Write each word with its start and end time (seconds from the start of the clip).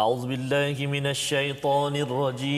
أعوذ 0.00 0.26
بالله 0.32 0.76
من 0.86 1.06
الشيطان 1.06 1.94
الرجيم. 1.96 2.48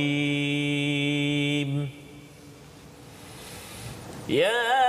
يا 4.28 4.81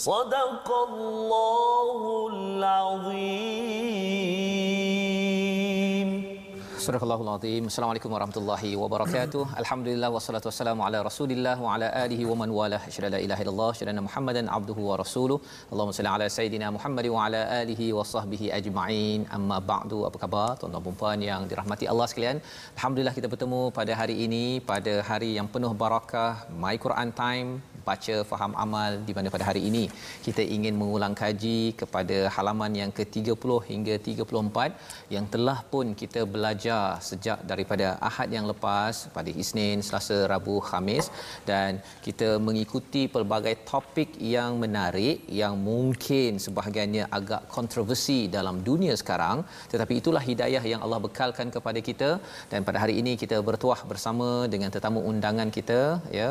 صدق 0.00 0.68
الله 0.88 2.28
العظيم 2.32 3.76
Surah 6.83 7.01
Al-Azim. 7.05 7.63
Assalamualaikum 7.69 8.11
warahmatullahi 8.13 8.69
wabarakatuh. 8.81 9.41
Alhamdulillah 9.61 10.09
wassalatu 10.15 10.47
wassalamu 10.49 10.81
ala 10.85 10.99
Rasulillah 11.07 11.53
wa 11.65 11.73
ala 11.73 11.87
alihi 12.03 12.23
wa 12.29 12.35
man 12.39 12.49
wala. 12.59 12.77
Asyhadu 12.87 13.07
an 13.09 13.13
la 13.15 13.19
ilaha 13.25 13.41
illallah, 13.43 13.67
asyhadu 13.73 13.91
anna 13.93 14.03
Muhammadan 14.07 14.49
abduhu 14.57 14.87
wa 14.89 14.95
rasuluh. 15.01 15.37
Allahumma 15.71 15.95
salli 15.97 16.11
ala 16.13 16.27
sayidina 16.37 16.69
Muhammad 16.77 17.07
wa 17.15 17.19
ala 17.25 17.41
alihi 17.59 17.87
wa 17.97 18.05
sahbihi 18.13 18.49
ajma'in. 18.59 19.29
Amma 19.37 19.59
ba'du. 19.71 19.99
Apa 20.09 20.19
khabar 20.23 20.47
tuan-tuan 20.61 20.85
dan 20.87 20.97
puan 21.01 21.21
yang 21.29 21.43
dirahmati 21.51 21.87
Allah 21.93 22.07
sekalian? 22.13 22.39
Alhamdulillah 22.77 23.15
kita 23.19 23.29
bertemu 23.33 23.61
pada 23.79 23.95
hari 24.01 24.17
ini 24.25 24.45
pada 24.71 24.95
hari 25.11 25.31
yang 25.37 25.49
penuh 25.55 25.73
barakah 25.83 26.31
My 26.63 26.75
Quran 26.85 27.11
Time 27.21 27.51
baca 27.89 28.15
faham 28.31 28.51
amal 28.63 28.91
di 29.07 29.13
mana 29.17 29.27
pada 29.35 29.45
hari 29.49 29.61
ini 29.69 29.83
kita 30.25 30.43
ingin 30.55 30.75
mengulang 30.81 31.13
kaji 31.21 31.59
kepada 31.81 32.17
halaman 32.35 32.73
yang 32.81 32.91
ke-30 32.97 33.51
hingga 33.69 33.95
34 34.07 35.15
yang 35.15 35.25
telah 35.33 35.57
pun 35.73 35.85
kita 36.01 36.23
belajar 36.35 36.70
sejak 37.09 37.39
daripada 37.51 37.87
Ahad 38.09 38.29
yang 38.37 38.45
lepas 38.51 38.93
pada 39.15 39.31
Isnin, 39.43 39.77
Selasa, 39.87 40.17
Rabu, 40.33 40.55
Khamis. 40.67 41.05
Dan 41.49 41.79
kita 42.07 42.29
mengikuti 42.47 43.03
pelbagai 43.15 43.55
topik 43.71 44.09
yang 44.35 44.51
menarik 44.63 45.17
yang 45.41 45.55
mungkin 45.69 46.41
sebahagiannya 46.45 47.05
agak 47.19 47.43
kontroversi 47.57 48.19
dalam 48.37 48.57
dunia 48.69 48.95
sekarang. 49.03 49.37
Tetapi 49.73 49.93
itulah 50.01 50.23
hidayah 50.31 50.63
yang 50.73 50.83
Allah 50.87 51.01
bekalkan 51.07 51.49
kepada 51.55 51.81
kita. 51.89 52.09
Dan 52.51 52.61
pada 52.67 52.79
hari 52.83 52.95
ini 53.03 53.15
kita 53.23 53.39
bertuah 53.49 53.81
bersama 53.91 54.29
dengan 54.53 54.71
tetamu 54.75 55.01
undangan 55.11 55.51
kita 55.57 55.81
ya 56.19 56.29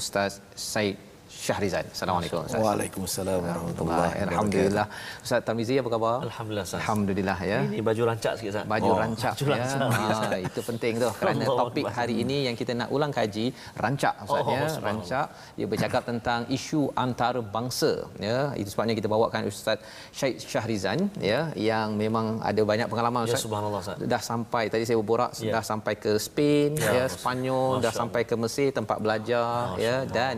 Ustaz 0.00 0.32
Said 0.68 1.05
Syahrizan. 1.46 1.84
Assalamualaikum 1.94 2.42
Ustaz. 2.42 2.58
Waalaikumsalam 2.58 3.38
warahmatullahi 3.38 3.98
wabarakatuh. 4.02 4.30
Alhamdulillah. 4.34 4.86
Ustaz 5.22 5.40
Tamizi 5.46 5.74
apa 5.78 5.88
khabar? 5.94 6.16
Alhamdulillah 6.26 6.64
Ustaz. 6.66 6.78
Alhamdulillah 6.82 7.38
ya. 7.50 7.58
Ini 7.70 7.78
baju 7.88 8.02
rancak 8.10 8.32
sikit 8.36 8.50
Ustaz. 8.52 8.66
Baju 8.66 8.90
Oh, 8.90 8.98
rancak 8.98 9.32
baju 9.38 9.50
ya. 9.54 9.66
rancak. 9.78 10.26
Ha, 10.26 10.38
itu 10.42 10.60
penting 10.60 10.92
tu 10.98 11.08
kerana 11.14 11.42
Allah 11.46 11.58
topik 11.62 11.86
hari 11.88 12.14
ini 12.22 12.36
yang 12.50 12.56
kita 12.58 12.72
nak 12.74 12.88
ulang 12.90 13.12
kaji 13.14 13.46
rancak 13.78 14.14
Ustaz 14.26 14.42
Oh, 14.42 14.50
ya. 14.50 14.66
Rancak 14.82 15.26
dia 15.54 15.66
bercakap 15.66 16.02
tentang 16.02 16.40
isu 16.50 16.80
antarabangsa 16.96 17.92
ya. 18.18 18.38
Itu 18.54 18.68
sebabnya 18.68 18.94
kita 18.94 19.06
bawakan 19.06 19.46
Ustaz 19.46 19.78
Syed 20.10 20.42
Syahrizan 20.42 20.98
ya 21.22 21.54
yang 21.54 21.94
memang 21.94 22.42
ada 22.42 22.62
banyak 22.62 22.86
pengalaman 22.86 23.22
Ya 23.22 23.30
Ustaz. 23.30 23.44
subhanallah 23.46 23.80
Ustaz. 23.82 23.98
dah 24.02 24.22
sampai 24.22 24.64
tadi 24.66 24.82
saya 24.82 24.98
berborak 24.98 25.30
Ya. 25.38 25.52
dah 25.54 25.64
sampai 25.64 25.94
ke 25.94 26.18
Spain 26.18 26.74
Ya, 26.74 26.90
ya, 26.90 27.04
Masya- 27.06 27.14
Spanyol 27.16 27.70
dah 27.78 27.92
Masya 27.92 28.00
sampai 28.02 28.22
ke 28.24 28.34
Mesir 28.34 28.68
tempat 28.72 28.98
belajar 28.98 29.46
Masya 29.76 29.84
ya 29.84 29.96
Allah. 30.02 30.34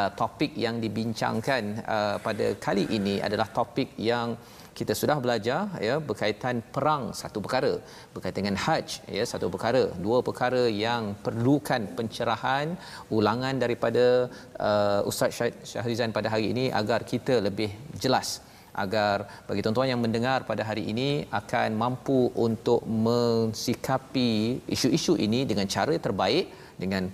Uh, 0.00 0.10
topik 0.20 0.52
yang 0.64 0.76
dibincangkan 0.84 1.62
uh, 1.96 2.16
pada 2.26 2.46
kali 2.66 2.84
ini 2.98 3.14
adalah 3.26 3.48
topik 3.58 3.90
yang 4.10 4.36
kita 4.78 4.92
sudah 5.00 5.16
belajar 5.24 5.60
ya 5.86 5.96
berkaitan 6.08 6.56
perang 6.74 7.02
satu 7.20 7.38
perkara 7.44 7.72
berkaitan 8.14 8.40
dengan 8.42 8.58
haji 8.64 8.96
ya 9.18 9.24
satu 9.32 9.46
perkara. 9.54 9.82
Dua 10.06 10.18
perkara 10.28 10.62
yang 10.86 11.14
perlukan 11.26 11.82
pencerahan 11.98 12.74
ulangan 13.18 13.54
daripada 13.64 14.06
uh, 14.68 15.10
Ustaz 15.10 15.30
Syah- 15.38 15.60
Syahrizan 15.72 16.16
pada 16.18 16.30
hari 16.34 16.48
ini 16.54 16.66
agar 16.80 17.00
kita 17.12 17.36
lebih 17.48 17.70
jelas 18.04 18.28
agar 18.82 19.16
bagi 19.48 19.62
tuan-tuan 19.62 19.90
yang 19.92 20.02
mendengar 20.04 20.38
pada 20.50 20.62
hari 20.68 20.84
ini 20.92 21.08
akan 21.40 21.78
mampu 21.82 22.20
untuk 22.46 22.80
mensikapi 23.06 24.30
isu-isu 24.76 25.14
ini 25.26 25.40
dengan 25.50 25.70
cara 25.74 25.94
terbaik 26.06 26.50
dengan 26.82 27.06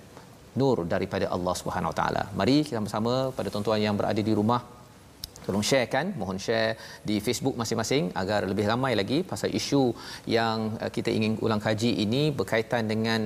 nur 0.60 0.76
daripada 0.94 1.26
Allah 1.36 1.54
Subhanahu 1.60 1.92
Wa 1.92 1.98
Taala. 2.00 2.22
Mari 2.40 2.56
kita 2.68 2.80
bersama 2.86 3.14
pada 3.38 3.48
tuan-tuan 3.54 3.80
yang 3.86 3.96
berada 4.00 4.22
di 4.28 4.34
rumah 4.40 4.60
tolong 5.44 5.64
sharekan 5.68 6.06
mohon 6.20 6.38
share 6.46 6.72
di 7.08 7.16
Facebook 7.26 7.54
masing-masing 7.60 8.04
agar 8.22 8.40
lebih 8.50 8.66
ramai 8.72 8.92
lagi 9.00 9.18
pasal 9.30 9.50
isu 9.60 9.84
yang 10.36 10.76
uh, 10.84 10.90
kita 10.96 11.10
ingin 11.18 11.32
ulang 11.44 11.62
kaji 11.66 11.90
ini 12.04 12.22
berkaitan 12.40 12.84
dengan 12.92 13.20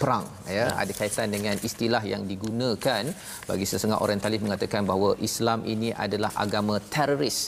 perang 0.00 0.26
ya. 0.56 0.66
Ada 0.82 0.92
kaitan 1.00 1.28
dengan 1.36 1.56
istilah 1.68 2.02
yang 2.12 2.22
digunakan 2.32 3.04
bagi 3.50 3.66
sesengah 3.72 3.98
orientalis 4.04 4.40
mengatakan 4.46 4.88
bahawa 4.90 5.10
Islam 5.28 5.60
ini 5.74 5.90
adalah 6.06 6.32
agama 6.44 6.76
teroris 6.94 7.38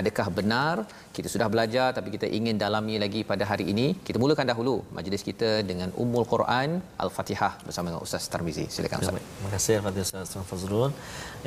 adakah 0.00 0.26
benar 0.38 0.74
kita 1.16 1.28
sudah 1.34 1.48
belajar 1.52 1.86
tapi 1.96 2.08
kita 2.16 2.26
ingin 2.38 2.56
dalami 2.64 2.94
lagi 3.04 3.20
pada 3.30 3.44
hari 3.50 3.64
ini? 3.72 3.86
Kita 4.06 4.16
mulakan 4.22 4.46
dahulu 4.52 4.74
majlis 4.96 5.22
kita 5.28 5.50
dengan 5.70 5.88
Ummul 6.02 6.26
Quran 6.32 6.80
Al-Fatihah 7.04 7.52
bersama 7.66 7.86
dengan 7.90 8.02
Ustaz 8.06 8.24
Tarmizi. 8.32 8.66
Silakan 8.74 9.04
Ustaz. 9.04 9.20
Terima 9.36 9.50
kasih 9.56 9.74
kepada 9.80 9.98
Ustaz 10.06 10.32
Tuan 10.32 10.46
Fazrul. 10.52 10.90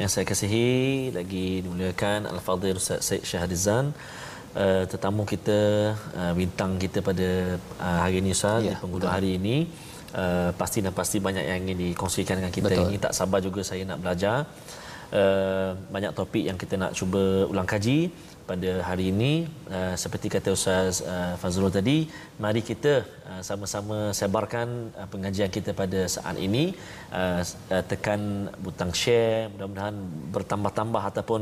Yang 0.02 0.10
saya 0.14 0.26
kasihi 0.32 0.70
lagi 1.18 1.48
dimuliakan 1.66 2.30
Al-Fadhil 2.34 2.80
Ustaz 2.84 3.02
Syed 3.08 3.24
Syahrizan 3.32 3.86
uh, 4.64 4.84
tetamu 4.92 5.24
kita 5.34 5.60
uh, 6.20 6.34
bintang 6.40 6.72
kita 6.84 7.00
pada 7.10 7.30
uh, 7.86 8.00
hari 8.04 8.24
ini 8.24 8.32
Ustaz 8.38 8.62
Ya, 8.64 8.74
di 8.74 8.82
penghujung 8.84 9.14
hari 9.18 9.32
ini. 9.40 9.58
Uh, 10.16 10.52
pasti 10.56 10.80
dan 10.80 10.96
pasti 10.96 11.20
banyak 11.20 11.44
yang 11.44 11.60
ingin 11.68 11.78
dikongsikan 11.92 12.40
dengan 12.40 12.54
kita. 12.58 12.72
Betul. 12.72 12.88
ini 12.88 12.98
tak 13.06 13.12
sabar 13.12 13.40
juga 13.44 13.62
saya 13.68 13.84
nak 13.84 14.00
belajar. 14.00 14.48
Uh, 15.12 15.78
banyak 15.94 16.12
topik 16.18 16.44
yang 16.50 16.58
kita 16.62 16.76
nak 16.82 16.92
cuba 16.98 17.46
ulang 17.52 17.68
kaji 17.68 18.10
pada 18.50 18.72
hari 18.88 19.06
ini 19.14 19.32
uh, 19.76 19.96
seperti 20.04 20.28
kata 20.36 20.50
Ustaz 20.58 21.02
uh, 21.14 21.34
Fazrul 21.42 21.74
tadi 21.78 21.98
mari 22.44 22.62
kita 22.70 22.94
uh, 23.30 23.42
sama-sama 23.48 23.98
sebarkan 24.20 24.68
uh, 25.00 25.08
pengajian 25.14 25.50
kita 25.58 25.72
pada 25.82 26.00
saat 26.16 26.38
ini. 26.48 26.64
Uh, 27.20 27.42
uh, 27.74 27.84
tekan 27.92 28.22
butang 28.66 28.92
share 29.02 29.50
mudah-mudahan 29.54 29.96
bertambah-tambah 30.36 31.04
ataupun 31.12 31.42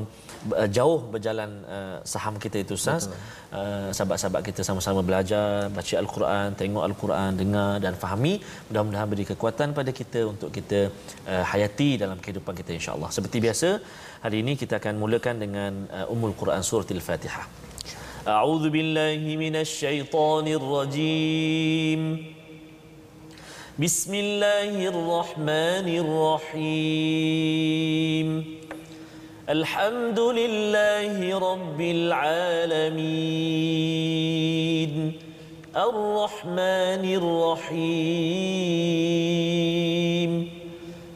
uh, 0.61 0.69
jauh 0.77 0.99
berjalan 1.13 1.51
uh, 1.75 1.97
saham 2.13 2.37
kita 2.45 2.59
itu 2.65 2.75
Ustaz. 2.79 3.03
Uh, 3.07 3.89
sahabat-sahabat 3.97 4.41
kita 4.49 4.61
sama-sama 4.69 5.01
belajar 5.09 5.47
baca 5.77 5.95
al-Quran 6.03 6.47
tengok 6.61 6.83
al-Quran 6.89 7.31
dengar 7.41 7.71
dan 7.85 7.93
fahami. 8.03 8.33
Mudah-mudahan 8.69 9.07
beri 9.13 9.27
kekuatan 9.31 9.75
pada 9.79 9.91
kita 10.01 10.21
untuk 10.33 10.49
kita 10.57 10.79
uh, 11.31 11.43
hayati 11.51 11.89
dalam 12.03 12.17
kehidupan 12.23 12.55
kita 12.61 12.71
insya-Allah 12.79 13.11
seperti 13.17 13.37
biasa 13.47 13.69
Hari 14.23 14.39
ini 14.39 14.55
kita 14.55 14.79
akan 14.79 15.03
mulakan 15.03 15.35
dengan 15.35 15.83
uh, 15.91 16.07
Ummul 16.07 16.31
Quran 16.39 16.63
Surah 16.63 16.87
Al-Fatihah. 16.87 17.43
A'udhu 18.23 18.71
billahi 18.71 19.35
minash 19.35 19.83
shaitanir 19.83 20.63
rajim. 20.63 22.31
بسم 23.73 24.13
الله 24.13 24.77
الرحمن 24.93 25.87
الرحيم 26.53 27.47
الحمد 29.49 30.19
لله 30.19 31.17
رب 31.49 31.79
العالمين 31.81 32.93
الرحمن 35.73 37.03
الرحيم 37.17 38.13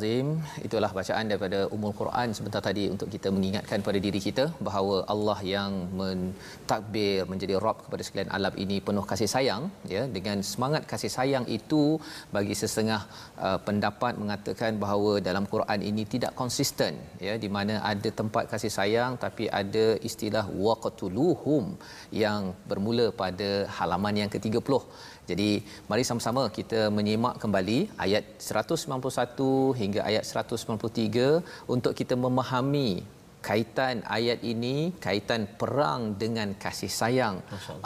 Al-Azim. 0.00 0.28
Itulah 0.66 0.90
bacaan 0.98 1.24
daripada 1.30 1.58
Ummul 1.74 1.92
Quran 2.00 2.28
sebentar 2.36 2.60
tadi 2.66 2.84
untuk 2.92 3.08
kita 3.14 3.28
mengingatkan 3.36 3.78
pada 3.86 3.98
diri 4.06 4.20
kita 4.26 4.44
bahawa 4.66 4.96
Allah 5.14 5.38
yang 5.54 5.72
mentakbir 6.00 7.28
menjadi 7.32 7.54
Rabb 7.64 7.82
kepada 7.84 8.02
sekalian 8.06 8.30
alam 8.36 8.54
ini 8.64 8.76
penuh 8.86 9.04
kasih 9.10 9.28
sayang 9.34 9.62
ya 9.94 10.02
dengan 10.16 10.38
semangat 10.50 10.82
kasih 10.92 11.12
sayang 11.16 11.44
itu 11.58 11.82
bagi 12.36 12.56
setengah 12.60 13.00
uh, 13.46 13.58
pendapat 13.66 14.16
mengatakan 14.22 14.80
bahawa 14.84 15.12
dalam 15.28 15.44
Quran 15.52 15.84
ini 15.90 16.04
tidak 16.14 16.32
konsisten 16.40 16.96
ya 17.26 17.34
di 17.44 17.50
mana 17.56 17.76
ada 17.92 18.10
tempat 18.20 18.48
kasih 18.52 18.72
sayang 18.78 19.20
tapi 19.24 19.52
ada 19.60 19.86
istilah 20.10 20.44
waqtuluhum 20.66 21.76
yang 22.24 22.40
bermula 22.72 23.08
pada 23.22 23.50
halaman 23.78 24.16
yang 24.22 24.32
ke-30 24.36 24.80
jadi 25.30 25.50
mari 25.90 26.02
sama-sama 26.08 26.42
kita 26.58 26.80
menyimak 26.96 27.34
kembali 27.42 27.78
ayat 28.04 28.24
191 28.42 29.78
hingga 29.80 30.00
ayat 30.10 30.24
193 30.26 31.70
untuk 31.74 31.92
kita 32.00 32.14
memahami 32.24 32.90
kaitan 33.48 33.96
ayat 34.16 34.38
ini 34.52 34.74
kaitan 35.04 35.42
perang 35.60 36.02
dengan 36.22 36.48
kasih 36.64 36.90
sayang 37.00 37.36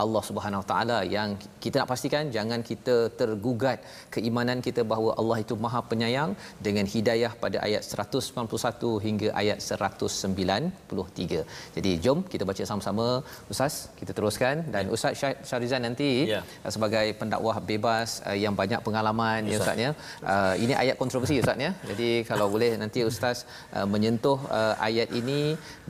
Allah 0.03 0.23
Subhanahu 0.29 0.62
Wa 0.62 0.69
Taala 0.71 0.99
yang 1.17 1.31
kita 1.65 1.75
nak 1.81 1.91
pastikan 1.93 2.25
jangan 2.37 2.61
kita 2.71 2.97
tergugat 3.21 3.79
keimanan 4.15 4.59
kita 4.67 4.83
bahawa 4.93 5.11
Allah 5.21 5.39
itu 5.45 5.55
Maha 5.65 5.81
Penyayang 5.91 6.31
dengan 6.67 6.87
hidayah 6.95 7.33
pada 7.45 7.59
ayat 7.67 7.83
191 7.87 9.05
hingga 9.06 9.29
ayat 9.43 9.59
193. 9.61 11.45
Jadi 11.77 11.91
jom 12.05 12.19
kita 12.33 12.45
baca 12.50 12.65
sama-sama 12.71 13.07
Ustaz 13.53 13.75
kita 14.00 14.12
teruskan 14.19 14.57
dan 14.75 14.91
Ustaz 14.97 15.23
Syarizan 15.50 15.83
nanti 15.89 16.11
Ya. 16.35 16.41
sebagai 16.75 17.07
pendakwah 17.21 17.57
bebas 17.71 18.09
uh, 18.29 18.37
yang 18.45 18.55
banyak 18.61 18.81
pengalaman 18.87 19.41
ya 19.50 19.59
Ustaz 19.61 19.77
ya. 19.85 19.91
Uh, 20.33 20.55
ini 20.65 20.75
ayat 20.83 20.97
kontroversi 21.03 21.37
Ustaz 21.43 21.59
ya. 21.67 21.71
Jadi 21.91 22.11
kalau 22.31 22.47
boleh 22.55 22.71
nanti 22.83 23.00
Ustaz 23.11 23.39
uh, 23.77 23.87
menyentuh 23.95 24.39
uh, 24.59 24.75
ayat 24.89 25.09
ini 25.21 25.41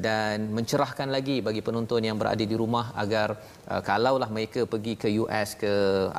dan 0.07 0.37
mencerahkan 0.57 1.09
lagi 1.17 1.37
bagi 1.47 1.63
penonton 1.67 2.03
yang 2.09 2.17
berada 2.21 2.45
di 2.53 2.57
rumah 2.63 2.87
agar 3.03 3.29
uh, 3.73 3.83
kalaulah 3.89 4.31
mereka 4.37 4.61
pergi 4.73 4.95
ke 5.03 5.09
US 5.23 5.49
ke 5.63 5.75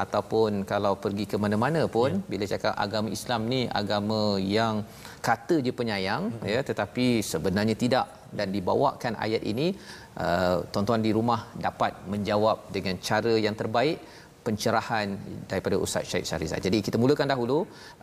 ataupun 0.05 0.51
kalau 0.71 0.93
pergi 1.05 1.25
ke 1.31 1.37
mana-mana 1.45 1.83
pun 1.97 2.11
ya. 2.17 2.23
bila 2.31 2.45
cakap 2.53 2.73
agama 2.85 3.09
Islam 3.17 3.41
ni 3.53 3.61
agama 3.81 4.21
yang 4.57 4.75
kata 5.27 5.55
je 5.65 5.71
penyayang 5.79 6.23
hmm. 6.31 6.45
ya 6.53 6.61
tetapi 6.69 7.07
sebenarnya 7.31 7.75
tidak 7.83 8.05
dan 8.37 8.49
dibawakan 8.55 9.13
ayat 9.25 9.43
ini 9.51 9.67
uh, 10.23 10.57
tuan-tuan 10.71 11.01
di 11.07 11.11
rumah 11.17 11.41
dapat 11.67 11.93
menjawab 12.13 12.57
dengan 12.75 12.95
cara 13.07 13.33
yang 13.45 13.55
terbaik 13.61 13.97
pencerahan 14.47 15.07
daripada 15.51 15.75
Ustaz 15.85 16.03
Syed 16.11 16.25
Syahrizal. 16.29 16.61
Jadi 16.67 16.77
kita 16.87 16.97
mulakan 17.03 17.27
dahulu 17.33 17.57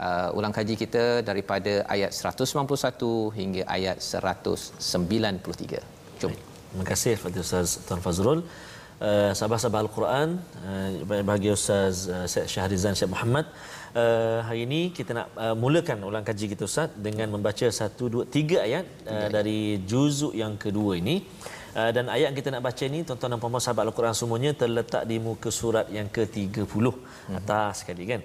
uh, 0.07 0.39
ulang 0.39 0.55
kaji 0.59 0.75
kita 0.83 1.05
daripada 1.31 1.73
ayat 1.95 2.11
191 2.11 3.39
hingga 3.39 3.63
ayat 3.77 3.99
193. 4.03 6.21
Jom. 6.21 6.33
Terima 6.71 6.85
kasih 6.93 7.15
kepada 7.19 7.39
Ustaz 7.47 7.69
Tuan 7.87 8.03
Fazrul. 8.07 8.41
Uh, 9.03 9.31
sahabat-sahabat 9.39 9.81
Al-Quran 9.87 10.29
uh, 10.67 11.23
bagi 11.31 11.49
Ustaz 11.59 12.07
uh, 12.07 12.27
Syed 12.33 12.47
Syahrizan 12.55 12.95
Syed 12.99 13.11
Muhammad 13.15 13.47
uh, 13.99 14.39
hari 14.47 14.61
ini 14.67 14.81
kita 14.99 15.11
nak 15.19 15.27
uh, 15.45 15.57
mulakan 15.63 15.99
ulang 16.09 16.25
kaji 16.29 16.47
kita 16.53 16.63
Ustaz 16.71 16.95
dengan 17.07 17.29
membaca 17.35 17.67
satu 17.81 18.05
dua 18.15 18.25
tiga 18.37 18.59
ayat 18.67 18.87
uh, 19.11 19.29
dari 19.37 19.59
juzuk 19.91 20.33
yang 20.43 20.55
kedua 20.65 20.93
ini 21.03 21.17
uh, 21.79 21.91
dan 21.97 22.05
ayat 22.09 22.31
yang 22.31 22.39
kita 22.41 22.49
nak 22.55 22.63
baca 22.69 22.83
ini 22.87 23.01
tuan-tuan 23.07 23.31
dan 23.33 23.39
puan-puan 23.43 23.63
sahabat 23.65 23.85
Al-Quran 23.89 24.15
semuanya 24.17 24.51
terletak 24.53 25.03
di 25.11 25.17
muka 25.17 25.51
surat 25.51 25.87
yang 25.89 26.09
ke-30 26.09 26.65
hmm. 26.69 27.39
atas 27.39 27.85
sekali 27.85 28.05
kan 28.09 28.23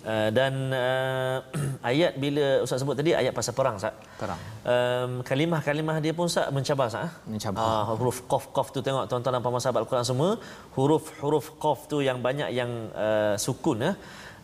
Uh, 0.00 0.32
dan 0.32 0.72
uh, 0.72 1.44
ayat 1.90 2.16
bila 2.16 2.64
Ustaz 2.64 2.80
sebut 2.80 2.96
tadi 2.96 3.12
ayat 3.12 3.36
pasal 3.36 3.52
perang 3.52 3.76
Ustaz. 3.76 3.92
Perang. 4.16 4.40
Um, 4.64 5.12
kalimah-kalimah 5.28 6.00
dia 6.00 6.16
pun 6.16 6.24
Ustaz 6.24 6.48
mencabar 6.56 6.88
Ustaz. 6.88 7.04
ah? 7.04 7.10
Mencabar. 7.28 7.60
Ah, 7.60 7.84
huruf 8.00 8.24
qaf 8.24 8.48
qaf 8.56 8.72
tu 8.72 8.80
tengok 8.80 9.04
tuan-tuan 9.12 9.36
dan 9.36 9.42
puan-puan 9.44 9.60
sahabat 9.60 9.84
Al-Quran 9.84 10.06
semua, 10.08 10.30
huruf-huruf 10.72 11.52
qaf 11.60 11.84
tu 11.92 12.00
yang 12.00 12.24
banyak 12.24 12.48
yang 12.48 12.88
uh, 12.96 13.36
sukun 13.36 13.84
ya. 13.84 13.92
Uh, 13.92 13.96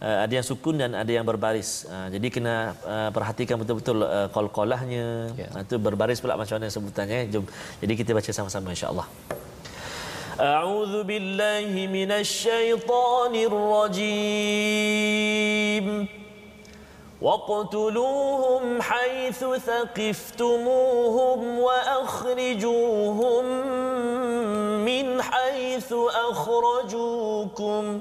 ada 0.06 0.33
yang 0.33 0.41
sukun 0.41 0.81
dan 0.81 0.97
ada 0.97 1.12
yang 1.13 1.21
berbaris. 1.21 1.85
Uh, 1.85 2.09
jadi 2.09 2.28
kena 2.33 2.73
uh, 2.81 3.09
perhatikan 3.13 3.61
betul-betul 3.61 4.01
uh, 4.01 4.28
qalqalahnya. 4.33 5.30
Ya. 5.37 5.45
Yeah. 5.45 5.61
Itu 5.61 5.78
berbaris 5.78 6.18
pula 6.18 6.33
macam 6.42 6.57
mana 6.57 6.73
sebutannya. 6.73 7.30
Jom. 7.30 7.45
Jadi 7.78 7.94
kita 7.94 8.18
baca 8.18 8.31
sama-sama 8.33 8.73
insya-Allah. 8.73 9.06
أعوذ 10.42 11.06
بالله 11.06 11.69
من 11.69 12.09
الشيطان 12.11 13.35
الرجيم 13.85 14.87
واقتلوهم 17.21 18.81
حيث 18.81 19.45
ثقفتموهم 19.69 21.40
وأخرجوهم 21.59 23.45
من 24.81 25.21
حيث 25.21 25.94
أخرجوكم 26.30 27.99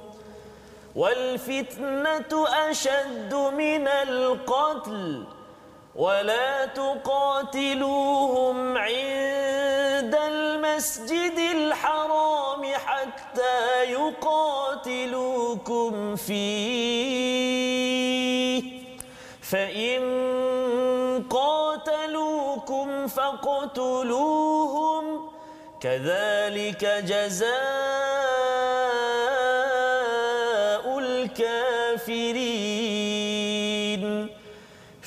والفتنة 0.96 2.48
أشد 2.70 3.34
من 3.34 3.88
القتل 3.88 5.24
ولا 5.96 6.66
تقاتلوهم 6.66 8.58
عند 8.78 10.16
المسجد 10.16 11.38
الحرام 11.56 12.66
حتى 12.66 13.84
يقاتلوكم 13.92 15.36
فيه. 16.16 17.56
فإن 19.42 20.02
قاتلوكم 21.30 23.08
فاقتلوهم 23.08 24.46
كذلك 25.82 26.86
جزاء 26.86 28.05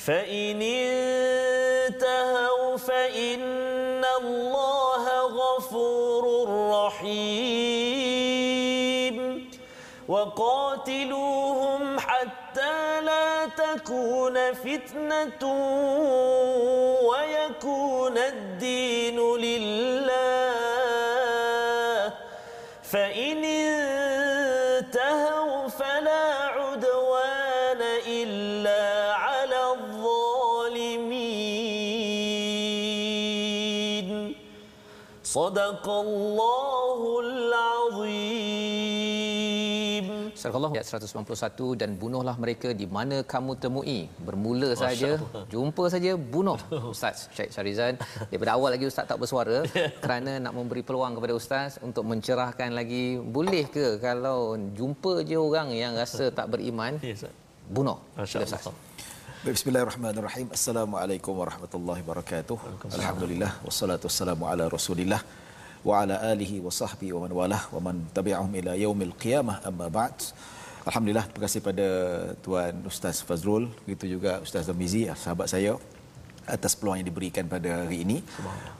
فإن 0.09 0.61
انتهوا 1.85 2.77
فإن 2.77 4.05
الله 4.21 5.05
غفور 5.21 6.23
رحيم 6.71 7.99
وقاتلوهم 10.07 11.99
حتى 11.99 13.01
لا 13.01 13.45
تكون 13.45 14.53
فتنة 14.53 15.43
ويكون 17.09 18.17
الدين 18.17 19.19
لله 19.19 19.98
صدق 35.38 35.84
الله 35.88 37.00
العظيم 39.04 40.06
Surah 40.34 40.56
Allah 40.58 40.72
ayat 40.76 40.86
191 40.90 41.78
dan 41.80 41.90
bunuhlah 41.94 42.34
mereka 42.36 42.74
di 42.74 42.86
mana 42.90 43.22
kamu 43.22 43.54
temui. 43.54 44.10
Bermula 44.26 44.74
saja 44.74 45.10
jumpa 45.46 45.84
saja 45.86 46.18
bunuh. 46.18 46.58
Ustaz 46.90 47.30
Syed 47.32 47.54
Syarizan 47.54 47.94
daripada 48.28 48.50
awal 48.58 48.74
lagi 48.74 48.84
ustaz 48.90 49.06
tak 49.06 49.22
bersuara 49.22 49.62
kerana 50.04 50.42
nak 50.42 50.52
memberi 50.58 50.82
peluang 50.82 51.14
kepada 51.16 51.32
ustaz 51.38 51.78
untuk 51.80 52.02
mencerahkan 52.10 52.74
lagi 52.74 53.04
boleh 53.36 53.64
ke 53.70 53.86
kalau 54.02 54.58
jumpa 54.74 55.22
je 55.22 55.38
orang 55.38 55.70
yang 55.72 55.94
rasa 55.94 56.28
tak 56.34 56.50
beriman 56.52 56.98
Ya, 57.00 57.14
Ustaz. 57.14 57.32
bunuh. 57.70 57.98
Masya 58.18 58.42
Bismillahirrahmanirrahim. 59.39 60.51
Assalamualaikum 60.51 61.31
warahmatullahi 61.31 62.03
wabarakatuh. 62.03 62.59
Alhamdulillah 62.91 63.63
wassalatu 63.63 64.11
wassalamu 64.11 64.43
ala 64.51 64.67
Rasulillah 64.67 65.23
wa 65.79 66.03
ala 66.03 66.19
alihi 66.27 66.59
wa 66.59 66.67
sahbihi 66.67 67.15
wa 67.15 67.23
man 67.23 67.31
walah 67.31 67.63
wa 67.71 67.79
man 67.79 68.03
tabi'ahum 68.11 68.51
ila 68.59 68.75
yaumil 68.75 69.15
qiyamah 69.15 69.63
amma 69.63 69.87
ba'd. 69.87 70.35
Alhamdulillah 70.83 71.23
terima 71.31 71.43
kasih 71.47 71.63
pada 71.63 71.87
tuan 72.43 72.83
Ustaz 72.83 73.23
Fazrul 73.23 73.71
begitu 73.87 74.19
juga 74.19 74.43
Ustaz 74.43 74.67
Zamizi 74.67 75.07
sahabat 75.07 75.47
saya 75.47 75.79
atas 76.43 76.75
peluang 76.75 76.99
yang 76.99 77.07
diberikan 77.07 77.47
pada 77.47 77.87
hari 77.87 78.03
ini. 78.03 78.19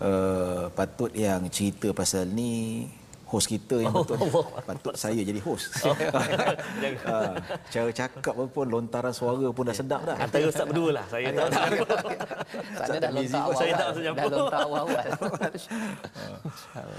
Uh, 0.04 0.68
patut 0.76 1.16
yang 1.16 1.40
cerita 1.48 1.96
pasal 1.96 2.28
ni 2.28 2.84
host 3.30 3.46
kita 3.48 3.78
yang 3.78 3.94
Oh, 3.94 4.02
betul. 4.02 4.18
Allah. 4.20 4.46
Patut 4.66 4.96
saya 4.96 5.22
jadi 5.22 5.38
host. 5.40 5.70
ha, 7.06 7.38
cara 7.74 7.90
cakap 7.92 8.34
pun 8.50 8.66
lontaran 8.66 9.14
suara 9.14 9.48
pun 9.48 9.64
dah 9.64 9.76
sedap 9.76 10.02
dah. 10.02 10.18
Antara 10.18 10.50
ustaz 10.50 10.66
berdua 10.66 10.90
lah. 10.98 11.06
Saya 11.08 11.30
tak 11.30 11.48
tahu. 11.48 11.78
Sana 12.76 12.98
dah 12.98 13.12
lontar 13.12 13.40
awal. 13.40 13.56
saya 13.56 13.72
tak 13.80 13.88
Dah 13.94 14.26
lontar 14.28 14.62
awal. 14.66 14.86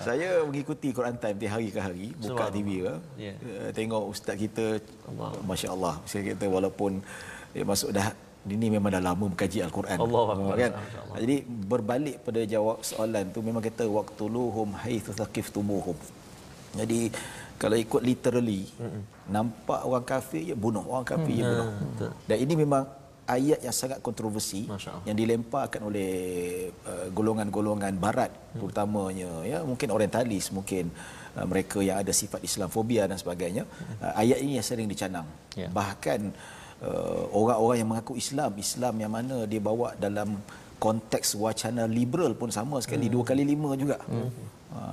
Saya 0.00 0.28
mengikuti 0.42 0.88
Quran 0.90 1.16
Time 1.16 1.36
di 1.36 1.46
hari 1.46 1.68
ke 1.68 1.80
hari, 1.80 2.06
buka. 2.14 2.46
TV 2.50 2.68
ke, 2.80 2.94
Ya. 3.18 3.32
uh, 3.36 3.70
tengok 3.70 4.02
ustaz 4.06 4.34
kita, 4.34 4.78
Allah. 5.06 5.30
masya-Allah. 5.42 5.94
Saya 6.04 6.30
kata 6.30 6.46
walaupun 6.46 7.02
dia 7.50 7.62
masuk 7.62 7.90
dah 7.90 8.10
ini 8.42 8.72
memang 8.72 8.88
dah 8.88 9.02
lama 9.02 9.24
mengkaji 9.26 9.60
Al-Quran. 9.60 9.98
Allah 9.98 10.24
Akbar. 10.32 10.54
kan? 10.56 10.70
Masya-Allah. 10.72 11.16
Jadi 11.20 11.36
berbalik 11.44 12.16
pada 12.22 12.40
jawab 12.44 12.76
soalan 12.80 13.24
tu 13.28 13.40
memang 13.40 13.60
kata 13.60 13.84
waqtuluhum 13.84 14.68
haitsu 14.80 15.12
thaqiftumuhum. 15.12 15.98
Jadi 16.76 17.10
kalau 17.60 17.76
ikut 17.76 18.02
literally 18.02 18.64
mm 18.80 19.02
nampak 19.30 19.86
orang 19.86 20.02
kafir 20.02 20.42
je 20.42 20.58
bunuh, 20.58 20.82
orang 20.90 21.06
kafir 21.06 21.34
je 21.38 21.44
bunuh. 21.46 21.70
betul. 21.70 22.10
Dan 22.26 22.36
ini 22.42 22.54
memang 22.58 22.82
ayat 23.30 23.60
yang 23.62 23.70
sangat 23.70 23.98
kontroversi 24.02 24.66
yang 25.06 25.14
dilemparkan 25.14 25.86
oleh 25.86 26.10
uh, 26.82 27.06
golongan-golongan 27.14 27.94
barat 27.94 28.34
terutamanya 28.58 29.46
ya 29.46 29.62
mungkin 29.62 29.94
orientalis 29.94 30.50
mungkin 30.50 30.90
uh, 31.38 31.46
mereka 31.46 31.78
yang 31.78 32.02
ada 32.02 32.10
sifat 32.10 32.42
Islamfobia 32.42 33.06
dan 33.06 33.22
sebagainya. 33.22 33.62
Uh, 34.02 34.12
ayat 34.18 34.42
ini 34.42 34.58
yang 34.58 34.66
sering 34.66 34.90
dicanang. 34.90 35.26
Ya. 35.54 35.70
bahkan 35.70 36.34
uh, 36.82 37.22
orang-orang 37.30 37.76
yang 37.82 37.88
mengaku 37.90 38.14
Islam 38.18 38.50
Islam 38.58 38.94
yang 38.98 39.12
mana 39.14 39.46
dia 39.46 39.62
bawa 39.62 39.94
dalam 39.94 40.42
konteks 40.82 41.38
wacana 41.38 41.84
liberal 41.86 42.34
pun 42.34 42.50
sama 42.50 42.82
sekali 42.82 43.06
dua 43.06 43.22
kali 43.22 43.46
lima 43.46 43.78
juga. 43.78 44.02
Uh, 44.10 44.26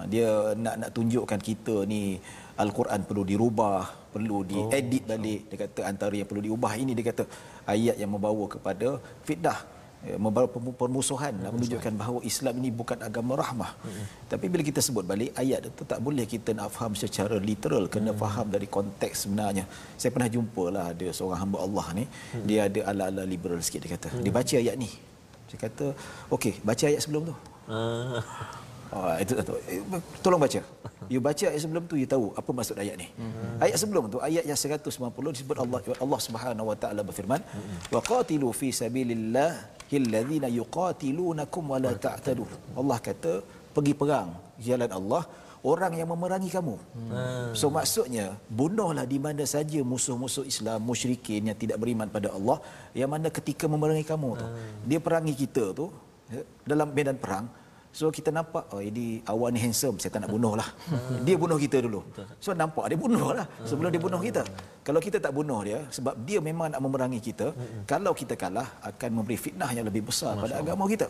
dia 0.10 0.58
nak 0.58 0.76
nak 0.82 0.90
tunjukkan 0.96 1.40
kita 1.50 1.86
ni 1.86 2.18
Al-Quran 2.58 3.06
perlu 3.06 3.24
dirubah, 3.32 4.10
perlu 4.10 4.42
diedit 4.42 5.04
balik. 5.06 5.42
Dia 5.54 5.58
kata 5.66 5.80
antara 5.86 6.14
yang 6.18 6.26
perlu 6.30 6.44
diubah 6.48 6.74
ini 6.82 6.98
dia 6.98 7.06
kata 7.14 7.24
ayat 7.70 7.96
yang 8.02 8.10
membawa 8.10 8.46
kepada 8.50 8.98
fitnah 9.28 9.60
ya, 10.02 10.16
membawa 10.18 10.50
permusuhan 10.82 11.34
nak 11.38 11.54
menunjukkan 11.54 11.94
bahawa 12.02 12.20
Islam 12.32 12.54
ini 12.62 12.70
bukan 12.74 12.98
agama 13.08 13.38
rahmah. 13.38 13.72
Tapi 14.32 14.46
bila 14.50 14.66
kita 14.66 14.82
sebut 14.88 15.06
balik 15.06 15.38
ayat 15.38 15.70
itu 15.70 15.84
tak 15.86 16.02
boleh 16.02 16.26
kita 16.26 16.58
nak 16.58 16.74
faham 16.74 16.98
secara 16.98 17.38
literal 17.38 17.86
kena 17.86 18.12
faham 18.24 18.50
dari 18.50 18.66
konteks 18.66 19.30
sebenarnya. 19.30 19.70
Saya 20.02 20.10
pernah 20.10 20.30
jumpa 20.36 20.64
lah 20.74 20.86
ada 20.98 21.08
seorang 21.14 21.40
hamba 21.46 21.58
Allah 21.62 21.88
ni 22.00 22.06
dia 22.50 22.66
ada 22.66 22.80
ala-ala 22.90 23.22
liberal 23.34 23.62
sikit 23.62 23.86
dia 23.86 23.92
kata. 23.98 24.10
Dia 24.26 24.34
baca 24.34 24.56
ayat 24.58 24.76
ni. 24.82 24.90
Dia 25.48 25.58
kata, 25.64 25.86
"Okey, 26.36 26.60
baca 26.60 26.84
ayat 26.90 27.02
sebelum 27.06 27.32
tu." 27.32 27.36
Ah, 27.72 28.20
Oh, 28.96 29.12
itu 29.20 29.34
satu. 29.40 29.54
Eh, 29.68 29.84
Tolong 30.24 30.40
baca. 30.40 30.60
You 31.12 31.20
baca 31.20 31.46
ayat 31.52 31.62
sebelum 31.64 31.84
tu 31.92 31.96
you 32.00 32.08
tahu 32.08 32.32
apa 32.40 32.50
maksud 32.60 32.76
ayat 32.84 32.96
ni. 33.02 33.08
Ayat 33.64 33.78
sebelum 33.82 34.04
tu 34.14 34.18
ayat 34.28 34.44
yang 34.48 34.60
190 34.60 35.36
disebut 35.36 35.58
Allah 35.64 35.80
Allah 36.06 36.20
Subhanahu 36.28 36.68
wa 36.72 36.78
taala 36.84 37.02
berfirman, 37.04 37.42
"Wa 37.96 38.00
qatilu 38.12 38.52
fi 38.60 38.70
sabilillah 38.72 39.52
alladhina 40.00 40.48
yuqatilunakum 40.60 41.64
wa 41.74 41.78
la 41.84 41.92
ta'tadu." 42.06 42.48
Allah 42.80 42.98
kata, 43.08 43.34
pergi 43.76 43.94
perang 44.02 44.32
jalan 44.68 44.92
Allah 45.00 45.24
orang 45.68 45.94
yang 46.00 46.08
memerangi 46.14 46.50
kamu. 46.58 46.76
So 47.60 47.68
maksudnya 47.78 48.26
bunuhlah 48.60 49.04
di 49.04 49.20
mana 49.20 49.44
saja 49.44 49.80
musuh-musuh 49.84 50.48
Islam, 50.48 50.80
musyrikin 50.90 51.52
yang 51.52 51.58
tidak 51.60 51.78
beriman 51.82 52.08
pada 52.08 52.32
Allah 52.32 52.58
yang 52.96 53.12
mana 53.12 53.28
ketika 53.28 53.68
memerangi 53.68 54.06
kamu 54.08 54.30
tu. 54.42 54.48
Dia 54.88 55.00
perangi 55.04 55.34
kita 55.36 55.76
tu 55.76 55.92
ya, 56.32 56.42
dalam 56.72 56.88
medan 56.96 57.20
perang 57.20 57.46
So 57.96 58.14
kita 58.14 58.30
nampak 58.30 58.70
oh 58.74 58.82
ini 58.84 59.26
awak 59.26 59.50
ni 59.56 59.60
handsome 59.66 59.98
saya 60.02 60.12
tak 60.14 60.22
nak 60.24 60.32
bunuh 60.36 60.54
lah. 60.60 60.70
Dia 61.26 61.36
bunuh 61.44 61.58
kita 61.58 61.78
dulu. 61.86 62.02
So 62.44 62.54
nampak 62.54 62.86
dia 62.94 62.98
bunuh 63.00 63.34
lah 63.34 63.48
sebelum 63.70 63.90
dia 63.90 64.02
bunuh 64.02 64.22
kita. 64.22 64.44
Kalau 64.88 65.00
kita 65.02 65.18
tak 65.26 65.34
bunuh 65.34 65.60
dia 65.68 65.80
sebab 65.90 66.14
dia 66.28 66.40
memang 66.40 66.68
nak 66.74 66.82
memerangi 66.86 67.20
kita, 67.20 67.48
kalau 67.90 68.14
kita 68.14 68.38
kalah 68.38 68.68
akan 68.86 69.10
memberi 69.18 69.38
fitnah 69.46 69.70
yang 69.74 69.86
lebih 69.90 70.04
besar 70.10 70.38
pada 70.38 70.54
agama 70.62 70.86
kita. 70.86 71.08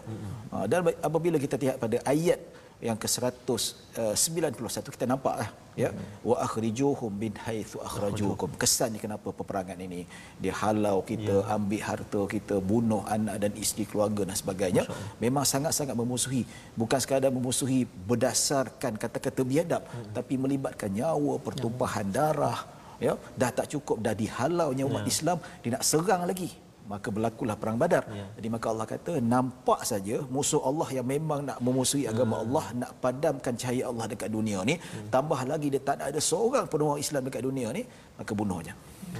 Ha, 0.54 0.66
dan 0.72 0.80
apabila 1.04 1.38
kita 1.38 1.56
lihat 1.60 1.76
pada 1.84 2.00
ayat 2.08 2.40
yang 2.80 2.98
ke-191 3.04 4.86
kita 4.96 5.06
nampak 5.10 5.36
lah 5.44 5.50
ya. 5.82 5.90
Wa 6.30 6.36
akhrijuhum 6.46 7.12
min 7.24 7.34
haitsu 7.46 7.78
akhrajukum. 7.88 8.50
Kesannya 8.62 9.00
kenapa 9.06 9.32
peperangan 9.40 9.80
ini? 9.88 10.02
Dia 10.44 10.54
halau 10.62 10.98
kita 11.12 11.36
ambil 11.56 11.82
harta 11.90 12.22
kita 12.36 12.58
bunuh 12.72 13.02
anak 13.18 13.38
dan 13.46 13.54
isteri 13.64 13.86
keluarga 13.92 14.24
dan 14.30 14.38
sebagainya. 14.44 14.84
Memang 15.24 15.46
sangat-sangat 15.54 15.96
memusuhi. 16.02 16.44
Bukan 16.82 17.00
sekadar 17.06 17.32
memusuhi 17.38 17.82
berdasarkan 18.12 18.94
kata-kata 19.04 19.42
biadab 19.54 19.84
tapi 20.18 20.36
melibatkan 20.46 20.92
nyawa 21.00 21.36
pertumpahan 21.48 22.08
darah 22.20 22.60
ya. 23.08 23.16
Dah 23.42 23.52
tak 23.58 23.70
cukup 23.74 23.98
dah 24.06 24.16
dihalaunya 24.24 24.84
umat 24.90 25.06
Islam 25.14 25.38
dia 25.62 25.72
nak 25.78 25.86
serang 25.92 26.24
lagi 26.32 26.50
maka 26.92 27.08
berlakulah 27.16 27.56
perang 27.62 27.78
badar. 27.84 28.04
Jadi 28.38 28.48
maka 28.56 28.68
Allah 28.74 28.88
kata 28.94 29.14
nampak 29.34 29.82
saja 29.92 30.18
musuh 30.36 30.62
Allah 30.70 30.90
yang 30.98 31.08
memang 31.16 31.42
nak 31.50 31.60
memusuhi 31.66 32.06
agama 32.12 32.36
Allah 32.44 32.66
nak 32.82 32.92
padamkan 33.04 33.54
cahaya 33.62 33.84
Allah 33.92 34.06
dekat 34.14 34.30
dunia 34.38 34.60
ni. 34.70 34.76
Tambah 35.16 35.40
lagi 35.52 35.68
dia 35.74 35.82
tak 35.90 36.00
ada 36.10 36.22
seorang 36.32 36.66
pun 36.72 36.80
orang 36.88 37.02
Islam 37.06 37.22
dekat 37.28 37.44
dunia 37.48 37.70
ni 37.78 37.84
maka 38.18 38.32
bunuhnya 38.34 38.74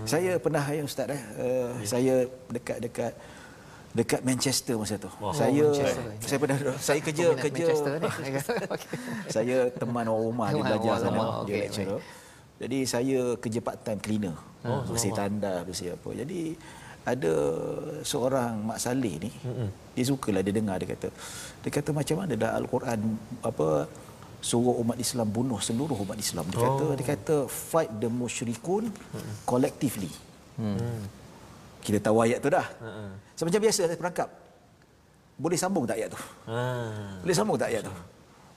saya 0.04 0.32
pernah 0.38 0.64
ya 0.68 0.82
ustaz 0.84 1.08
eh 1.10 1.22
uh, 1.42 1.72
saya 1.88 2.14
dekat 2.52 2.78
dekat 2.84 3.14
dekat 3.98 4.22
Manchester 4.22 4.76
masa 4.78 5.00
tu. 5.02 5.10
saya 5.34 5.64
Manchester. 5.64 6.04
saya 6.22 6.38
pernah 6.38 6.58
saya 6.78 7.00
kerja 7.02 7.26
Peminat 7.34 7.44
kerja 7.50 7.64
Manchester 7.66 7.94
saya 9.36 9.58
teman 9.74 10.06
orang 10.06 10.26
rumah 10.30 10.48
dia 10.54 10.62
belajar 10.62 10.90
orang 10.92 11.02
sana. 11.02 11.18
rumah, 11.18 11.28
dia 11.48 11.56
lecturer. 11.66 12.02
jadi 12.62 12.78
saya 12.86 13.20
kerja 13.42 13.60
part 13.64 13.80
time 13.82 14.02
cleaner. 14.02 14.38
Oh, 14.68 14.84
bersih 14.84 15.16
tandar 15.16 15.64
bersih 15.64 15.96
apa. 15.96 16.10
Jadi 16.12 16.58
ada 17.14 17.34
seorang 18.12 18.54
Mak 18.68 18.80
Saleh 18.84 19.16
ni 19.26 19.32
dia 19.96 20.04
sukalah 20.10 20.42
dia 20.46 20.54
dengar 20.60 20.76
dia 20.82 20.88
kata 20.94 21.10
dia 21.64 21.70
kata 21.78 21.90
macam 22.00 22.16
mana 22.22 22.34
dah 22.44 22.52
al-Quran 22.60 23.00
apa 23.50 23.68
suruh 24.50 24.76
umat 24.84 24.98
Islam 25.06 25.28
bunuh 25.38 25.60
seluruh 25.68 25.98
umat 26.04 26.20
Islam 26.26 26.46
dia 26.52 26.60
kata 26.68 26.86
dia 27.00 27.06
kata 27.16 27.36
fight 27.48 27.92
the 28.04 28.10
musyrikun 28.20 28.92
collectively 29.48 30.12
kita 31.86 31.98
tahu 32.04 32.18
ayat 32.28 32.44
tu 32.44 32.50
dah 32.52 32.68
so, 33.40 33.48
macam 33.48 33.62
biasa 33.64 33.82
saya 33.88 33.98
perangkap 34.04 34.30
boleh 35.40 35.58
sambung 35.64 35.86
tak 35.90 35.98
ayat 36.02 36.10
tu 36.12 36.20
ah. 36.52 37.18
boleh 37.24 37.36
sambung 37.40 37.58
tak 37.62 37.72
ayat 37.72 37.84
tu? 37.88 37.96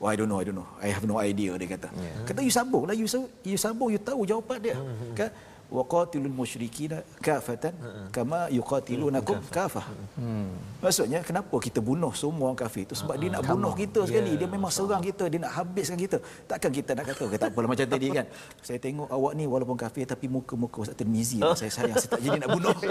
Oh, 0.01 0.09
I 0.09 0.17
don't 0.17 0.33
know, 0.33 0.41
I 0.41 0.49
don't 0.49 0.57
know. 0.57 0.65
I 0.81 0.89
have 0.97 1.05
no 1.05 1.21
idea 1.21 1.53
dia 1.61 1.77
kata. 1.77 1.93
Yeah. 1.93 2.25
Kata 2.25 2.41
you 2.41 2.49
sambung 2.49 2.89
lah, 2.89 2.97
you, 2.97 3.05
you 3.45 3.61
sambung, 3.61 3.93
you 3.93 4.01
tahu 4.01 4.25
jawapan 4.25 4.59
dia. 4.65 4.77
Kan? 5.13 5.29
Wa 5.71 5.83
qatilul 5.87 6.35
musyrikina 6.35 6.99
kafatan 7.23 7.75
kama 8.11 8.51
yuqatilunakum 8.51 9.39
kafah. 9.55 9.87
Hmm. 10.19 10.51
Maksudnya 10.83 11.23
kenapa 11.23 11.57
kita 11.63 11.79
bunuh 11.79 12.11
semua 12.11 12.51
orang 12.51 12.59
kafir 12.59 12.83
itu 12.83 12.99
sebab 12.99 13.15
dia 13.21 13.31
nak 13.31 13.47
bunuh 13.47 13.73
kita 13.79 14.03
sekali. 14.09 14.35
Dia 14.35 14.49
memang 14.51 14.73
serang 14.75 14.99
kita, 14.99 15.31
dia 15.31 15.39
nak 15.39 15.53
habiskan 15.55 15.95
kita. 15.95 16.19
Takkan 16.51 16.75
kita 16.75 16.91
nak 16.99 17.07
kata, 17.15 17.25
tak 17.39 17.49
apalah 17.55 17.69
macam 17.71 17.87
tadi 17.87 18.09
kan. 18.11 18.27
Saya 18.67 18.79
tengok 18.83 19.09
awak 19.09 19.33
ni 19.39 19.45
walaupun 19.47 19.77
kafir 19.79 20.05
tapi 20.11 20.27
muka-muka 20.27 20.83
Ustaz 20.83 20.99
Tirmizi 20.99 21.39
lah. 21.39 21.55
Saya 21.55 21.71
sayang, 21.71 21.97
saya 22.03 22.11
tak 22.19 22.21
jadi 22.25 22.39
nak 22.43 22.51
bunuh. 22.59 22.77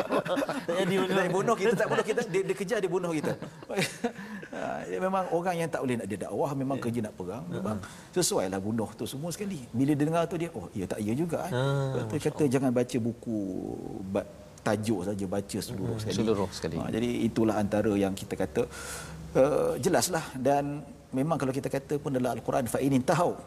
Tak 0.69 0.85
jadi 0.85 0.95
bunuh 1.33 1.55
kita, 1.57 1.73
tak 1.75 1.87
bunuh 1.91 2.05
kita. 2.05 2.21
Dia, 2.29 2.41
dia 2.45 2.55
kejar, 2.55 2.77
dia 2.79 2.91
bunuh 2.91 3.11
kita. 3.11 3.33
Ha, 4.49 4.81
dia 4.89 4.97
memang 4.97 5.29
orang 5.29 5.55
yang 5.61 5.69
tak 5.69 5.85
boleh 5.85 5.95
nak 6.01 6.07
dia 6.09 6.19
dakwah 6.25 6.51
memang 6.57 6.77
Ya. 6.81 6.83
kerja 6.89 6.99
nak 7.05 7.13
perang 7.13 7.45
memang 7.53 7.77
sesuai 8.17 8.45
lah 8.49 8.57
bunuh 8.57 8.89
tu 8.97 9.05
semua 9.05 9.29
sekali. 9.29 9.61
Bila 9.69 9.93
dia 9.93 10.05
dengar 10.09 10.23
tu 10.25 10.41
dia 10.41 10.49
oh 10.57 10.65
ya 10.73 10.89
tak 10.89 11.05
ya 11.05 11.13
juga 11.13 11.45
eh. 11.45 11.53
Lepas 11.53 12.03
tu 12.09 12.15
kata 12.17 12.43
jangan 12.49 12.71
baca 12.73 12.97
buku 12.97 13.37
tajuk 14.65 14.99
saja 15.07 15.25
baca 15.29 15.57
seluruh 15.61 15.97
sekali. 16.01 16.15
Seluruh 16.17 16.49
sekali. 16.49 16.75
Ha, 16.81 16.89
jadi 16.89 17.09
itulah 17.29 17.55
antara 17.61 17.93
yang 17.93 18.17
kita 18.17 18.33
kata 18.33 18.61
uh, 19.37 19.73
jelaslah. 19.77 20.25
Dan 20.33 20.81
memang 21.13 21.37
kalau 21.37 21.53
kita 21.53 21.69
kata 21.69 22.01
pun 22.01 22.09
dalam 22.17 22.33
al-Quran 22.33 22.65
fa 22.65 22.81
in 22.81 22.97
tahu 23.05 23.37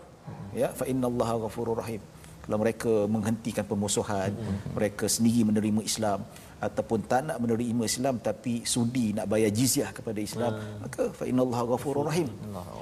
ya 0.55 0.71
fa 0.71 0.87
innallaha 0.87 1.35
ghafurur 1.47 1.83
rahim. 1.83 1.99
Kalau 2.43 2.59
mereka 2.59 3.07
menghentikan 3.07 3.63
pemusuhan 3.63 4.35
mereka 4.75 5.07
sendiri 5.07 5.47
menerima 5.47 5.79
Islam 5.83 6.27
ataupun 6.67 6.99
tak 7.11 7.23
nak 7.29 7.37
menerima 7.43 7.83
Islam 7.91 8.15
tapi 8.29 8.53
sudi 8.73 9.07
nak 9.17 9.27
bayar 9.33 9.51
jizyah 9.59 9.91
kepada 9.97 10.21
Islam 10.29 10.53
maka 10.83 11.03
fa 11.19 11.25
innallaha 11.31 11.65
ghafurur 11.71 12.07
rahim. 12.11 12.29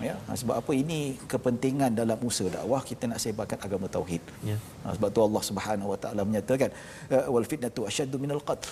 Ya 0.09 0.15
ha, 0.27 0.37
sebab 0.41 0.55
apa? 0.61 0.73
Ini 0.83 0.99
kepentingan 1.33 1.97
dalam 2.01 2.19
usaha 2.31 2.53
dakwah 2.57 2.83
kita 2.91 3.09
nak 3.11 3.19
sebarkan 3.25 3.59
agama 3.67 3.87
tauhid. 3.97 4.23
Ya. 4.51 4.57
ha, 4.85 4.93
sebab 4.97 5.09
tu 5.17 5.21
Allah 5.27 5.43
Subhanahu 5.49 5.89
wa 5.93 5.99
taala 6.03 6.23
menyatakan 6.29 6.69
eh, 7.15 7.25
wal 7.35 7.49
fitnatu 7.53 7.89
asyaddu 7.91 8.21
minal 8.25 8.43
qatl. 8.51 8.69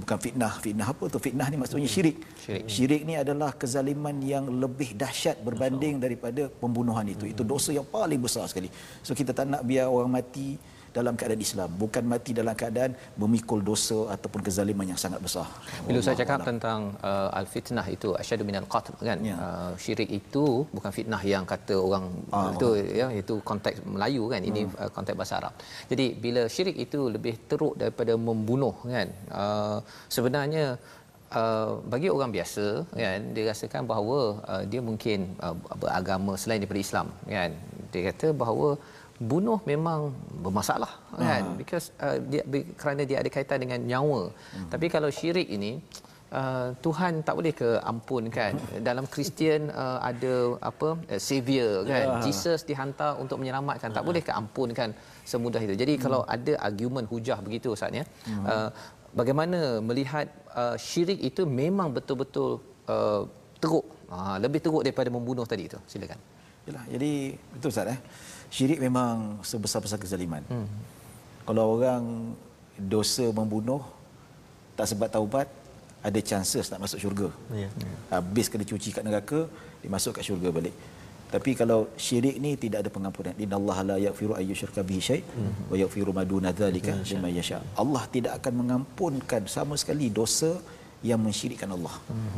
Bukan 0.00 0.18
fitnah 0.24 0.52
fitnah 0.64 0.88
apa 0.94 1.04
tu? 1.12 1.20
Fitnah 1.26 1.46
ni 1.52 1.56
maksudnya 1.60 1.90
syirik. 1.96 2.16
Syirik. 2.44 2.64
syirik 2.74 3.02
ni 3.10 3.14
adalah 3.24 3.50
kezaliman 3.60 4.16
yang 4.32 4.48
lebih 4.64 4.96
dahsyat 5.02 5.36
berbanding 5.48 6.00
daripada 6.06 6.48
pembunuhan 6.62 7.04
itu. 7.14 7.24
Itu 7.34 7.44
dosa 7.52 7.70
yang 7.78 7.86
paling 7.96 8.20
besar 8.26 8.48
sekali. 8.48 8.72
So 9.06 9.12
kita 9.12 9.36
tak 9.36 9.46
nak 9.52 9.62
biar 9.68 9.86
orang 9.92 10.12
mati 10.18 10.56
dalam 10.96 11.14
keadaan 11.20 11.42
Islam 11.46 11.68
bukan 11.82 12.04
mati 12.12 12.30
dalam 12.40 12.54
keadaan 12.60 12.92
memikul 13.22 13.60
dosa 13.70 13.98
ataupun 14.14 14.40
kezaliman 14.46 14.86
yang 14.92 15.00
sangat 15.04 15.20
besar 15.26 15.46
Bila 15.86 16.00
saya 16.06 16.16
cakap 16.22 16.38
a'lam. 16.40 16.48
tentang 16.50 16.80
uh, 17.10 17.28
al-fitnah 17.40 17.86
itu 17.96 18.08
asyadu 18.22 18.42
minal 18.48 18.66
qatl 18.74 18.94
kan. 19.08 19.18
Ya. 19.30 19.36
Uh, 19.36 19.72
syirik 19.82 20.10
itu 20.20 20.44
bukan 20.76 20.90
fitnah 20.98 21.22
yang 21.32 21.44
kata 21.52 21.76
orang 21.88 22.04
Ah. 22.32 22.38
Hmm. 22.48 22.54
itu 22.54 22.68
ya 23.00 23.06
itu 23.22 23.34
konteks 23.50 23.76
Melayu 23.94 24.22
kan. 24.32 24.40
Ini 24.50 24.60
uh, 24.82 24.90
konteks 24.96 25.16
bahasa 25.20 25.34
Arab. 25.40 25.54
Jadi 25.90 26.06
bila 26.24 26.42
syirik 26.54 26.76
itu 26.86 27.00
lebih 27.14 27.34
teruk 27.50 27.74
daripada 27.82 28.12
membunuh 28.28 28.74
kan. 28.94 29.08
Uh, 29.40 29.78
sebenarnya 30.16 30.66
Uh, 31.28 31.76
bagi 31.92 32.08
orang 32.08 32.32
biasa 32.32 32.88
kan 32.96 33.20
dia 33.36 33.44
rasakan 33.52 33.84
bahawa 33.84 34.18
uh, 34.48 34.62
dia 34.64 34.80
mungkin 34.80 35.18
uh, 35.44 35.52
beragama 35.76 36.32
selain 36.40 36.64
daripada 36.64 36.80
Islam 36.80 37.06
kan 37.28 37.52
dia 37.92 38.02
kata 38.08 38.32
bahawa 38.32 38.68
bunuh 39.18 39.58
memang 39.66 40.14
bermasalah 40.44 40.92
kan? 41.18 41.42
Because 41.60 41.90
uh, 41.98 42.18
dia 42.30 42.42
kerana 42.80 43.02
dia 43.02 43.18
ada 43.22 43.30
kaitan 43.36 43.58
dengan 43.64 43.80
nyawa. 43.82 44.22
Hmm. 44.30 44.70
tapi 44.72 44.86
kalau 44.88 45.10
syirik 45.10 45.50
ini 45.58 45.72
Uh, 46.28 46.76
Tuhan 46.84 47.24
tak 47.24 47.40
boleh 47.40 47.56
ke 47.56 47.80
ampunkan 47.90 48.52
dalam 48.84 49.08
Kristian 49.08 49.72
uh, 49.72 49.96
ada 49.96 50.60
apa 50.60 51.00
uh, 51.00 51.16
savior 51.16 51.88
kan? 51.88 52.04
Ya. 52.04 52.20
Jesus 52.20 52.68
dihantar 52.68 53.16
untuk 53.16 53.40
menyelamatkan. 53.40 53.88
Tak 53.96 54.04
boleh 54.04 54.20
ke 54.20 54.28
ampunkan 54.40 54.92
semudah 55.24 55.56
itu. 55.56 55.72
Jadi 55.72 55.96
kalau 55.96 56.28
ada 56.28 56.52
argument 56.68 57.08
hujah 57.08 57.40
begitu 57.40 57.72
ustaz 57.72 57.96
ya? 57.96 58.04
Uh, 58.28 58.68
bagaimana 59.16 59.80
melihat 59.80 60.28
uh, 60.52 60.76
syirik 60.76 61.16
itu 61.30 61.48
memang 61.48 61.96
betul-betul 61.96 62.60
uh, 62.92 63.24
teruk. 63.56 63.88
Uh, 64.12 64.36
lebih 64.44 64.60
teruk 64.60 64.84
daripada 64.84 65.08
membunuh 65.08 65.48
tadi 65.48 65.64
itu. 65.64 65.80
Silakan. 65.88 66.20
Yalah, 66.68 66.84
jadi 66.92 67.12
betul 67.56 67.72
Ustaz 67.72 67.88
eh. 67.88 67.98
Syirik 68.56 68.80
memang 68.86 69.40
sebesar-besar 69.50 69.98
kezaliman. 70.02 70.42
Hmm. 70.48 70.68
Kalau 71.48 71.64
orang 71.76 72.04
dosa 72.94 73.26
membunuh 73.38 73.82
tak 74.78 74.86
sebab 74.92 75.08
taubat 75.10 75.48
ada 76.08 76.20
chances 76.30 76.70
nak 76.70 76.80
masuk 76.84 76.98
syurga. 77.02 77.28
Ya. 77.62 77.68
Habis 78.14 78.46
kena 78.52 78.64
cuci 78.70 78.94
kat 78.96 79.02
neraka, 79.08 79.40
dia 79.80 79.90
masuk 79.96 80.12
kat 80.16 80.24
syurga 80.28 80.48
balik. 80.58 80.74
Tapi 81.32 81.50
kalau 81.60 81.80
syirik 82.04 82.36
ni 82.44 82.50
tidak 82.64 82.78
ada 82.82 82.90
pengampunan. 82.96 83.34
Innallaha 83.44 83.82
la 83.90 83.96
yaghfiru 84.06 84.32
ay 84.38 84.44
yushraka 84.50 84.80
bihi 84.88 85.00
syai' 85.08 85.22
wa 85.70 85.76
yaghfiru 85.82 86.12
ma 86.18 86.24
duna 86.30 86.50
dzalika 86.58 86.94
liman 87.10 87.32
yasha. 87.38 87.58
Allah 87.82 88.02
tidak 88.14 88.32
akan 88.40 88.52
mengampunkan 88.64 89.42
sama 89.56 89.76
sekali 89.82 90.08
dosa 90.20 90.52
yang 91.04 91.20
mensyirikkan 91.26 91.68
Allah. 91.76 91.94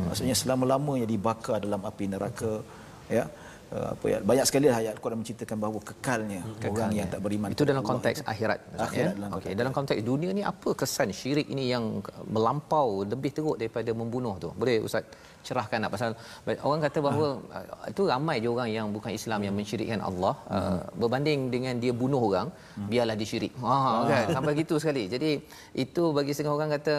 Maksudnya 0.09 0.35
selama-lamanya 0.43 1.07
dibakar 1.13 1.59
dalam 1.67 1.85
api 1.91 2.05
neraka 2.15 2.53
ya. 3.19 3.25
Uh, 3.71 3.95
apa 3.95 4.07
ya 4.11 4.19
banyak 4.31 4.47
sekali 4.51 4.67
lah 4.67 4.83
ayat 4.83 4.93
Al-Quran 4.99 5.19
menceritakan 5.23 5.57
bahawa 5.63 5.79
kekalnya, 5.89 6.41
orang 6.71 6.91
yang 6.91 7.07
tak 7.07 7.21
beriman 7.23 7.49
itu 7.55 7.63
dalam 7.63 7.83
Allah 7.87 7.91
konteks 7.95 8.19
itu. 8.19 8.31
akhirat 8.33 8.59
Ustaz, 8.67 8.83
Akhirat 8.91 9.13
ya? 9.15 9.19
dalam 9.19 9.31
okey 9.39 9.53
dalam 9.61 9.73
konteks 9.77 10.01
dunia 10.03 10.31
ni 10.39 10.43
apa 10.43 10.69
kesan 10.81 11.09
syirik 11.15 11.47
ini 11.55 11.65
yang 11.71 11.85
melampau 12.35 13.07
lebih 13.13 13.31
teruk 13.37 13.57
daripada 13.63 13.91
membunuh 14.01 14.35
tu 14.43 14.51
boleh 14.61 14.83
ustaz 14.83 15.07
cerahkan 15.47 15.87
tak 15.87 15.91
pasal 15.95 16.11
orang 16.67 16.81
kata 16.87 16.99
bahawa 16.99 17.27
Ah. 17.55 17.63
uh, 17.63 17.87
itu 17.93 18.03
ramai 18.11 18.37
je 18.43 18.49
orang 18.51 18.69
yang 18.75 18.87
bukan 18.97 19.13
Islam 19.15 19.41
yang 19.47 19.55
mensyirikkan 19.55 20.03
Allah 20.03 20.35
uh, 20.51 20.59
Hmm. 20.61 20.81
berbanding 21.01 21.41
dengan 21.55 21.75
dia 21.79 21.93
bunuh 22.03 22.23
orang 22.29 22.49
biarlah 22.91 23.15
dia 23.15 23.29
syirik 23.33 23.55
ha 23.63 24.03
kan 24.11 24.25
sampai 24.35 24.53
gitu 24.59 24.83
sekali 24.83 25.07
jadi 25.07 25.31
itu 25.79 26.03
bagi 26.11 26.35
setengah 26.35 26.57
orang 26.59 26.71
kata 26.75 26.95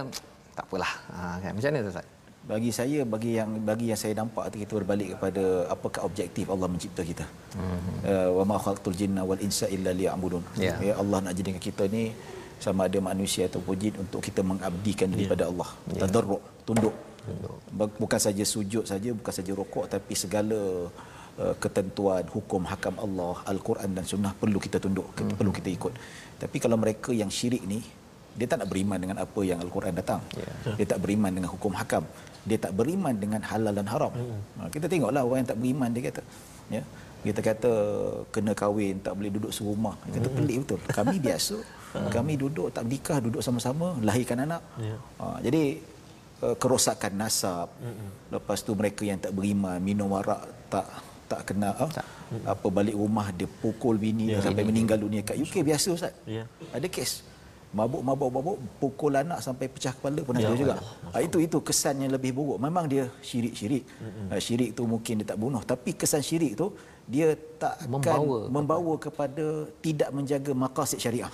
tak 0.55 0.65
apalah 0.71 0.93
ha 1.12 1.19
kan 1.43 1.51
macam 1.51 1.67
mana 1.67 1.84
tu 1.84 1.91
ustaz 1.91 2.07
bagi 2.41 2.73
saya 2.73 3.06
bagi 3.06 3.38
yang 3.38 3.62
bagi 3.62 3.93
yang 3.93 3.99
saya 4.01 4.17
nampak 4.17 4.49
tu 4.49 4.58
kita 4.58 4.73
berbalik 4.82 5.13
kepada 5.13 5.43
apakah 5.69 6.01
objektif 6.10 6.49
Allah 6.49 6.67
mencipta 6.67 7.06
kita. 7.06 7.25
Uh, 8.01 8.30
wa 8.41 8.43
ma 8.49 8.56
khalaqtul 8.58 8.97
jinna 8.97 9.21
wal 9.21 9.38
insa 9.38 9.69
illa 9.69 9.93
liya'budun. 9.93 10.41
Ya. 10.58 10.73
Ya 10.82 10.93
Allah 10.97 11.21
nak 11.21 11.34
jadikan 11.38 11.62
kita 11.62 11.86
ni 11.86 12.04
sama 12.58 12.89
ada 12.89 12.97
manusia 13.01 13.45
ataupun 13.49 13.73
jin 13.77 13.93
untuk 14.04 14.21
kita 14.25 14.41
mengabdikan 14.41 15.10
diri 15.13 15.30
pada 15.30 15.49
Allah. 15.54 15.69
Tadarruk, 16.01 16.41
tunduk. 16.65 16.95
Bak- 17.77 17.97
Bukan 18.01 18.19
saja 18.21 18.43
sujud 18.45 18.86
saja, 18.89 19.10
bukan 19.13 19.34
saja 19.34 19.51
rokok 19.54 19.86
tapi 19.93 20.13
segala 20.17 20.60
uh, 21.38 21.54
ketentuan 21.62 22.25
hukum 22.25 22.65
hakam 22.65 22.97
Allah, 22.97 23.38
Al-Quran 23.45 23.89
dan 23.93 24.06
sunnah 24.06 24.34
perlu 24.34 24.58
kita 24.58 24.82
tunduk, 24.82 25.13
kita, 25.13 25.32
perlu 25.38 25.54
kita 25.54 25.69
ikut. 25.69 25.93
Tapi 26.41 26.58
kalau 26.58 26.77
mereka 26.82 27.13
yang 27.13 27.30
syirik 27.30 27.62
ni 27.69 27.82
dia 28.32 28.47
tak 28.47 28.63
nak 28.63 28.69
beriman 28.71 28.97
dengan 28.97 29.17
apa 29.21 29.39
yang 29.43 29.60
Al-Quran 29.62 29.93
datang. 29.93 30.21
Dia 30.80 30.86
tak 30.89 30.99
beriman 31.04 31.30
dengan 31.30 31.49
hukum 31.54 31.73
hakam. 31.77 32.01
Dia 32.49 32.58
tak 32.58 32.73
beriman 32.73 33.13
dengan 33.13 33.41
halal 33.45 33.73
dan 33.80 33.88
haram. 33.93 34.13
Ha, 34.58 34.67
kita 34.73 34.86
tengoklah 34.91 35.21
orang 35.21 35.39
yang 35.45 35.49
tak 35.54 35.60
beriman 35.62 35.89
dia 35.93 36.04
kata, 36.10 36.21
ya. 36.73 36.82
Kita 37.21 37.38
kata 37.38 37.71
kena 38.34 38.51
kahwin, 38.58 38.97
tak 39.06 39.13
boleh 39.13 39.30
duduk 39.30 39.54
serumah. 39.54 39.93
Dia 40.10 40.17
kata 40.17 40.30
pelik 40.34 40.58
betul. 40.65 40.80
Kami 40.89 41.15
biasa, 41.21 41.56
kami 42.10 42.34
duduk 42.34 42.67
tak 42.73 42.86
nikah, 42.89 43.17
duduk 43.21 43.41
sama-sama, 43.45 43.93
lahirkan 44.01 44.41
anak. 44.41 44.62
Ya. 44.82 44.97
Ha, 45.21 45.38
jadi 45.45 45.77
uh, 46.41 46.56
kerosakan 46.58 47.13
nasab. 47.21 47.69
Lepas 48.34 48.65
tu 48.65 48.73
mereka 48.73 49.06
yang 49.06 49.21
tak 49.21 49.38
beriman, 49.38 49.77
minum 49.77 50.10
warak 50.17 50.41
tak 50.73 50.88
tak 51.32 51.47
kena 51.47 51.71
ah, 51.80 51.88
apa 52.43 52.67
balik 52.67 52.91
rumah 52.91 53.32
dia 53.32 53.47
pukul 53.47 53.95
bini 53.95 54.36
dia 54.36 54.43
sampai 54.43 54.67
meninggal 54.67 54.99
dunia 54.99 55.23
kat 55.23 55.39
UK 55.39 55.63
biasa 55.63 55.88
ustaz. 55.95 56.13
Ya. 56.27 56.43
Ada 56.75 56.91
kes 56.91 57.31
mabuk 57.71 58.01
mabuk 58.03 58.29
mabuk 58.36 58.57
pukul 58.84 59.13
anak 59.15 59.39
sampai 59.39 59.71
pecah 59.71 59.93
kepala 59.95 60.19
pun 60.27 60.36
ada 60.36 60.43
Ya 60.43 60.51
juga. 60.62 60.75
Allah. 60.75 61.15
Ah, 61.15 61.21
itu 61.23 61.38
itu 61.39 61.57
kesan 61.63 62.03
yang 62.03 62.12
lebih 62.12 62.31
buruk. 62.36 62.60
Memang 62.60 62.86
dia 62.91 63.07
syirik-syirik. 63.23 63.84
Ah, 64.27 64.39
syirik 64.43 64.75
tu 64.75 64.84
mungkin 64.84 65.23
dia 65.23 65.27
tak 65.31 65.39
bunuh 65.39 65.63
tapi 65.63 65.95
kesan 65.95 66.19
syirik 66.19 66.60
tu 66.60 66.67
dia 67.07 67.34
tak 67.60 67.73
akan 67.81 67.91
Membawa 67.91 68.38
membawa, 68.47 68.93
kepada 68.99 69.45
tidak 69.86 70.10
menjaga 70.15 70.51
maqasid 70.51 70.99
syariah. 70.99 71.31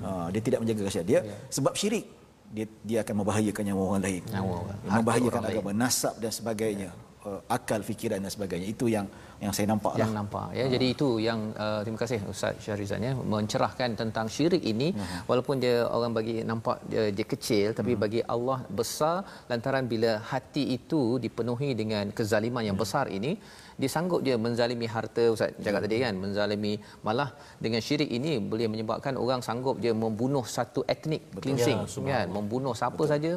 Ah, 0.00 0.26
dia 0.32 0.40
tidak 0.40 0.58
menjaga 0.64 0.88
syariah. 0.88 1.08
Dia 1.08 1.20
sebab 1.52 1.72
syirik 1.76 2.04
dia 2.52 2.66
dia 2.84 2.98
akan 3.04 3.14
membahayakan 3.24 3.62
nyawa 3.68 3.82
orang 3.92 4.02
lain. 4.08 4.22
Nyawa 4.28 4.56
membahayakan 4.88 5.38
orang 5.40 5.52
agama, 5.52 5.70
nasab 5.72 6.14
dan 6.16 6.32
sebagainya. 6.32 6.90
Uh, 7.22 7.40
akal 7.56 7.80
fikiran 7.90 8.18
dan 8.24 8.32
sebagainya. 8.34 8.68
Itu 8.74 8.86
yang 8.94 9.06
yang 9.44 9.52
saya 9.56 9.66
nampak 9.72 9.92
yang 10.00 10.10
lah. 10.10 10.18
nampak 10.20 10.48
ya. 10.58 10.64
Jadi 10.74 10.86
itu 10.94 11.08
yang 11.26 11.40
uh, 11.64 11.80
terima 11.84 11.98
kasih 12.02 12.18
Ustaz 12.32 12.58
Syahrizan 12.64 13.02
ya 13.08 13.12
mencerahkan 13.34 13.90
tentang 14.00 14.26
syirik 14.34 14.62
ini. 14.72 14.88
Walaupun 15.30 15.62
dia 15.64 15.76
orang 15.96 16.12
bagi 16.18 16.36
nampak 16.50 16.82
dia, 16.90 17.04
dia 17.16 17.26
kecil 17.32 17.66
tapi 17.78 17.94
bagi 18.04 18.22
Allah 18.34 18.58
besar 18.80 19.16
lantaran 19.50 19.86
bila 19.92 20.12
hati 20.30 20.64
itu 20.78 21.02
dipenuhi 21.24 21.70
dengan 21.82 22.10
kezaliman 22.18 22.64
yang 22.68 22.78
besar 22.84 23.06
ini 23.18 23.32
dia 23.80 23.90
sanggup 23.94 24.20
dia 24.26 24.36
menzalimi 24.44 24.86
harta 24.94 25.24
Ustaz 25.34 25.56
cakap 25.64 25.80
tadi 25.84 25.96
kan 26.04 26.14
menzalimi 26.24 26.72
malah 27.06 27.28
dengan 27.64 27.80
syirik 27.86 28.10
ini 28.18 28.32
boleh 28.52 28.68
menyebabkan 28.72 29.16
orang 29.24 29.40
sanggup 29.46 29.76
dia 29.84 29.94
membunuh 30.04 30.44
satu 30.56 30.82
etnik 30.94 31.22
cleansing 31.42 31.80
kan 32.12 32.26
membunuh 32.36 32.74
siapa 32.80 33.02
saja 33.12 33.32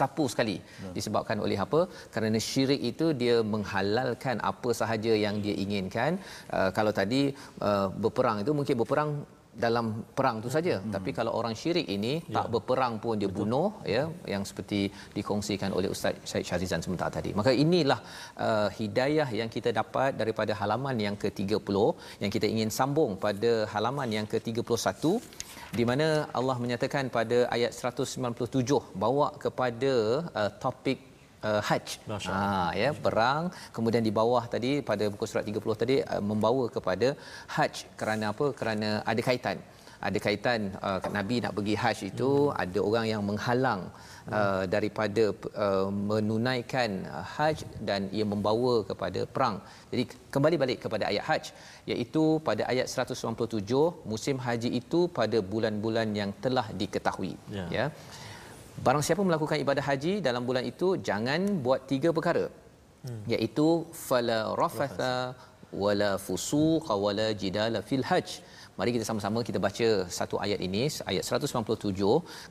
sapu 0.00 0.24
sekali 0.32 0.56
disebabkan 0.96 1.38
oleh 1.46 1.58
apa? 1.66 1.80
Kerana 2.14 2.38
syirik 2.48 2.80
itu 2.92 3.06
dia 3.22 3.36
menghalalkan 3.54 4.38
apa 4.52 4.70
sahaja 4.80 5.12
yang 5.24 5.38
dia 5.44 5.54
inginkan. 5.64 6.12
Uh, 6.56 6.70
kalau 6.76 6.92
tadi 7.00 7.22
uh, 7.68 7.88
berperang 8.02 8.38
itu 8.44 8.52
mungkin 8.58 8.76
berperang 8.82 9.10
dalam 9.64 9.86
perang 10.16 10.36
tu 10.44 10.50
saja 10.56 10.74
hmm. 10.78 10.92
tapi 10.94 11.10
kalau 11.18 11.32
orang 11.40 11.54
syirik 11.60 11.86
ini 11.96 12.12
ya. 12.22 12.34
tak 12.36 12.46
berperang 12.54 12.94
pun 13.02 13.14
dia 13.22 13.28
Betul. 13.30 13.38
bunuh 13.38 13.68
ya 13.94 14.02
yang 14.32 14.42
seperti 14.50 14.80
dikongsikan 15.16 15.70
oleh 15.78 15.88
Ustaz 15.94 16.14
Syed 16.30 16.44
Syarizan 16.48 16.82
sebentar 16.84 17.08
tadi 17.16 17.32
maka 17.38 17.52
inilah 17.64 18.00
uh, 18.46 18.68
hidayah 18.78 19.28
yang 19.40 19.50
kita 19.56 19.72
dapat 19.80 20.10
daripada 20.20 20.52
halaman 20.60 20.98
yang 21.06 21.16
ke-30 21.22 21.76
yang 22.22 22.32
kita 22.36 22.46
ingin 22.54 22.70
sambung 22.78 23.12
pada 23.26 23.52
halaman 23.74 24.10
yang 24.18 24.26
ke-31 24.32 25.04
di 25.78 25.84
mana 25.90 26.06
Allah 26.38 26.56
menyatakan 26.64 27.04
pada 27.16 27.38
ayat 27.56 27.72
197 27.74 29.00
bawa 29.04 29.28
kepada 29.44 29.94
uh, 30.40 30.50
topik 30.64 31.13
uh, 31.48 31.60
haji. 31.68 31.96
Ha 32.30 32.42
ya 32.82 32.90
perang 33.06 33.44
kemudian 33.76 34.04
di 34.08 34.12
bawah 34.20 34.44
tadi 34.54 34.72
pada 34.90 35.06
buku 35.12 35.28
surat 35.30 35.46
30 35.52 35.82
tadi 35.82 35.96
uh, 36.14 36.22
membawa 36.30 36.66
kepada 36.76 37.10
haji 37.56 37.84
kerana 38.00 38.24
apa? 38.34 38.48
Kerana 38.60 38.90
ada 39.12 39.22
kaitan 39.28 39.58
ada 40.08 40.18
kaitan 40.24 40.60
uh, 40.86 40.98
Nabi 41.16 41.36
nak 41.44 41.52
pergi 41.56 41.74
haji 41.82 42.06
itu 42.12 42.30
hmm. 42.32 42.56
ada 42.62 42.78
orang 42.88 43.06
yang 43.12 43.22
menghalang 43.28 43.82
uh, 44.38 44.64
daripada 44.74 45.24
uh, 45.66 45.88
menunaikan 46.10 46.90
uh, 47.14 47.24
haj 47.34 47.64
dan 47.88 48.08
ia 48.16 48.26
membawa 48.32 48.74
kepada 48.90 49.20
perang. 49.34 49.56
Jadi 49.92 50.04
kembali 50.34 50.56
balik 50.62 50.78
kepada 50.84 51.04
ayat 51.10 51.24
haj 51.28 51.44
iaitu 51.92 52.24
pada 52.48 52.62
ayat 52.72 52.86
197 53.06 54.10
musim 54.12 54.36
haji 54.46 54.70
itu 54.80 55.00
pada 55.18 55.40
bulan-bulan 55.52 56.10
yang 56.20 56.30
telah 56.44 56.66
diketahui 56.80 57.34
ya. 57.58 57.66
ya. 57.78 57.86
Barang 58.86 59.02
siapa 59.06 59.22
melakukan 59.22 59.58
ibadah 59.64 59.84
haji 59.90 60.12
dalam 60.28 60.42
bulan 60.48 60.64
itu 60.66 60.88
jangan 61.08 61.40
buat 61.64 61.86
tiga 61.86 62.10
perkara. 62.10 62.46
Hmm. 63.04 63.22
iaitu 63.32 63.84
fala 63.92 64.56
rafatha 64.60 65.36
wala 65.82 66.10
fusuqa 66.26 66.94
wala 67.04 67.26
jidala 67.42 67.80
fil 67.88 68.04
hajj. 68.10 68.40
Mari 68.78 68.90
kita 68.96 69.04
sama-sama 69.08 69.38
kita 69.48 69.58
baca 69.66 69.88
satu 70.18 70.36
ayat 70.44 70.60
ini, 70.66 70.82
ayat 71.10 71.22
197 71.22 71.94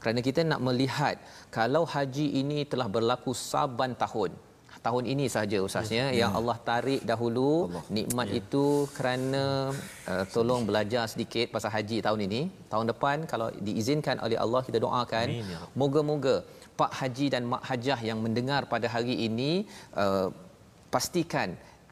kerana 0.01 0.19
kita 0.27 0.41
nak 0.51 0.61
melihat 0.67 1.15
kalau 1.57 1.83
haji 1.93 2.27
ini 2.41 2.59
telah 2.71 2.87
berlaku 2.95 3.33
saban 3.49 3.91
tahun. 4.03 4.31
Tahun 4.85 5.03
ini 5.13 5.25
sahaja 5.33 5.57
usahanya 5.67 6.05
ya. 6.11 6.17
yang 6.21 6.31
Allah 6.39 6.57
tarik 6.69 7.01
dahulu 7.11 7.51
Allah. 7.67 7.83
nikmat 7.97 8.27
ya. 8.31 8.39
itu 8.39 8.65
kerana 8.95 9.43
uh, 10.11 10.25
tolong 10.35 10.63
belajar 10.69 11.03
sedikit 11.13 11.47
pasal 11.55 11.71
haji 11.75 11.97
tahun 12.07 12.21
ini. 12.27 12.41
Tahun 12.73 12.87
depan 12.91 13.17
kalau 13.31 13.47
diizinkan 13.67 14.19
oleh 14.25 14.39
Allah 14.45 14.61
kita 14.67 14.79
doakan 14.85 15.27
Amin, 15.33 15.53
ya. 15.55 15.61
moga-moga 15.81 16.35
Pak 16.81 16.91
Haji 16.99 17.25
dan 17.33 17.43
Mak 17.51 17.63
Hajah 17.69 17.99
yang 18.09 18.19
mendengar 18.25 18.61
pada 18.73 18.87
hari 18.95 19.15
ini 19.27 19.51
uh, 20.03 20.27
pastikan 20.93 21.49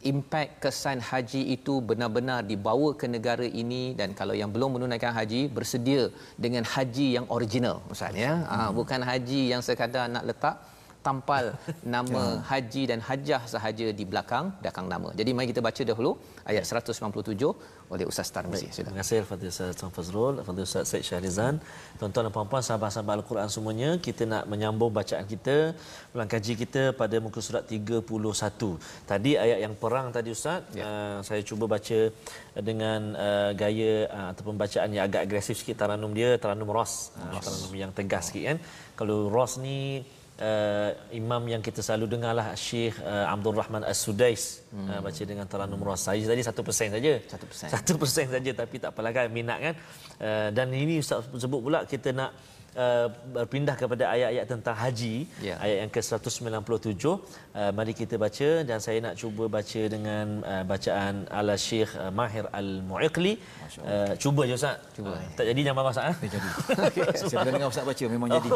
impak 0.09 0.47
kesan 0.63 0.99
haji 1.09 1.41
itu 1.55 1.73
benar-benar 1.89 2.39
dibawa 2.51 2.89
ke 3.01 3.05
negara 3.15 3.47
ini 3.61 3.83
dan 3.99 4.09
kalau 4.19 4.35
yang 4.41 4.49
belum 4.55 4.69
menunaikan 4.75 5.13
haji 5.17 5.41
bersedia 5.57 6.03
dengan 6.43 6.65
haji 6.73 7.07
yang 7.17 7.25
original 7.35 7.77
ustaz 7.93 8.17
ya 8.25 8.33
hmm. 8.33 8.49
ha, 8.51 8.69
bukan 8.79 9.01
haji 9.09 9.41
yang 9.53 9.61
sekadar 9.67 10.05
nak 10.15 10.25
letak 10.29 10.55
tampal 11.07 11.45
nama 11.95 12.23
ya. 12.23 12.41
haji 12.49 12.83
dan 12.91 12.99
hajah 13.09 13.41
sahaja 13.53 13.87
di 13.99 14.03
belakang 14.11 14.45
belakang 14.63 14.87
nama. 14.93 15.09
Jadi 15.19 15.29
mari 15.35 15.49
kita 15.51 15.61
baca 15.67 15.81
dahulu 15.91 16.11
ayat 16.51 16.63
197 16.65 17.51
oleh 17.93 18.05
Ustaz 18.11 18.27
Tarmizi. 18.35 18.67
Terima 18.75 18.95
kasih 18.99 19.17
kepada 19.23 19.45
Ustaz 19.51 19.75
Tuan 19.79 19.91
Fazrul, 19.95 20.33
kepada 20.41 20.59
Ustaz 20.67 20.83
Syed 20.91 21.03
Syahrizan. 21.07 21.55
Tuan-tuan 21.99 22.23
dan 22.27 22.33
puan-puan 22.35 22.63
sahabat-sahabat 22.67 23.13
Al-Quran 23.19 23.49
semuanya, 23.55 23.89
kita 24.05 24.23
nak 24.33 24.43
menyambung 24.51 24.91
bacaan 24.99 25.25
kita, 25.33 25.57
ulang 26.15 26.29
kaji 26.33 26.53
kita 26.63 26.83
pada 27.01 27.15
muka 27.25 27.43
surat 27.47 27.63
31. 27.67 27.99
Tadi 29.11 29.31
ayat 29.45 29.59
yang 29.65 29.75
perang 29.81 30.07
tadi 30.15 30.31
Ustaz, 30.37 30.63
ya. 30.71 30.83
uh, 30.87 31.17
saya 31.27 31.41
cuba 31.49 31.67
baca 31.75 31.99
dengan 32.69 32.99
uh, 33.27 33.51
gaya 33.61 33.93
uh, 34.07 34.27
ataupun 34.31 34.55
bacaan 34.63 34.89
yang 34.95 35.03
agak 35.09 35.21
agresif 35.27 35.59
sikit 35.59 35.75
taranum 35.83 36.15
dia, 36.15 36.39
taranum 36.39 36.71
ros. 36.77 37.11
Uh, 37.19 37.43
taranum 37.43 37.73
yang 37.83 37.91
tegas 37.91 38.31
sikit 38.31 38.43
kan. 38.55 38.57
Kalau 38.95 39.27
ros 39.35 39.59
ni 39.59 39.77
uh, 40.41 40.89
imam 41.13 41.43
yang 41.45 41.61
kita 41.61 41.79
selalu 41.85 42.17
dengarlah 42.17 42.57
Syekh 42.57 42.97
uh, 42.99 43.29
Abdul 43.29 43.55
Rahman 43.55 43.85
As-Sudais 43.85 44.65
hmm. 44.73 44.87
uh, 44.89 44.99
baca 45.05 45.21
dengan 45.21 45.45
Taranum 45.45 45.81
Ras. 45.85 46.09
Saya 46.09 46.25
tadi 46.25 46.41
1% 46.41 46.51
saja. 46.97 47.13
1%. 47.21 47.69
1% 47.69 48.35
saja 48.35 48.51
tapi 48.57 48.75
tak 48.81 48.89
apalah 48.91 49.13
kan 49.13 49.29
minat 49.29 49.59
kan. 49.61 49.73
Uh, 50.17 50.49
dan 50.51 50.73
ini 50.73 50.99
Ustaz 50.99 51.29
sebut 51.29 51.61
pula 51.61 51.85
kita 51.85 52.09
nak 52.11 52.33
uh, 52.75 53.07
berpindah 53.35 53.75
kepada 53.75 54.03
ayat-ayat 54.13 54.45
tentang 54.47 54.75
haji 54.75 55.15
yeah. 55.43 55.57
ayat 55.63 55.77
yang 55.87 55.91
ke-197. 55.91 57.03
Uh, 57.03 57.71
mari 57.75 57.93
kita 57.97 58.15
baca 58.15 58.49
dan 58.67 58.79
saya 58.79 58.97
nak 59.05 59.15
cuba 59.19 59.47
baca 59.51 59.81
dengan 59.95 60.45
uh, 60.45 60.63
bacaan 60.63 61.27
ala 61.31 61.55
Syekh 61.59 61.91
uh, 61.97 62.11
Mahir 62.13 62.45
Al-Mu'iqli. 62.51 63.33
Uh, 63.81 64.13
cuba 64.23 64.47
je 64.49 64.55
Ustaz. 64.55 64.77
Cuba. 64.95 65.15
Uh, 65.15 65.23
tak 65.35 65.45
jadi 65.51 65.59
jangan 65.65 65.77
marah 65.79 65.91
Ustaz 65.95 66.11
eh? 66.11 66.17
jadi. 66.35 66.49
Okay. 66.91 67.07
saya 67.13 67.29
pernah 67.29 67.53
dengar 67.55 67.69
Ustaz 67.71 67.85
baca 67.87 68.05
memang 68.09 68.29
jadi. 68.35 68.49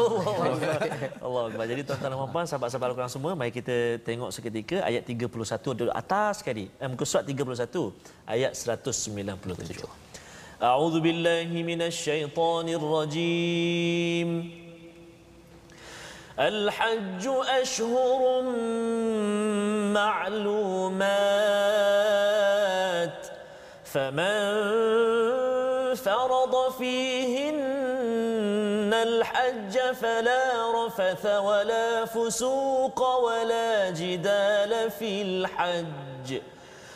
Allah 1.26 1.42
Allah 1.48 1.66
jadi 1.68 1.82
tuan-tuan 1.86 2.10
dan 2.12 2.30
puan 2.32 2.46
sahabat-sahabat 2.48 2.88
al 2.96 3.12
semua 3.12 3.32
mari 3.38 3.52
kita 3.54 4.02
tengok 4.04 4.30
seketika 4.34 4.76
ayat 4.84 5.02
31 5.08 5.78
di 5.78 5.84
atas 5.92 6.32
sekali. 6.42 6.64
Eh, 6.80 6.88
muka 6.88 7.04
surat 7.08 7.24
31 7.24 7.92
ayat 8.26 8.52
197 8.52 10.05
أعوذ 10.62 11.00
بالله 11.00 11.62
من 11.62 11.82
الشيطان 11.82 12.68
الرجيم. 12.68 14.50
الحج 16.38 17.28
أشهر 17.60 18.42
معلومات 19.92 20.96
فمن 23.84 24.64
فرض 25.94 26.72
فيهن 26.78 27.56
الحج 28.94 29.78
فلا 30.00 30.72
رفث 30.86 31.26
ولا 31.26 32.04
فسوق 32.04 33.00
ولا 33.16 33.90
جدال 33.90 34.90
في 34.90 35.22
الحج. 35.22 36.40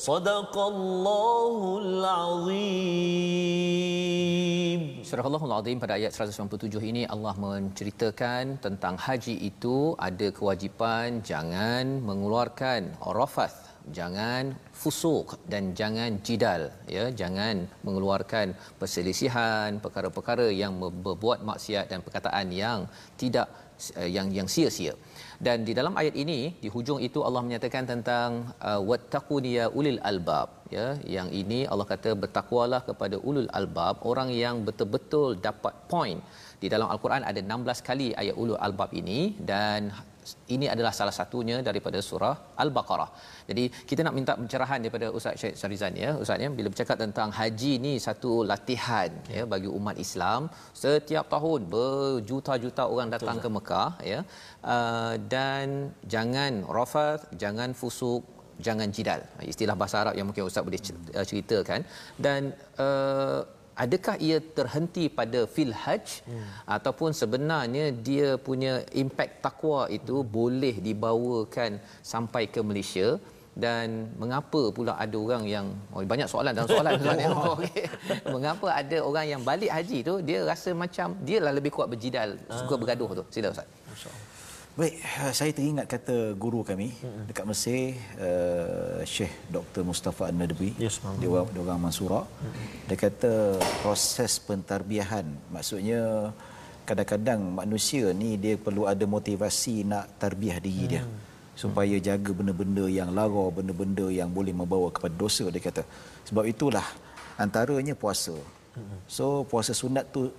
Sadaqallahul 0.00 2.00
Azim. 2.24 2.70
Surah 5.08 5.24
Allahul 5.28 5.54
Azim 5.60 5.76
pada 5.82 5.92
ayat 6.00 6.12
197 6.16 6.80
ini 6.90 7.02
Allah 7.14 7.34
menceritakan 7.36 8.44
tentang 8.64 8.94
haji 8.96 9.34
itu 9.50 9.76
ada 10.08 10.28
kewajipan 10.38 11.20
jangan 11.30 11.84
mengeluarkan 12.08 12.80
rafath, 13.18 13.58
jangan 13.92 14.44
fusuk 14.72 15.28
dan 15.52 15.62
jangan 15.80 16.10
jidal 16.26 16.62
ya 16.96 17.04
jangan 17.20 17.56
mengeluarkan 17.84 18.46
perselisihan 18.80 19.68
perkara-perkara 19.84 20.46
yang 20.62 20.72
berbuat 21.06 21.38
maksiat 21.50 21.84
dan 21.92 22.00
perkataan 22.06 22.46
yang 22.62 22.80
tidak 23.20 23.48
eh, 24.00 24.10
yang 24.16 24.28
yang 24.38 24.48
sia-sia 24.54 24.94
dan 25.46 25.64
di 25.68 25.72
dalam 25.78 25.94
ayat 26.00 26.14
ini 26.22 26.38
di 26.62 26.68
hujung 26.74 27.00
itu 27.06 27.18
Allah 27.26 27.40
menyatakan 27.46 27.84
tentang 27.92 28.30
uh, 28.70 28.80
wattaquniya 28.88 29.64
ulil 29.78 30.00
albab. 30.10 30.48
Ya 30.74 30.88
yang 31.16 31.28
ini 31.40 31.60
Allah 31.70 31.86
kata 31.92 32.10
bertakwalah 32.22 32.80
kepada 32.88 33.16
ulul 33.28 33.48
albab 33.58 34.04
orang 34.10 34.28
yang 34.42 34.56
betul-betul 34.66 35.40
dapat 35.46 35.74
point. 35.92 36.20
Di 36.62 36.68
dalam 36.74 36.92
al-Quran 36.92 37.24
ada 37.30 37.40
16 37.40 37.88
kali 37.88 38.08
ayat 38.22 38.36
ulul 38.42 38.60
albab 38.66 38.92
ini 39.00 39.20
dan 39.50 39.88
ini 40.54 40.66
adalah 40.74 40.92
salah 40.98 41.14
satunya 41.18 41.56
daripada 41.68 41.98
surah 42.08 42.34
Al-Baqarah. 42.62 43.10
Jadi 43.50 43.64
kita 43.90 44.00
nak 44.06 44.14
minta 44.18 44.32
pencerahan 44.40 44.78
daripada 44.84 45.06
Ustaz 45.18 45.40
Syed 45.40 45.54
Sarizan 45.60 45.94
ya. 46.04 46.10
Ustaz 46.22 46.44
ya 46.44 46.50
bila 46.58 46.68
bercakap 46.72 46.96
tentang 47.04 47.30
haji 47.38 47.72
ni 47.84 47.92
satu 48.06 48.32
latihan 48.50 49.10
ya 49.36 49.44
bagi 49.52 49.70
umat 49.78 49.96
Islam 50.06 50.50
setiap 50.82 51.26
tahun 51.34 51.60
berjuta-juta 51.74 52.84
orang 52.94 53.08
datang 53.14 53.38
Betul, 53.38 53.44
ke 53.44 53.56
Mekah 53.56 53.90
ya. 54.12 54.20
Uh, 54.74 55.14
dan 55.34 55.66
jangan 56.14 56.52
rafath, 56.78 57.24
jangan 57.42 57.72
fusuk, 57.80 58.22
jangan 58.66 58.88
jidal. 58.96 59.20
Istilah 59.52 59.76
bahasa 59.80 59.96
Arab 60.02 60.14
yang 60.18 60.28
mungkin 60.28 60.44
Ustaz 60.50 60.64
boleh 60.68 60.80
uh, 61.18 61.24
ceritakan 61.30 61.80
dan 62.26 62.52
uh, 62.86 63.40
adakah 63.84 64.14
ia 64.26 64.38
terhenti 64.58 65.04
pada 65.18 65.40
fil 65.54 65.72
hajj 65.82 66.06
hmm. 66.28 66.46
ataupun 66.76 67.10
sebenarnya 67.20 67.86
dia 68.08 68.28
punya 68.48 68.72
impak 69.02 69.30
takwa 69.44 69.80
itu 69.98 70.16
boleh 70.38 70.74
dibawakan 70.86 71.80
sampai 72.12 72.44
ke 72.54 72.60
Malaysia 72.70 73.08
dan 73.64 73.86
mengapa 74.22 74.60
pula 74.76 74.92
ada 75.04 75.16
orang 75.24 75.44
yang 75.54 75.66
oh, 75.90 76.02
banyak 76.12 76.28
soalan 76.32 76.52
dalam 76.56 76.68
soalan 76.70 76.94
soalan 77.02 77.18
ya. 77.18 77.30
okey 77.54 77.84
mengapa 78.34 78.66
ada 78.80 78.98
orang 79.08 79.26
yang 79.32 79.42
balik 79.50 79.70
haji 79.76 79.98
tu 80.08 80.14
dia 80.28 80.38
rasa 80.50 80.70
macam 80.82 81.18
dia 81.28 81.38
lah 81.44 81.52
lebih 81.58 81.72
kuat 81.74 81.90
berjidal 81.92 82.38
suka 82.46 82.74
ah. 82.74 82.78
bergaduh 82.78 83.10
tu 83.20 83.24
sila 83.34 83.50
ustaz 83.54 83.66
Baik, 84.78 85.02
eh, 85.02 85.34
saya 85.34 85.50
teringat 85.50 85.86
kata 85.90 86.38
guru 86.38 86.62
kami 86.62 86.94
hmm. 86.94 87.26
dekat 87.26 87.42
Mesir, 87.42 87.98
uh, 88.22 89.02
Syekh 89.02 89.34
Dr. 89.50 89.82
Mustafa 89.82 90.30
An-Nadwi, 90.30 90.78
yes, 90.78 91.02
dia, 91.18 91.26
dia 91.26 91.60
orang 91.66 91.80
Mansura. 91.82 92.22
Hmm. 92.22 92.54
Dia 92.86 92.94
kata 92.94 93.58
proses 93.82 94.38
pentarbiahan, 94.38 95.26
maksudnya 95.50 96.30
kadang-kadang 96.86 97.42
manusia 97.50 98.14
ni 98.14 98.38
dia 98.38 98.54
perlu 98.54 98.86
ada 98.86 99.02
motivasi 99.10 99.82
nak 99.90 100.06
tarbiah 100.22 100.62
diri 100.62 100.84
dia. 100.86 101.02
Hmm. 101.02 101.18
Supaya 101.58 101.98
jaga 101.98 102.30
benda-benda 102.30 102.86
yang 102.86 103.10
lara, 103.10 103.50
benda-benda 103.50 104.06
yang 104.06 104.30
boleh 104.30 104.54
membawa 104.54 104.86
kepada 104.94 105.12
dosa, 105.18 105.50
dia 105.50 105.60
kata. 105.60 105.82
Sebab 106.30 106.46
itulah 106.46 106.86
antaranya 107.34 107.98
puasa. 107.98 108.38
Hmm. 108.78 109.02
So 109.10 109.42
puasa 109.50 109.74
sunat 109.74 110.14
tu 110.14 110.30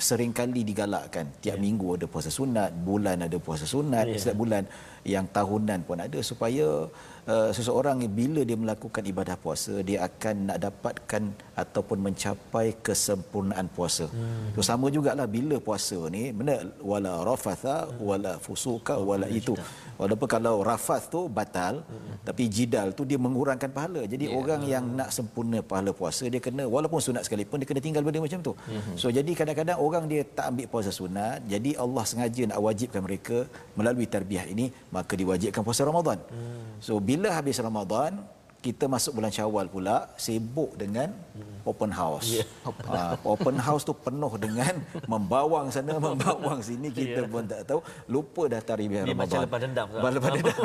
seringkali 0.00 0.64
digalakkan 0.64 1.28
tiap 1.44 1.60
yeah. 1.60 1.62
minggu 1.62 2.00
ada 2.00 2.06
puasa 2.08 2.32
sunat 2.32 2.72
bulan 2.72 3.28
ada 3.28 3.36
puasa 3.36 3.68
sunat 3.68 4.08
yeah. 4.08 4.16
setiap 4.16 4.38
bulan 4.40 4.64
yang 5.04 5.28
tahunan 5.28 5.84
pun 5.84 6.00
ada 6.00 6.18
supaya 6.24 6.88
uh, 7.30 7.50
seseorang 7.56 7.98
bila 8.20 8.40
dia 8.48 8.58
melakukan 8.62 9.02
ibadah 9.12 9.36
puasa 9.44 9.74
dia 9.88 9.98
akan 10.08 10.34
nak 10.50 10.58
dapatkan 10.66 11.22
ataupun 11.62 11.98
mencapai 12.06 12.66
kesempurnaan 12.86 13.66
puasa. 13.76 14.06
Hmm. 14.10 14.50
So, 14.56 14.60
sama 14.70 14.86
jugalah 14.94 15.26
bila 15.36 15.56
puasa 15.68 15.98
ni 16.14 16.22
benar 16.40 16.60
wala 16.90 17.12
rafatha 17.28 17.76
wala 18.10 18.32
fusuka 18.46 18.96
wala 19.10 19.28
itu. 19.40 19.54
Walaupun 20.00 20.28
kalau 20.34 20.54
rafath 20.70 21.06
tu 21.14 21.20
batal 21.38 21.74
hmm. 21.84 22.24
tapi 22.28 22.42
jidal 22.56 22.88
tu 22.98 23.04
dia 23.10 23.18
mengurangkan 23.26 23.70
pahala. 23.76 24.02
Jadi 24.12 24.26
yeah. 24.28 24.38
orang 24.40 24.60
yang 24.72 24.84
nak 24.98 25.10
sempurna 25.16 25.58
pahala 25.70 25.92
puasa 26.00 26.24
dia 26.32 26.40
kena 26.46 26.64
walaupun 26.74 27.00
sunat 27.06 27.22
sekalipun 27.26 27.60
dia 27.60 27.68
kena 27.70 27.82
tinggal 27.86 28.02
benda 28.06 28.24
macam 28.26 28.40
tu. 28.48 28.52
Hmm. 28.64 28.96
So 29.00 29.12
jadi 29.18 29.30
kadang-kadang 29.40 29.78
orang 29.86 30.04
dia 30.12 30.22
tak 30.38 30.46
ambil 30.52 30.66
puasa 30.72 30.90
sunat 31.00 31.44
jadi 31.52 31.70
Allah 31.84 32.04
sengaja 32.10 32.42
nak 32.50 32.58
wajibkan 32.66 33.02
mereka 33.08 33.38
melalui 33.78 34.06
tarbiyah 34.14 34.46
ini 34.54 34.66
maka 34.96 35.12
diwajibkan 35.20 35.60
puasa 35.66 35.84
Ramadan. 35.90 36.18
Hmm. 36.32 36.80
So 36.86 36.96
bila 37.10 37.19
habis 37.28 37.60
Ramadan 37.60 38.24
kita 38.60 38.84
masuk 38.84 39.16
bulan 39.16 39.32
Syawal 39.32 39.72
pula 39.72 40.12
sibuk 40.20 40.76
dengan 40.76 41.16
open 41.64 41.88
house. 41.88 42.28
Yeah. 42.28 42.46
Open, 42.68 42.84
uh, 42.92 43.14
open 43.24 43.56
house 43.56 43.88
tu 43.88 43.96
penuh 43.96 44.32
dengan 44.36 44.84
membawang 45.08 45.72
sana 45.72 45.96
membawang 46.12 46.60
sini 46.60 46.92
kita 46.92 47.24
yeah. 47.24 47.32
pun 47.32 47.48
tak 47.48 47.64
tahu 47.64 47.80
lupa 48.12 48.52
dah 48.52 48.60
tarikh 48.60 48.92
Ramadan. 48.92 49.16
Macam 49.16 49.38
lepas 49.48 49.60
dendam. 49.64 49.86
Lepas 49.88 50.12
dendam. 50.36 50.56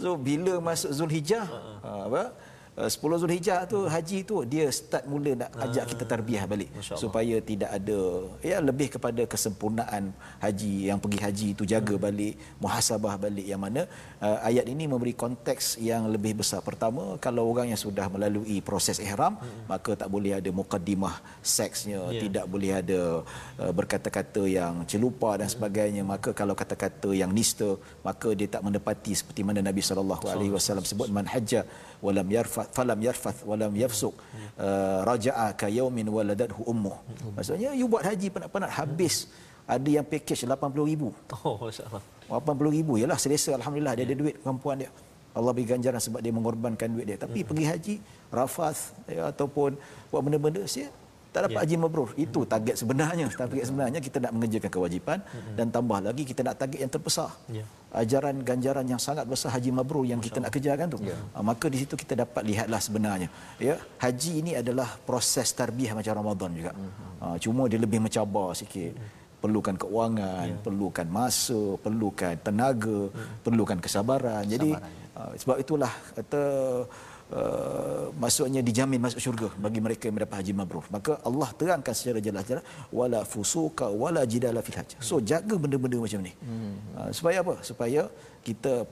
so 0.00 0.16
bila 0.16 0.52
masuk 0.64 0.90
Zulhijjah 0.96 1.44
uh, 1.84 2.08
apa 2.08 2.22
10 2.72 3.20
Zulhijjah 3.20 3.68
tu 3.68 3.84
haji 3.84 4.18
tu 4.24 4.36
dia 4.48 4.64
start 4.72 5.04
mula 5.04 5.36
nak 5.36 5.50
ajak 5.60 5.92
kita 5.92 6.04
tarbiyah 6.08 6.44
balik 6.48 6.72
supaya 6.96 7.36
tidak 7.44 7.68
ada 7.68 8.00
ya 8.40 8.64
lebih 8.64 8.88
kepada 8.96 9.28
kesempurnaan 9.28 10.08
haji 10.40 10.88
yang 10.88 10.96
pergi 10.96 11.18
haji 11.20 11.48
itu 11.52 11.68
jaga 11.68 12.00
hmm. 12.00 12.04
balik 12.06 12.34
muhasabah 12.64 13.20
balik 13.20 13.44
yang 13.44 13.60
mana 13.60 13.84
uh, 14.24 14.40
ayat 14.48 14.64
ini 14.72 14.88
memberi 14.88 15.12
konteks 15.12 15.76
yang 15.84 16.08
lebih 16.08 16.40
besar 16.40 16.64
pertama 16.64 17.20
kalau 17.20 17.44
orang 17.52 17.76
yang 17.76 17.80
sudah 17.80 18.08
melalui 18.08 18.64
proses 18.64 18.96
ihram 19.04 19.36
hmm. 19.36 19.68
maka 19.68 19.92
tak 19.92 20.08
boleh 20.08 20.32
ada 20.40 20.48
mukaddimah 20.48 21.20
seksnya 21.44 22.00
yeah. 22.08 22.22
tidak 22.24 22.48
boleh 22.48 22.72
ada 22.72 23.00
uh, 23.60 23.72
berkata-kata 23.76 24.48
yang 24.48 24.88
celupa 24.88 25.36
dan 25.36 25.52
hmm. 25.52 25.54
sebagainya 25.60 26.02
maka 26.08 26.32
kalau 26.32 26.56
kata-kata 26.56 27.12
yang 27.12 27.28
nista 27.36 27.76
maka 28.00 28.32
dia 28.32 28.48
tak 28.48 28.64
mendapati 28.64 29.12
seperti 29.12 29.44
mana 29.44 29.60
Nabi 29.60 29.84
sallallahu 29.84 30.24
alaihi 30.32 30.56
wasallam 30.56 30.88
sebut 30.88 31.12
man 31.12 31.28
hajja 31.28 31.68
walam 32.00 32.26
yarfath 32.32 32.61
falam 32.76 32.98
yarfath 33.06 33.40
walam 33.50 33.72
yafsuq 33.82 34.14
uh, 34.14 35.00
raja'a 35.10 35.46
ka 35.60 35.66
yaumin 35.78 36.06
waladathu 36.16 36.62
ummuh. 36.72 36.96
Maksudnya 37.36 37.70
you 37.74 37.86
buat 37.90 38.04
haji 38.06 38.28
penat-penat 38.34 38.70
habis. 38.78 39.16
Ada 39.62 39.88
yang 40.02 40.06
package 40.12 40.42
80000 40.44 41.38
oh 41.46 41.56
masyaallah. 41.62 42.02
80000 42.28 43.02
yalah 43.02 43.18
selesa 43.24 43.50
alhamdulillah 43.58 43.94
dia 43.98 44.04
ada 44.08 44.16
duit 44.22 44.36
perempuan 44.42 44.76
dia. 44.82 44.90
Allah 45.32 45.52
beri 45.56 45.64
ganjaran 45.64 46.00
sebab 46.02 46.20
dia 46.20 46.32
mengorbankan 46.34 46.88
duit 46.92 47.06
dia. 47.08 47.16
Tapi 47.16 47.40
hmm. 47.40 47.48
pergi 47.48 47.64
haji 47.64 47.94
rafath 48.28 48.92
ya, 49.08 49.32
ataupun 49.32 49.78
buat 50.12 50.20
benda-benda 50.20 50.62
sia 50.68 50.92
tak 51.32 51.48
dapat 51.48 51.56
yeah. 51.56 51.64
haji 51.64 51.76
mabrur 51.80 52.10
itu 52.20 52.40
target 52.44 52.76
sebenarnya 52.76 53.26
target 53.32 53.64
sebenarnya 53.68 54.00
kita 54.04 54.18
nak 54.20 54.32
mengerjakan 54.36 54.70
kewajipan 54.76 55.18
mm-hmm. 55.24 55.54
dan 55.56 55.66
tambah 55.72 55.98
lagi 56.04 56.22
kita 56.28 56.40
nak 56.44 56.56
target 56.60 56.78
yang 56.84 56.92
terbesar 56.92 57.30
yeah. 57.48 57.66
ajaran 57.96 58.36
ganjaran 58.44 58.84
yang 58.84 59.00
sangat 59.00 59.24
besar 59.24 59.56
haji 59.56 59.72
mabrur 59.72 60.04
yang 60.04 60.20
Masya 60.20 60.28
kita 60.28 60.38
Allah. 60.38 60.44
nak 60.44 60.52
kerjakan 60.54 60.86
tu 60.92 60.98
yeah. 61.00 61.16
Ya. 61.16 61.40
maka 61.40 61.66
di 61.72 61.78
situ 61.80 61.94
kita 61.96 62.14
dapat 62.22 62.42
lihatlah 62.44 62.80
sebenarnya 62.84 63.28
ya 63.56 63.74
haji 64.04 64.32
ini 64.44 64.52
adalah 64.60 64.88
proses 65.08 65.48
tarbiyah 65.56 65.96
macam 65.96 66.12
Ramadan 66.20 66.50
juga 66.52 66.72
mm-hmm. 66.76 67.36
cuma 67.40 67.62
dia 67.64 67.80
lebih 67.80 67.98
mencabar 68.04 68.52
sikit 68.52 68.92
mm-hmm 68.92 69.20
perlukan 69.42 69.74
keuangan, 69.74 70.46
yeah. 70.54 70.62
perlukan 70.62 71.06
masa, 71.10 71.74
perlukan 71.82 72.38
tenaga, 72.46 73.10
mm. 73.10 73.42
perlukan 73.42 73.78
kesabaran. 73.82 74.46
Jadi 74.46 74.70
uh, 75.18 75.34
sebab 75.34 75.58
itulah 75.58 75.90
kata 76.14 76.42
uh, 77.32 78.12
maksudnya 78.22 78.60
dijamin 78.60 79.00
masuk 79.00 79.20
syurga 79.24 79.48
bagi 79.56 79.80
mereka 79.80 80.08
yang 80.08 80.16
mendapat 80.16 80.36
haji 80.44 80.52
mabrur. 80.52 80.84
Maka 80.92 81.18
Allah 81.28 81.48
terangkan 81.56 81.94
secara 81.96 82.20
jelas-jelas 82.20 82.64
wala 82.92 83.20
fusuka 83.24 83.88
wala 83.88 84.22
jidala 84.28 84.60
fil 84.66 84.76
hajj. 84.78 85.00
So 85.00 85.18
jaga 85.18 85.56
benda-benda 85.56 85.98
macam 85.98 86.20
ni. 86.22 86.32
Hmm. 86.44 86.74
Uh, 86.96 87.10
supaya 87.10 87.40
apa? 87.44 87.54
Supaya 87.64 88.02
kita 88.46 88.84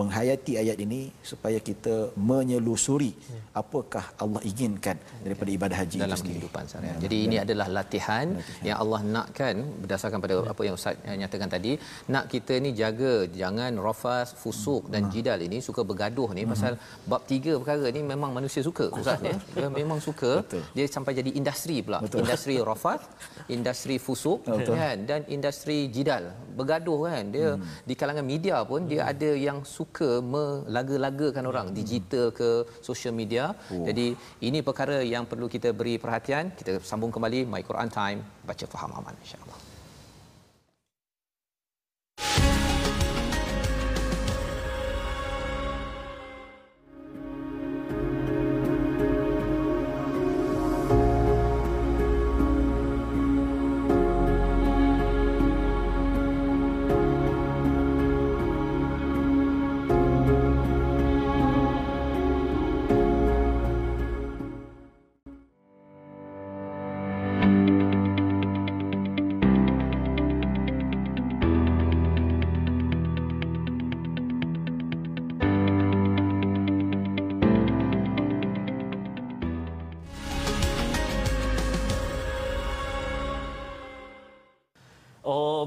menghayati 0.00 0.52
ayat 0.62 0.78
ini 0.84 1.00
supaya 1.30 1.58
kita 1.68 1.94
menyelusuri 2.28 3.12
ya. 3.14 3.40
apakah 3.60 4.04
Allah 4.22 4.42
inginkan 4.50 4.96
daripada 5.24 5.50
ibadah 5.56 5.76
haji 5.82 5.98
dalam 6.02 6.18
itu 6.18 6.26
kehidupan 6.28 6.64
seharian. 6.70 6.96
Ya. 6.98 7.02
Jadi 7.04 7.16
ini 7.26 7.36
adalah 7.44 7.66
latihan, 7.78 8.26
latihan 8.38 8.66
yang 8.68 8.78
Allah 8.82 9.00
nakkan 9.16 9.54
berdasarkan 9.82 10.18
pada 10.24 10.34
ya. 10.38 10.50
apa 10.52 10.62
yang 10.66 10.74
Ustaz 10.78 10.98
nyatakan 11.22 11.48
tadi, 11.56 11.72
nak 12.14 12.24
kita 12.32 12.54
ni 12.64 12.70
jaga 12.80 13.14
jangan 13.40 13.72
rafas, 13.86 14.34
fusuk 14.42 14.90
dan 14.94 15.06
hmm. 15.06 15.12
jidal 15.14 15.38
ini 15.46 15.60
suka 15.68 15.80
bergaduh 15.90 16.28
ni 16.38 16.42
hmm. 16.42 16.52
pasal 16.54 16.72
bab 17.10 17.22
tiga 17.32 17.54
perkara 17.60 17.86
ni 17.96 18.02
memang 18.12 18.30
manusia 18.38 18.62
suka 18.68 18.86
Ustaz 18.98 19.22
ya. 19.28 19.36
Dia 19.56 19.68
memang 19.80 20.02
suka 20.08 20.32
Betul. 20.42 20.62
dia 20.76 20.86
sampai 20.96 21.14
jadi 21.20 21.30
industri 21.40 21.78
pula. 21.86 22.02
Betul. 22.02 22.26
Industri 22.26 22.56
rafas, 22.70 23.02
industri 23.56 23.96
fusuk 24.06 24.42
Betul. 24.42 24.74
kan 24.74 24.96
dan 25.06 25.20
industri 25.36 25.78
jidal. 25.94 26.34
Bergaduh 26.58 27.00
kan. 27.06 27.24
Dia 27.34 27.48
hmm. 27.54 27.86
di 27.88 27.94
kalangan 28.00 28.26
media 28.26 28.58
pun 28.66 28.82
hmm. 28.82 28.90
dia 28.90 29.02
ada 29.14 29.30
yang 29.46 29.62
suka 29.62 29.83
suka 29.84 30.24
melaga-lagakan 30.24 31.44
orang 31.52 31.66
hmm. 31.68 31.76
digital 31.76 32.26
ke 32.32 32.50
social 32.80 33.12
media. 33.12 33.52
Oh. 33.68 33.84
Jadi 33.84 34.16
ini 34.48 34.64
perkara 34.64 35.04
yang 35.04 35.28
perlu 35.28 35.46
kita 35.54 35.76
beri 35.76 36.00
perhatian. 36.00 36.56
Kita 36.56 36.80
sambung 36.80 37.12
kembali 37.12 37.44
My 37.44 37.60
Quran 37.60 37.92
Time 37.92 38.24
baca 38.48 38.64
faham 38.64 38.90
aman 38.96 39.14
insya-Allah. 39.20 39.58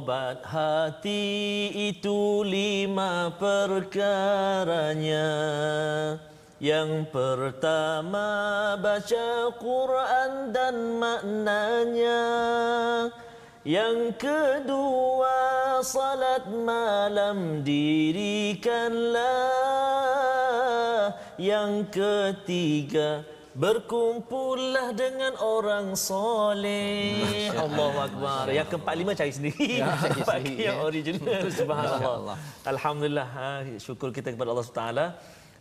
Obat 0.07 0.39
hati 0.47 1.67
itu 1.91 2.39
lima 2.47 3.27
perkaranya. 3.35 5.27
Yang 6.63 7.11
pertama 7.11 8.23
baca 8.79 9.51
Quran 9.59 10.55
dan 10.55 10.95
maknanya. 10.95 12.23
Yang 13.67 14.15
kedua 14.15 15.35
salat 15.83 16.47
malam 16.55 17.67
dirikanlah. 17.67 19.11
Yang 21.35 21.91
ketiga 21.91 23.27
Berkumpullah 23.57 24.93
dengan 24.93 25.33
orang 25.41 25.97
soleh. 25.97 27.49
Allahu 27.49 27.97
Akbar. 28.05 28.45
Yang 28.53 28.67
keempat 28.77 28.93
lima 29.01 29.11
cari 29.17 29.33
sendiri. 29.33 29.81
Ya, 29.81 29.97
cari 30.05 30.21
sendiri. 30.21 30.61
yang 30.61 30.77
original. 30.85 31.41
Subhanallah. 31.49 32.37
Alhamdulillah. 32.61 33.27
Ha, 33.33 33.49
syukur 33.81 34.13
kita 34.13 34.29
kepada 34.29 34.53
Allah 34.53 34.61
SWT. 34.61 34.85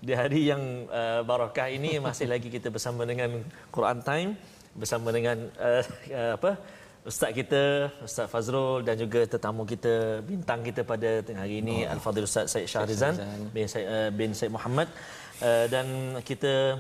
Di 0.04 0.12
hari 0.12 0.52
yang 0.52 0.85
uh, 0.92 1.24
barakah 1.24 1.72
ini 1.72 1.96
masih 1.96 2.28
lagi 2.28 2.52
kita 2.52 2.68
bersama 2.68 3.09
dengan 3.09 3.40
Quran 3.72 4.04
Time. 4.04 4.30
Bersama 4.76 5.09
dengan 5.09 5.48
uh, 5.56 5.80
uh, 6.12 6.32
apa 6.37 6.52
Ustaz 7.09 7.32
kita, 7.32 7.88
Ustaz 8.04 8.28
Fazrul 8.28 8.85
dan 8.85 9.00
juga 9.00 9.24
tetamu 9.24 9.64
kita, 9.64 10.20
bintang 10.20 10.61
kita 10.61 10.85
pada 10.85 11.24
hari 11.40 11.64
ini 11.64 11.88
oh. 11.88 11.92
Al-Fadhil 11.96 12.28
Ustaz 12.28 12.52
Syed 12.52 12.68
Syahrizan 12.68 13.14
bin 13.56 13.64
Syed, 13.72 13.87
uh, 13.88 14.11
bin 14.12 14.37
Syed 14.37 14.52
Muhammad. 14.52 14.92
Uh, 15.40 15.64
dan 15.72 15.87
kita 16.28 16.76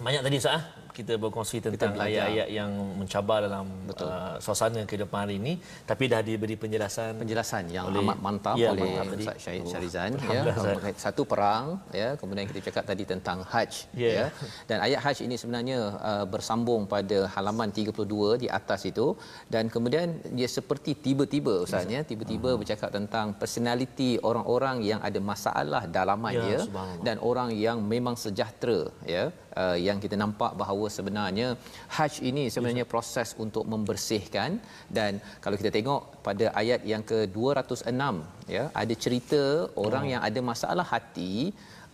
banyak 0.00 0.20
tadi 0.26 0.36
Ustaz 0.38 0.58
ah. 0.58 0.83
Kita 0.94 1.18
berkongsi 1.18 1.58
tentang 1.58 1.98
ayat-ayat 1.98 2.46
yang 2.48 2.70
mencabar 2.94 3.42
dalam 3.42 3.66
uh, 3.90 4.38
suasana 4.38 4.78
kehidupan 4.84 5.18
hari 5.20 5.36
ini 5.36 5.52
tapi 5.82 6.06
dah 6.06 6.22
diberi 6.22 6.54
penjelasan 6.54 7.18
penjelasan 7.18 7.66
yang 7.68 7.90
Oleh- 7.90 7.98
amat 8.00 8.18
mantap 8.22 8.54
Ya, 8.54 8.70
oleh 8.70 8.86
mantap. 8.94 9.18
Ustaz 9.18 9.36
Syahid 9.42 9.66
Syarizan 9.66 10.10
ya 10.24 10.40
Ustaz. 10.48 10.94
satu 11.02 11.22
perang 11.24 11.66
ya 11.92 12.14
kemudian 12.14 12.46
kita 12.46 12.70
cakap 12.70 12.84
tadi 12.86 13.02
tentang 13.04 13.42
haji 13.44 13.82
Ya. 13.98 14.10
ya 14.14 14.26
dan 14.64 14.78
ayat 14.80 15.02
haji 15.02 15.22
ini 15.26 15.36
sebenarnya 15.36 15.78
uh, 16.00 16.24
bersambung 16.24 16.86
pada 16.86 17.26
halaman 17.34 17.74
32 17.74 17.90
di 18.38 18.48
atas 18.48 18.86
itu 18.86 19.18
dan 19.48 19.66
kemudian 19.66 20.06
dia 20.30 20.46
seperti 20.48 20.94
tiba-tiba 20.96 21.66
ustaz 21.66 21.90
ya 21.90 22.02
tiba-tiba 22.02 22.46
Hmm. 22.46 22.60
bercakap 22.60 22.90
tentang 22.92 23.26
personality 23.34 24.20
orang-orang 24.20 24.84
yang 24.84 25.00
ada 25.00 25.18
masalah 25.18 25.82
dalaman 25.88 26.30
Ya, 26.30 26.42
dia 26.44 26.58
subhanallah. 26.62 27.02
dan 27.02 27.16
orang 27.20 27.48
yang 27.56 27.82
memang 27.84 28.14
sejahtera 28.14 28.80
ya 29.04 29.24
uh, 29.54 29.74
yang 29.78 29.98
kita 29.98 30.14
nampak 30.14 30.52
bahawa 30.54 30.83
sebenarnya 30.96 31.48
haj 31.96 32.12
ini 32.30 32.44
sebenarnya 32.54 32.84
proses 32.92 33.28
untuk 33.44 33.64
membersihkan. 33.72 34.60
Dan 34.96 35.20
kalau 35.44 35.56
kita 35.60 35.70
tengok 35.76 36.02
pada 36.26 36.46
ayat 36.62 36.80
yang 36.92 37.02
ke-206 37.10 38.02
ya 38.56 38.64
ada 38.82 38.94
cerita 39.04 39.42
orang 39.86 40.04
yang 40.12 40.22
ada 40.28 40.40
masalah 40.50 40.86
hati 40.94 41.34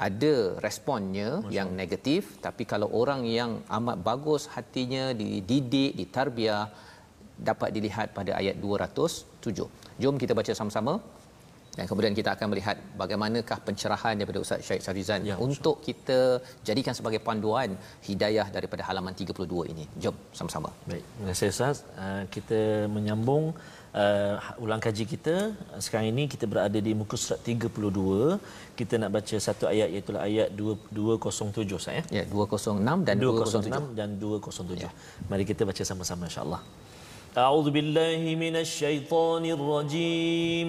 ada 0.09 0.35
responnya 0.65 1.31
yang 1.57 1.69
negatif. 1.81 2.41
Tapi 2.47 2.65
kalau 2.73 2.89
orang 3.01 3.23
yang 3.39 3.51
amat 3.79 3.97
bagus 4.11 4.49
hatinya 4.55 5.05
dididik 5.21 5.93
ditarbiah 6.01 6.65
dapat 7.49 7.69
dilihat 7.77 8.09
pada 8.19 8.33
ayat 8.41 8.57
207 8.65 10.01
jom 10.03 10.17
kita 10.23 10.33
baca 10.39 10.53
sama-sama 10.59 10.95
dan 11.77 11.85
kemudian 11.91 12.15
kita 12.19 12.31
akan 12.35 12.47
melihat 12.53 12.77
bagaimanakah 13.01 13.59
pencerahan 13.67 14.15
daripada 14.19 14.43
Ustaz 14.45 14.67
Syed 14.67 14.83
Sarizan 14.87 15.21
Ya, 15.31 15.37
untuk 15.47 15.77
kita 15.87 16.19
jadikan 16.69 16.95
sebagai 16.99 17.21
panduan 17.27 17.71
hidayah 18.09 18.47
daripada 18.57 18.83
halaman 18.89 19.15
32 19.15 19.73
ini. 19.73 19.85
Jom 20.03 20.17
sama-sama. 20.39 20.71
Baik, 20.91 21.05
terima 21.05 21.29
kasih 21.33 21.49
Ustaz. 21.55 21.77
Uh, 22.03 22.23
kita 22.35 22.61
menyambung 22.95 23.45
uh, 24.03 24.63
ulang 24.65 24.83
kaji 24.87 25.05
kita. 25.13 25.37
Sekarang 25.85 26.09
ini 26.13 26.25
kita 26.33 26.45
berada 26.53 26.79
di 26.87 26.93
muka 27.01 27.17
surat 27.23 27.41
32. 27.47 28.41
Kita 28.79 28.95
nak 29.03 29.11
baca 29.17 29.37
satu 29.47 29.65
ayat 29.73 29.89
iaitu 29.95 30.11
ayat 30.29 30.49
2, 30.59 30.91
207 30.91 31.81
Ustaz 31.81 31.95
ya. 31.99 32.05
Ya, 32.19 32.25
206 32.27 33.07
dan 33.09 33.17
207. 33.23 33.71
206 33.71 33.99
dan 33.99 34.09
207. 34.19 34.85
Ya. 34.87 34.91
Mari 35.31 35.45
kita 35.53 35.63
baca 35.71 35.83
sama-sama 35.91 36.27
insya-Allah. 36.31 36.63
A'udzu 37.31 37.71
billahi 37.71 38.35
minasyaitonir 38.35 39.61
rajim. 39.75 40.69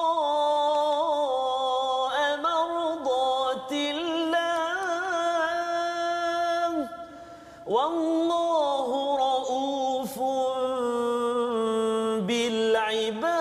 والله 7.75 8.89
رؤوف 9.25 10.15
بالعباد 12.27 13.31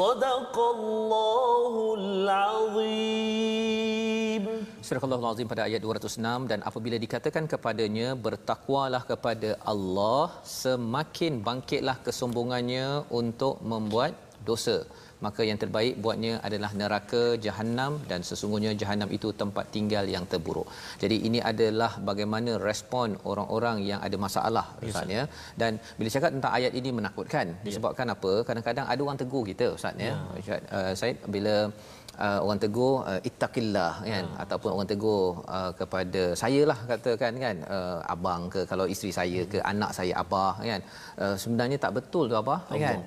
صدق 0.00 0.54
الله 0.74 1.72
العظيم 2.00 3.50
Surah 4.90 5.06
Allah 5.06 5.30
Azim 5.34 5.46
pada 5.50 5.62
ayat 5.70 5.80
206 5.86 6.50
dan 6.50 6.58
apabila 6.68 6.96
dikatakan 7.04 7.44
kepadanya 7.52 8.08
bertakwalah 8.24 9.02
kepada 9.10 9.50
Allah 9.72 10.26
semakin 10.62 11.32
bangkitlah 11.48 11.96
kesombongannya 12.06 12.86
untuk 13.20 13.54
membuat 13.72 14.12
dosa 14.50 14.76
maka 15.26 15.42
yang 15.48 15.58
terbaik 15.62 15.94
buatnya 16.04 16.32
adalah 16.46 16.70
neraka 16.80 17.22
jahanam 17.44 17.92
dan 18.10 18.20
sesungguhnya 18.28 18.72
jahanam 18.82 19.08
itu 19.16 19.28
tempat 19.42 19.66
tinggal 19.76 20.04
yang 20.14 20.24
terburuk. 20.32 20.68
Jadi 21.02 21.16
ini 21.28 21.40
adalah 21.50 21.90
bagaimana 22.10 22.52
respon 22.68 23.18
orang-orang 23.30 23.78
yang 23.90 24.00
ada 24.06 24.16
masalah 24.26 24.66
Ustaz 24.88 25.08
ya. 25.16 25.24
Dan 25.62 25.72
bila 25.98 26.08
cakap 26.16 26.30
tentang 26.36 26.52
ayat 26.58 26.72
ini 26.80 26.90
menakutkan 26.98 27.46
disebabkan 27.66 28.08
apa? 28.16 28.32
Kadang-kadang 28.48 28.86
ada 28.92 29.00
orang 29.06 29.20
tegur 29.22 29.44
kita 29.52 29.68
Ustaz 29.78 30.04
ya. 30.06 30.14
Ustaz 30.42 30.62
uh, 30.78 30.92
Said 31.00 31.18
bila 31.36 31.56
uh, 32.26 32.38
orang 32.44 32.60
tegur 32.64 32.94
uh, 33.10 33.20
ittaqillah 33.28 33.92
kan 34.12 34.24
Hmm. 34.30 34.40
ataupun 34.44 34.70
orang 34.76 34.88
tegur 34.92 35.24
uh, 35.58 35.70
kepada 35.80 36.22
saya 36.42 36.60
lah 36.70 36.78
katakan 36.90 37.32
kan 37.44 37.56
uh, 37.76 37.98
abang 38.14 38.42
ke 38.54 38.60
kalau 38.70 38.86
isteri 38.94 39.12
saya 39.18 39.40
ke 39.52 39.58
anak 39.72 39.90
saya 39.98 40.12
abah 40.22 40.54
kan 40.70 40.80
uh, 41.24 41.34
sebenarnya 41.42 41.78
tak 41.84 41.92
betul 41.98 42.24
tu 42.32 42.36
abah 42.42 42.60
kan 42.84 42.98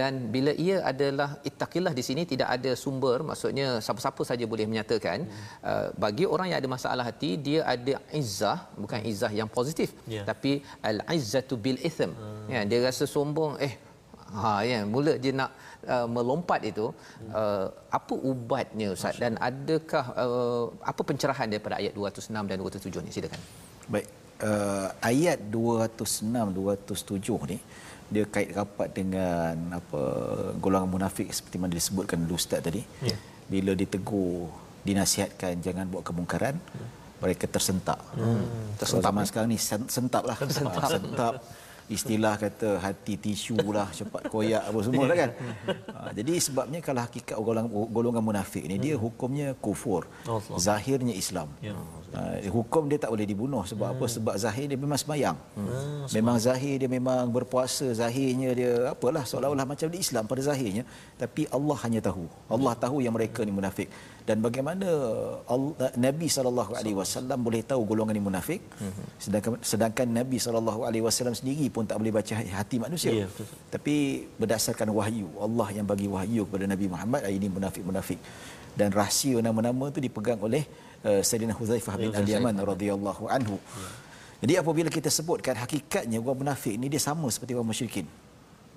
dan 0.00 0.12
bila 0.34 0.52
ia 0.66 0.76
adalah 0.92 1.28
ittaqillah 1.50 1.92
di 1.98 2.04
sini 2.08 2.22
tidak 2.32 2.48
ada 2.56 2.72
sumber 2.84 3.16
maksudnya 3.30 3.68
siapa-siapa 3.84 4.22
saja 4.32 4.44
boleh 4.54 4.66
menyatakan 4.72 5.18
Hmm. 5.20 5.44
uh, 5.70 5.86
bagi 6.04 6.24
orang 6.34 6.46
yang 6.50 6.58
ada 6.62 6.70
masalah 6.76 7.04
hati 7.10 7.30
dia 7.46 7.60
ada 7.74 7.94
izzah 8.22 8.58
bukan 8.82 9.00
izzah 9.12 9.32
yang 9.40 9.48
positif 9.58 9.88
Ya. 10.16 10.22
tapi 10.30 10.52
al 10.88 10.98
izzatu 11.18 11.54
bil 11.64 11.78
ithm 11.88 12.10
Hmm. 12.20 12.46
kan 12.52 12.64
dia 12.70 12.78
rasa 12.88 13.04
sombong 13.14 13.54
eh 13.66 13.74
ha 14.40 14.50
ya 14.70 14.78
mula 14.94 15.12
dia 15.22 15.32
nak 15.40 15.50
uh, 15.86 16.08
melompat 16.10 16.60
itu 16.66 16.86
uh, 17.32 17.66
apa 17.98 18.14
ubatnya 18.14 18.92
ustaz 18.96 19.16
dan 19.22 19.38
adakah 19.40 20.04
uh, 20.16 20.64
apa 20.84 21.00
pencerahan 21.06 21.46
daripada 21.48 21.80
ayat 21.80 21.92
206 21.96 22.32
dan 22.50 22.56
207 22.58 23.06
ni 23.06 23.10
silakan 23.14 23.40
Baik. 23.90 24.08
Uh, 24.40 24.88
ayat 25.04 25.38
206 25.52 26.24
207 26.56 27.52
ni 27.52 27.58
dia 28.10 28.24
kait 28.26 28.50
rapat 28.50 28.88
dengan 28.90 29.54
apa 29.78 30.02
golongan 30.58 30.90
munafik 30.90 31.30
seperti 31.30 31.56
mana 31.62 31.78
disebutkan 31.78 32.18
dulu 32.26 32.34
ustaz 32.34 32.58
tadi. 32.58 32.82
Ya. 33.06 33.14
Bila 33.46 33.72
ditegur, 33.78 34.50
dinasihatkan 34.82 35.62
jangan 35.62 35.86
buat 35.86 36.02
kemungkaran, 36.02 36.58
mereka 37.22 37.46
tersentak. 37.46 38.02
Hmm. 38.18 38.74
Tersentak 38.80 39.06
zaman 39.06 39.24
sekarang 39.30 39.48
ni 39.54 39.58
sen- 39.62 39.86
sentap 39.86 40.26
lah. 40.26 40.36
Sentap. 40.42 40.90
sentap. 40.90 41.32
Istilah 41.90 42.34
kata 42.38 42.78
hati 42.84 43.14
tisu 43.18 43.58
lah, 43.74 43.88
cepat 43.98 44.30
koyak 44.32 44.62
apa 44.70 44.78
semua 44.86 45.04
lah 45.10 45.16
kan. 45.22 45.30
Ha, 45.94 45.98
jadi 46.18 46.32
sebabnya 46.46 46.78
kalau 46.86 47.02
hakikat 47.02 47.36
golongan, 47.46 47.70
golongan 47.96 48.22
munafik 48.22 48.64
ni 48.70 48.78
dia 48.78 48.94
hukumnya 48.94 49.58
kufur. 49.58 50.06
Allah. 50.24 50.58
Zahirnya 50.66 51.14
Islam. 51.22 51.50
Ya. 51.58 51.74
Uh, 52.10 52.42
hukum 52.50 52.90
dia 52.90 52.98
tak 52.98 53.10
boleh 53.14 53.22
dibunuh 53.22 53.62
sebab 53.62 53.86
hmm. 53.86 53.94
apa 53.94 54.04
sebab 54.10 54.34
zahir 54.34 54.66
dia 54.66 54.74
memang 54.74 54.98
sembahyang 54.98 55.36
hmm. 55.54 56.10
memang 56.10 56.36
zahir 56.42 56.74
dia 56.82 56.90
memang 56.90 57.30
berpuasa 57.30 57.86
zahirnya 57.94 58.50
dia 58.50 58.72
apalah 58.90 59.22
seolah-olah 59.22 59.62
macam 59.62 59.86
di 59.86 60.02
Islam 60.02 60.26
pada 60.26 60.42
zahirnya 60.42 60.82
tapi 61.14 61.46
Allah 61.54 61.78
hanya 61.86 62.02
tahu 62.02 62.26
Allah 62.50 62.74
tahu 62.74 62.98
yang 62.98 63.14
mereka 63.14 63.46
ni 63.46 63.54
munafik 63.54 63.86
dan 64.28 64.36
bagaimana 64.46 64.86
Allah, 65.52 65.90
Nabi 66.06 66.26
sallallahu 66.36 66.72
alaihi 66.78 66.96
wasallam 67.00 67.38
boleh 67.46 67.60
tahu 67.70 67.82
golongan 67.90 68.14
ni 68.18 68.22
munafik 68.28 68.60
sedangkan 69.24 69.58
sedangkan 69.70 70.08
Nabi 70.20 70.38
sallallahu 70.44 70.80
alaihi 70.88 71.04
wasallam 71.06 71.34
sendiri 71.40 71.66
pun 71.74 71.84
tak 71.90 71.96
boleh 72.00 72.12
baca 72.18 72.34
hati 72.58 72.76
manusia 72.86 73.10
Ya, 73.10 73.26
betul. 73.30 73.46
tapi 73.74 73.94
berdasarkan 74.40 74.88
wahyu 74.98 75.26
Allah 75.46 75.68
yang 75.76 75.86
bagi 75.92 76.06
wahyu 76.16 76.42
kepada 76.46 76.64
Nabi 76.72 76.86
Muhammad 76.92 77.20
ini 77.38 77.48
munafik-munafik 77.48 78.20
dan 78.78 78.88
rahsia 78.94 79.36
nama-nama 79.42 79.84
itu 79.90 79.98
dipegang 79.98 80.38
oleh 80.38 80.62
uh, 81.08 81.20
Sayyidina 81.28 81.54
Huzaifah 81.58 81.94
bin 81.98 82.14
Al-Yaman 82.14 82.54
radhiyallahu 82.72 83.24
anhu. 83.26 83.56
Jadi 84.40 84.54
apabila 84.56 84.88
kita 84.88 85.10
sebutkan 85.12 85.52
hakikatnya 85.58 86.16
orang 86.22 86.38
munafik 86.46 86.74
ni 86.80 86.86
dia 86.88 87.02
sama 87.02 87.28
seperti 87.34 87.52
orang 87.58 87.68
musyrikin. 87.72 88.06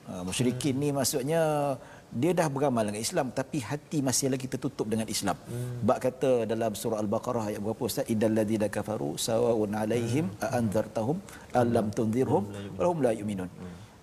Uh, 0.10 0.24
musyrikin 0.28 0.76
ni 0.76 0.90
maksudnya 0.92 1.42
dia 2.21 2.32
dah 2.39 2.47
beramal 2.56 2.84
dengan 2.88 3.02
Islam 3.06 3.28
tapi 3.39 3.58
hati 3.69 3.99
masih 4.08 4.28
lagi 4.34 4.47
tertutup 4.54 4.86
dengan 4.93 5.08
Islam. 5.15 5.38
Bab 5.88 5.97
kata 6.06 6.32
dalam 6.52 6.71
surah 6.82 6.99
Al-Baqarah 7.04 7.45
ayat 7.49 7.62
berapa 7.65 7.84
Ustaz? 7.89 8.06
Idal 8.13 8.36
ladzina 8.39 8.67
kafaru 8.76 9.11
sawaun 9.28 9.74
alaihim 9.84 10.28
a 10.45 10.47
anzartahum 10.59 11.18
alam 11.61 11.88
tunzirhum 11.97 12.43
wa 12.80 12.84
hum 12.89 12.99
la 13.05 13.14
yu'minun. 13.22 13.49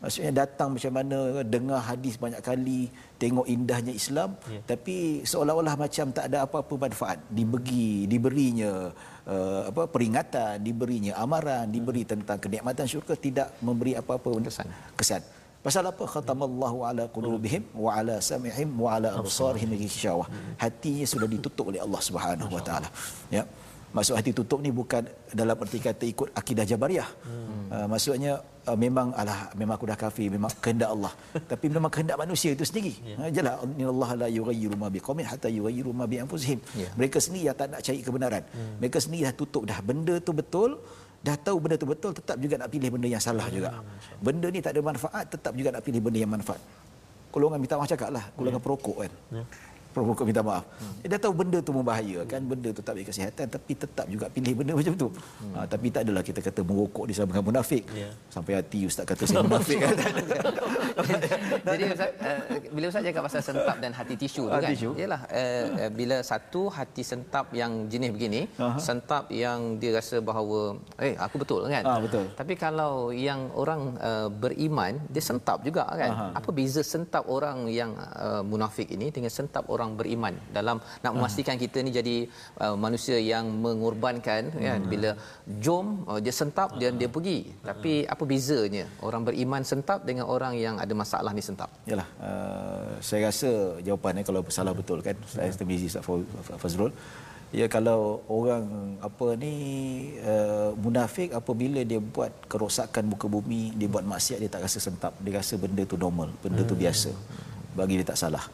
Maksudnya 0.00 0.32
datang 0.32 0.68
macam 0.74 0.92
mana 0.96 1.16
dengar 1.54 1.80
hadis 1.84 2.14
banyak 2.16 2.40
kali, 2.40 2.88
tengok 3.20 3.44
indahnya 3.54 3.92
Islam 3.92 4.32
Ya. 4.48 4.60
tapi 4.64 5.20
seolah-olah 5.30 5.74
macam 5.76 6.06
tak 6.16 6.24
ada 6.32 6.38
apa-apa 6.48 6.74
manfaat. 6.88 7.18
Dibagi, 7.28 8.08
diberinya 8.08 8.88
uh, 9.28 9.68
apa 9.68 9.82
peringatan, 9.94 10.56
diberinya 10.64 11.12
amaran, 11.20 11.68
diberi 11.68 12.08
tentang 12.08 12.40
kenikmatan 12.40 12.88
syurga 12.88 13.12
tidak 13.26 13.48
memberi 13.60 13.92
apa-apa 13.92 14.40
Kesan. 14.48 14.68
kesan. 14.96 15.22
Pasal 15.60 15.84
apa? 15.92 16.04
Khatamallahu 16.08 16.78
ala 16.88 17.04
qulubihim 17.16 17.62
wa 17.76 17.92
ala 17.92 18.16
sam'ihim 18.30 18.68
wa 18.84 18.96
ala 18.96 19.08
absarihim 19.20 19.76
ghishawah. 19.76 20.28
Hatinya 20.56 21.04
sudah 21.04 21.28
ditutup 21.28 21.68
oleh 21.68 21.80
Allah 21.84 22.00
Subhanahu 22.00 22.52
wa 22.56 22.62
taala. 22.64 22.88
Ya. 23.28 23.44
Maksud 23.90 24.14
hati 24.14 24.30
tutup 24.30 24.62
ni 24.62 24.70
bukan 24.70 25.02
dalam 25.34 25.58
erti 25.58 25.82
kata 25.82 26.06
ikut 26.06 26.30
akidah 26.30 26.62
Jabariyah. 26.62 27.08
Hmm. 27.26 27.66
Uh, 27.74 27.86
maksudnya 27.90 28.32
uh, 28.70 28.78
memang 28.78 29.10
alah 29.18 29.50
memang 29.58 29.74
aku 29.74 29.86
dah 29.90 29.98
kafir, 29.98 30.30
memang 30.30 30.46
kehendak 30.62 30.94
Allah. 30.94 31.10
Tapi 31.34 31.66
memang 31.66 31.90
kehendak 31.90 32.14
manusia 32.14 32.54
itu 32.54 32.62
sendiri. 32.62 32.94
Yeah. 33.02 33.18
Ha, 33.18 33.22
jelah 33.34 33.54
innallaha 33.66 34.14
la 34.22 34.28
yughayyiru 34.30 34.78
ma 34.78 34.94
biqaumin 34.94 35.26
hatta 35.26 35.50
yughayyiru 35.50 35.90
ma 35.90 36.06
bi 36.06 36.22
anfusihim. 36.22 36.62
Yeah. 36.78 36.94
Mereka 36.94 37.18
sendiri 37.18 37.50
yang 37.50 37.58
tak 37.58 37.74
nak 37.74 37.82
cari 37.82 37.98
kebenaran. 38.06 38.42
Hmm. 38.54 38.78
Mereka 38.78 38.98
sendiri 39.02 39.22
dah 39.26 39.34
tutup 39.34 39.62
dah 39.66 39.78
benda 39.82 40.14
tu 40.22 40.32
betul, 40.38 40.70
dah 41.20 41.36
tahu 41.36 41.56
benda 41.60 41.76
tu 41.76 41.84
betul 41.84 42.16
tetap 42.16 42.36
juga 42.40 42.56
nak 42.56 42.68
pilih 42.72 42.88
benda 42.96 43.08
yang 43.08 43.22
salah 43.22 43.46
juga. 43.52 43.76
Benda 44.20 44.46
ni 44.48 44.60
tak 44.64 44.72
ada 44.76 44.80
manfaat 44.80 45.24
tetap 45.28 45.52
juga 45.52 45.68
nak 45.74 45.82
pilih 45.84 46.00
benda 46.00 46.18
yang 46.20 46.32
manfaat. 46.32 46.60
Golongan 47.30 47.62
minta 47.62 47.78
maaf 47.78 47.86
cakap 47.86 48.10
lah, 48.10 48.24
golongan 48.34 48.58
yeah. 48.58 48.66
perokok 48.66 48.96
kan. 49.06 49.12
Yeah 49.30 49.46
provokasi 49.90 50.26
minta 50.30 50.42
maaf. 50.42 50.64
Hmm. 50.78 50.94
Dia 51.06 51.18
tahu 51.18 51.34
benda 51.34 51.58
tu 51.58 51.72
membahayakan, 51.74 52.40
benda 52.46 52.68
tu 52.70 52.82
tak 52.82 52.94
bagi 52.98 53.06
kesihatan 53.10 53.46
tapi 53.50 53.72
tetap 53.74 54.06
juga 54.06 54.26
pilih 54.30 54.52
benda 54.62 54.72
macam 54.78 54.94
tu. 54.94 55.08
Hmm. 55.10 55.54
Ha, 55.56 55.58
tapi 55.66 55.86
tak 55.94 56.02
adalah 56.06 56.22
kita 56.22 56.40
kata 56.42 56.60
merokok 56.62 57.04
disamakan 57.10 57.42
munafik. 57.42 57.82
Yeah. 57.94 58.12
Sampai 58.30 58.52
hati 58.58 58.86
ustaz 58.86 59.04
kata 59.08 59.22
saya 59.26 59.42
munafik 59.46 59.78
kan. 59.82 59.96
Jadi 61.74 61.82
ustaz 61.94 62.10
uh, 62.20 62.40
bila 62.74 62.84
ustaz 62.90 63.02
cakap 63.06 63.22
pasal 63.26 63.42
sentap 63.42 63.76
dan 63.82 63.92
hati 63.96 64.14
tisu 64.20 64.44
tu 64.46 64.58
kan. 64.64 64.72
Yalah 65.02 65.20
uh, 65.26 65.64
uh, 65.86 65.90
bila 65.90 66.16
satu 66.20 66.62
hati 66.68 67.02
sentap 67.02 67.50
yang 67.56 67.72
jenis 67.92 68.10
begini, 68.12 68.40
uh-huh. 68.46 68.76
sentap 68.78 69.24
yang 69.32 69.80
dia 69.80 69.96
rasa 69.96 70.20
bahawa 70.20 70.76
eh 71.00 71.16
aku 71.16 71.42
betul 71.42 71.66
kan. 71.66 71.82
Ha, 71.88 71.92
betul. 72.04 72.24
Tapi 72.36 72.54
kalau 72.54 73.10
yang 73.10 73.48
orang 73.56 73.96
uh, 73.98 74.28
beriman 74.28 75.00
dia 75.08 75.22
sentap 75.24 75.64
juga 75.64 75.88
kan. 75.88 76.10
Uh-huh. 76.12 76.38
Apa 76.38 76.50
beza 76.52 76.82
sentap 76.84 77.24
orang 77.26 77.66
yang 77.72 77.96
uh, 77.96 78.42
munafik 78.44 78.92
ini 78.92 79.08
dengan 79.08 79.32
sentap 79.32 79.64
orang 79.72 79.79
orang 79.80 79.96
beriman. 80.00 80.34
Dalam 80.58 80.76
nak 81.04 81.12
memastikan 81.16 81.56
kita 81.64 81.80
ni 81.86 81.90
jadi 81.98 82.16
uh, 82.64 82.76
manusia 82.84 83.16
yang 83.32 83.48
mengorbankan 83.64 84.52
hmm. 84.52 84.62
kan 84.66 84.80
bila 84.92 85.10
jom 85.64 85.86
uh, 86.10 86.20
dia 86.24 86.34
sentap 86.40 86.76
dan 86.82 87.00
dia 87.00 87.08
pergi. 87.16 87.38
Tapi 87.70 87.94
apa 88.14 88.22
bezanya 88.32 88.84
orang 89.08 89.24
beriman 89.28 89.64
sentap 89.72 90.04
dengan 90.08 90.28
orang 90.34 90.54
yang 90.66 90.76
ada 90.84 90.94
masalah 91.02 91.32
ni 91.38 91.42
sentap? 91.48 91.72
Yalah 91.90 92.08
uh, 92.28 92.92
saya 93.08 93.20
rasa 93.30 93.50
jawapannya 93.88 94.22
kalau 94.28 94.40
salah 94.58 94.76
betul 94.80 95.00
kan 95.08 95.16
saya 95.34 95.50
termizi 95.62 95.90
Ustaz 95.90 96.06
Fazrul. 96.62 96.92
Ya 97.58 97.66
kalau 97.74 98.22
orang 98.30 98.64
apa 99.02 99.26
ni 99.42 99.54
uh, 100.32 100.70
munafik 100.84 101.34
apabila 101.40 101.80
dia 101.90 101.98
buat 101.98 102.30
kerosakan 102.52 103.10
muka 103.12 103.26
bumi 103.26 103.62
dia 103.74 103.88
buat 103.94 104.06
maksiat 104.12 104.38
dia 104.42 104.50
tak 104.54 104.62
rasa 104.66 104.78
sentap. 104.86 105.12
Dia 105.24 105.42
rasa 105.42 105.54
benda 105.64 105.82
tu 105.92 105.98
normal 106.04 106.30
benda 106.44 106.62
tu 106.70 106.78
biasa. 106.82 107.10
Bagi 107.78 107.98
dia 107.98 108.06
tak 108.12 108.20
salah 108.22 108.44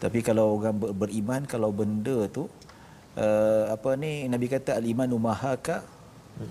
tapi 0.00 0.24
kalau 0.24 0.56
orang 0.56 0.76
ber, 0.80 0.90
beriman 0.96 1.44
kalau 1.44 1.70
benda 1.70 2.24
tu 2.32 2.48
uh, 3.20 3.64
apa 3.74 3.90
ni 4.00 4.26
Nabi 4.32 4.46
kata 4.48 4.80
al-iman 4.80 5.10
umahaka. 5.12 5.78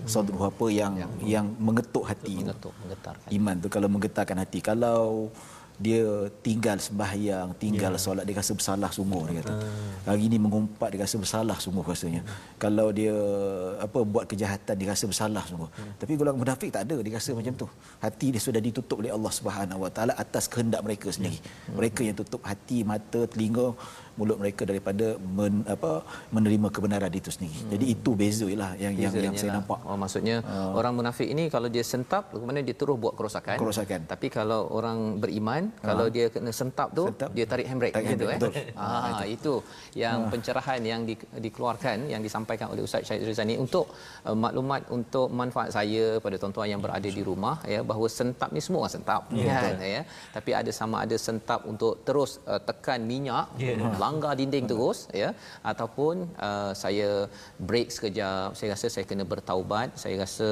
Sadru 0.06 0.38
apa 0.46 0.70
yang 0.70 0.94
yang, 1.02 1.12
yang 1.26 1.46
mengetuk 1.58 2.06
hati 2.06 2.38
mengetuk 2.38 2.70
menggetarkan 2.78 3.26
iman 3.34 3.54
tu 3.58 3.66
kalau 3.74 3.88
menggetarkan 3.90 4.38
hati. 4.38 4.58
Kalau 4.62 5.34
dia 5.80 6.28
tinggal 6.44 6.76
sembahyang, 6.76 7.56
tinggal 7.56 7.96
yeah. 7.96 8.02
solat 8.04 8.28
dia 8.28 8.36
rasa 8.36 8.52
bersalah 8.52 8.92
sungguh 8.92 9.32
dia 9.32 9.40
kata. 9.40 9.54
Uh. 9.56 9.64
Hari 10.12 10.22
ini 10.28 10.36
mengumpat 10.36 10.92
dia 10.92 11.00
rasa 11.00 11.16
bersalah 11.16 11.56
sungguh 11.56 11.80
rasanya. 11.80 12.20
Uh. 12.20 12.60
Kalau 12.60 12.92
dia 12.92 13.16
apa 13.80 14.04
buat 14.04 14.28
kejahatan 14.28 14.76
dia 14.76 14.88
rasa 14.92 15.08
bersalah 15.08 15.40
sungguh. 15.48 15.72
Uh. 15.72 15.92
Tapi 15.96 16.20
golongan 16.20 16.44
munafik 16.44 16.68
tak 16.68 16.84
ada 16.84 17.00
dia 17.00 17.16
rasa 17.16 17.32
macam 17.32 17.56
tu. 17.56 17.66
Hati 17.96 18.26
dia 18.36 18.42
sudah 18.44 18.60
ditutup 18.60 19.00
oleh 19.00 19.08
Allah 19.08 19.32
Subhanahu 19.32 19.80
Wa 19.88 19.90
Taala 19.90 20.12
atas 20.20 20.52
kehendak 20.52 20.84
mereka 20.84 21.08
sendiri. 21.08 21.40
Uh. 21.40 21.80
Mereka 21.80 22.04
yang 22.04 22.16
tutup 22.20 22.44
hati, 22.44 22.84
mata, 22.84 23.24
telinga 23.24 23.72
mulut 24.20 24.36
mereka 24.36 24.62
daripada 24.68 25.16
men, 25.16 25.64
apa 25.74 26.04
menerima 26.36 26.68
kebenaran 26.68 27.12
itu 27.20 27.32
sendiri. 27.32 27.56
Hmm. 27.56 27.70
Jadi 27.72 27.84
itu 27.94 28.10
beza 28.12 28.48
lah 28.62 28.70
yang 28.76 28.92
yang, 29.02 29.12
yang 29.16 29.34
saya 29.40 29.50
lah. 29.50 29.56
nampak. 29.64 29.80
Oh 29.88 29.96
maksudnya 29.96 30.36
uh, 30.44 30.76
orang 30.78 30.92
munafik 30.98 31.28
ini 31.34 31.44
kalau 31.54 31.68
dia 31.74 31.80
sentap 31.92 32.28
kemudian 32.36 32.64
dia 32.68 32.76
terus 32.76 32.96
buat 33.00 33.16
kerosakan. 33.16 33.56
Kerosakan. 33.56 34.00
Tapi 34.12 34.26
kalau 34.28 34.60
orang 34.78 34.98
beriman 35.22 35.72
uh, 35.80 35.86
kalau 35.88 36.06
dia 36.16 36.26
kena 36.34 36.52
sentap 36.60 36.92
tu 36.98 37.08
sentap, 37.08 37.30
dia 37.32 37.44
tarik 37.52 37.66
handbrake 37.70 37.94
tarik 37.96 38.12
gitu 38.12 38.26
handbrake, 38.28 38.60
eh. 38.60 38.76
Ah 38.76 39.24
itu. 39.24 39.32
itu 39.36 39.54
yang 40.04 40.28
uh. 40.28 40.30
pencerahan 40.32 40.80
yang 40.92 41.00
di, 41.08 41.14
dikeluarkan 41.16 41.96
yang 42.12 42.20
disampaikan 42.20 42.68
oleh 42.72 42.84
Ustaz 42.84 43.08
Syed 43.08 43.24
Rizani 43.24 43.56
untuk 43.64 43.88
uh, 44.28 44.36
maklumat 44.44 44.92
untuk 44.92 45.32
manfaat 45.32 45.72
saya 45.72 46.20
pada 46.20 46.36
tuan-tuan 46.36 46.68
yang 46.68 46.82
berada 46.84 47.08
di 47.08 47.22
rumah 47.24 47.56
ya 47.64 47.80
bahawa 47.80 48.06
sentap 48.18 48.52
ni 48.52 48.60
semua 48.60 48.84
orang 48.84 48.94
sentap 49.00 49.22
yeah, 49.32 49.60
kan 49.64 49.74
ya. 49.80 50.02
Tapi 50.36 50.50
ada 50.60 50.70
sama 50.80 50.96
ada 51.08 51.16
sentap 51.16 51.64
untuk 51.64 52.04
terus 52.04 52.36
uh, 52.44 52.60
tekan 52.60 53.00
minyak 53.08 53.48
yeah 53.56 53.78
langgar 54.10 54.32
dinding 54.40 54.68
terus 54.72 55.00
ya. 55.22 55.30
Ataupun 55.72 56.14
uh, 56.48 56.72
saya 56.82 57.10
break 57.70 57.88
sekejap 57.96 58.58
saya 58.58 58.68
rasa 58.74 58.86
saya 58.94 59.04
kena 59.10 59.26
bertaubat 59.32 59.88
saya 60.02 60.16
rasa 60.24 60.48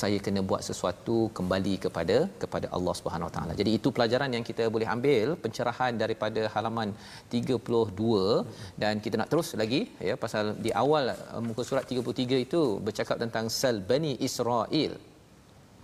saya 0.00 0.18
kena 0.24 0.40
buat 0.50 0.62
sesuatu 0.68 1.18
kembali 1.38 1.74
kepada 1.84 2.16
kepada 2.42 2.66
Allah 2.76 2.94
Subhanahu 3.00 3.30
Taala. 3.34 3.52
Jadi 3.60 3.70
itu 3.78 3.88
pelajaran 3.96 4.30
yang 4.36 4.44
kita 4.50 4.64
boleh 4.74 4.88
ambil 4.96 5.28
pencerahan 5.44 5.92
daripada 6.02 6.42
halaman 6.54 6.90
32 7.34 8.80
dan 8.82 8.94
kita 9.04 9.16
nak 9.20 9.30
terus 9.32 9.50
lagi 9.62 9.82
ya 10.10 10.16
pasal 10.24 10.44
di 10.66 10.72
awal 10.84 11.04
uh, 11.14 11.42
muka 11.48 11.62
surat 11.70 11.84
33 11.92 12.46
itu 12.46 12.62
bercakap 12.88 13.16
tentang 13.24 13.46
sel 13.60 13.78
Bani 13.90 14.12
Israel 14.28 14.92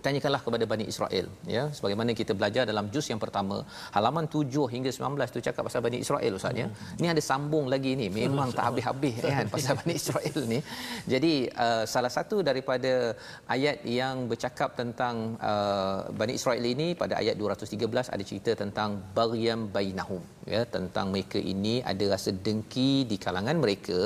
tanyakanlah 0.05 0.41
kepada 0.45 0.65
Bani 0.71 0.85
Israel 0.91 1.27
ya. 1.55 1.63
Sebagaimana 1.77 2.11
kita 2.19 2.33
belajar 2.39 2.63
dalam 2.71 2.85
juz 2.93 3.05
yang 3.11 3.21
pertama 3.23 3.57
halaman 3.95 4.25
7 4.35 4.65
hingga 4.73 4.91
19 4.97 5.35
tu 5.35 5.41
cakap 5.47 5.63
pasal 5.67 5.81
Bani 5.87 5.99
Israel 6.05 6.33
ustaz 6.39 6.61
ya. 6.61 6.67
Hmm. 6.69 6.95
ni 7.01 7.07
ada 7.13 7.23
sambung 7.29 7.65
lagi 7.73 7.91
ni 8.01 8.07
memang 8.19 8.51
tak 8.57 8.65
habis-habis 8.69 9.15
kan 9.25 9.47
pasal 9.55 9.73
Bani 9.81 9.95
Israel 10.01 10.41
ni. 10.53 10.59
Jadi 11.13 11.33
uh, 11.65 11.83
salah 11.93 12.11
satu 12.17 12.39
daripada 12.49 12.93
ayat 13.55 13.77
yang 13.99 14.15
bercakap 14.31 14.71
tentang 14.81 15.15
uh, 15.51 15.99
Bani 16.21 16.35
Israel 16.39 16.65
ini 16.73 16.87
pada 17.03 17.15
ayat 17.21 17.35
213 17.41 18.13
ada 18.15 18.23
cerita 18.29 18.51
tentang 18.63 18.89
bagyam 19.19 19.61
bainahum 19.77 20.23
ya. 20.53 20.63
Tentang 20.77 21.07
mereka 21.15 21.39
ini 21.53 21.75
ada 21.93 22.05
rasa 22.15 22.31
dengki 22.47 22.91
di 23.11 23.19
kalangan 23.25 23.57
mereka 23.65 23.99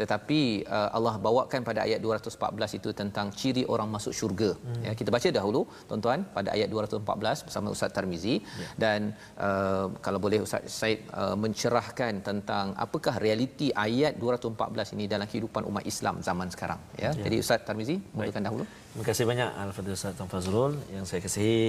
tetapi 0.00 0.40
uh, 0.76 0.88
Allah 0.96 1.14
bawakan 1.26 1.60
pada 1.68 1.80
ayat 1.86 2.00
214 2.04 2.78
itu 2.78 2.90
tentang 3.00 3.26
ciri 3.40 3.62
orang 3.74 3.88
masuk 3.94 4.12
syurga 4.18 4.50
hmm. 4.54 4.82
ya 4.86 4.92
kita 5.00 5.10
baca 5.16 5.28
dahulu 5.38 5.60
tuan-tuan 5.88 6.20
pada 6.36 6.48
ayat 6.56 6.68
214 6.74 7.46
bersama 7.46 7.74
Ustaz 7.74 7.90
Tarmizi 7.96 8.34
ya. 8.62 8.68
dan 8.84 9.00
uh, 9.46 9.86
kalau 10.06 10.20
boleh 10.26 10.40
Ustaz 10.46 10.64
Said 10.78 11.00
uh, 11.20 11.36
mencerahkan 11.44 12.14
tentang 12.28 12.66
apakah 12.86 13.14
realiti 13.26 13.68
ayat 13.86 14.14
214 14.24 14.94
ini 14.96 15.04
dalam 15.14 15.26
kehidupan 15.32 15.64
umat 15.70 15.84
Islam 15.92 16.16
zaman 16.28 16.50
sekarang 16.54 16.80
ya, 17.04 17.10
ya. 17.16 17.24
jadi 17.26 17.36
Ustaz 17.44 17.64
Tarmizi 17.68 17.96
mulakan 18.16 18.44
dahulu 18.48 18.64
terima 18.92 19.06
kasih 19.10 19.24
banyak 19.32 19.50
Al-Fadhil 19.64 19.96
Ustaz 19.98 20.12
Tuan 20.18 20.30
Fazrul 20.34 20.74
yang 20.96 21.04
saya 21.08 21.20
kasihi 21.26 21.60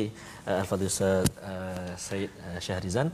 Al-Fadhil 0.61 0.91
Ustaz 0.93 1.25
uh, 1.51 1.91
Said 2.07 2.29
uh, 2.47 2.59
Syahrizan 2.67 3.09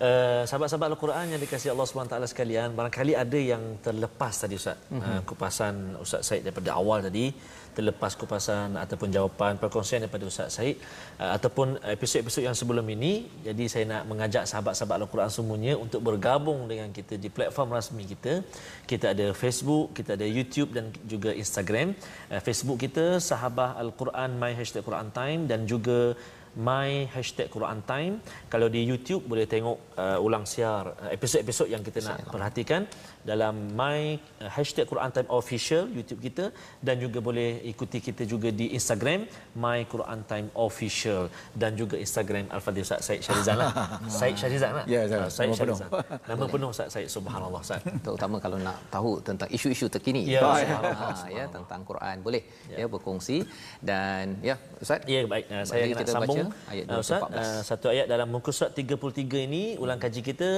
Uh, 0.00 0.48
sahabat-sahabat 0.48 0.96
Al-Quran 0.96 1.26
yang 1.28 1.40
dikasihi 1.44 1.70
Allah 1.76 1.84
SWT 1.84 2.32
sekalian 2.32 2.72
barangkali 2.72 3.12
ada 3.22 3.36
yang 3.36 3.76
terlepas 3.84 4.32
tadi 4.32 4.56
Ustaz. 4.56 4.80
Mm-hmm. 4.88 5.04
uh, 5.04 5.20
kupasan 5.28 5.74
Ustaz 6.00 6.22
Said 6.24 6.40
daripada 6.40 6.72
awal 6.72 7.04
tadi 7.04 7.36
terlepas 7.76 8.16
kupasan 8.20 8.80
ataupun 8.80 9.12
jawapan 9.16 9.60
perkongsian 9.60 10.00
daripada 10.00 10.24
Ustaz 10.30 10.56
Said 10.56 10.80
uh, 11.20 11.36
ataupun 11.36 11.76
episod-episod 11.84 12.40
yang 12.48 12.56
sebelum 12.56 12.88
ini. 12.96 13.28
Jadi 13.44 13.68
saya 13.68 13.84
nak 13.92 14.08
mengajak 14.08 14.48
sahabat-sahabat 14.48 15.04
Al-Quran 15.04 15.30
semuanya 15.36 15.76
untuk 15.84 16.00
bergabung 16.08 16.64
dengan 16.64 16.88
kita 16.96 17.20
di 17.20 17.28
platform 17.28 17.68
rasmi 17.76 18.08
kita. 18.08 18.40
Kita 18.88 19.12
ada 19.12 19.36
Facebook, 19.36 19.92
kita 19.92 20.16
ada 20.16 20.24
YouTube 20.24 20.72
dan 20.80 20.88
juga 21.04 21.36
Instagram. 21.36 21.92
Uh, 22.32 22.40
Facebook 22.40 22.80
kita 22.80 23.20
Sahabah 23.20 23.76
Al-Quran 23.76 24.40
My 24.40 24.56
Hashtag 24.56 24.80
Quran 24.88 25.12
Time 25.12 25.44
dan 25.44 25.68
juga 25.68 26.16
my 26.58 27.06
hashtag 27.14 27.46
Quran 27.46 27.78
Time. 27.86 28.14
Kalau 28.50 28.66
di 28.66 28.82
YouTube 28.82 29.22
boleh 29.30 29.46
tengok 29.46 29.78
uh, 29.94 30.18
ulang 30.18 30.42
siar 30.42 30.84
uh, 30.98 31.10
episod-episod 31.14 31.70
yang 31.70 31.82
kita 31.86 32.02
nak 32.02 32.26
perhatikan 32.26 32.90
dalam 33.22 33.54
my 33.76 34.18
uh, 34.42 34.50
hashtag 34.50 34.88
Quran 34.90 35.10
Time 35.14 35.28
official 35.30 35.86
YouTube 35.86 36.20
kita 36.26 36.50
dan 36.82 36.98
juga 36.98 37.22
boleh 37.22 37.62
ikuti 37.72 38.02
kita 38.02 38.26
juga 38.26 38.50
di 38.50 38.74
Instagram 38.74 39.28
my 39.54 39.86
Quran 39.86 40.20
Time 40.26 40.48
official 40.58 41.30
dan 41.54 41.78
juga 41.78 41.94
Instagram 42.00 42.50
Al-Fadhil 42.50 42.82
Ustaz 42.82 43.06
Said 43.06 43.22
Syarizan 43.22 43.56
lah. 43.62 43.70
Said 44.18 44.34
Syarizan 44.34 44.72
lah. 44.74 44.84
Ya, 44.90 45.06
uh, 45.06 45.30
Said 45.30 45.54
Syarizan. 45.54 45.88
Nama 46.26 46.44
penuh 46.50 46.68
Ustaz 46.74 46.88
Said 46.90 47.06
Subhanallah 47.06 47.60
Ustaz. 47.62 47.82
Terutama 48.02 48.42
kalau 48.42 48.58
nak 48.58 48.76
tahu 48.90 49.22
tentang 49.22 49.46
isu-isu 49.54 49.86
terkini. 49.86 50.26
Ya, 50.26 50.42
ha, 50.42 51.14
ya 51.38 51.44
tentang 51.46 51.86
Quran 51.86 52.16
boleh 52.26 52.42
ya. 52.72 52.84
ya 52.84 52.86
berkongsi 52.90 53.46
dan 53.78 54.34
ya 54.42 54.58
Ustaz. 54.82 55.06
Ya 55.06 55.22
baik. 55.28 55.46
Uh, 55.46 55.64
saya 55.68 55.86
nak 55.94 56.08
sambung 56.08 56.39
baca 56.39 56.41
ayat 56.71 56.85
214. 56.87 57.03
Ustaz, 57.03 57.21
uh, 57.27 57.61
satu 57.69 57.85
ayat 57.93 58.07
dalam 58.13 58.27
muka 58.31 58.51
surat 58.55 58.71
33 58.71 59.47
ini 59.47 59.63
ulang 59.83 59.99
kaji 59.99 60.21
kita 60.29 60.49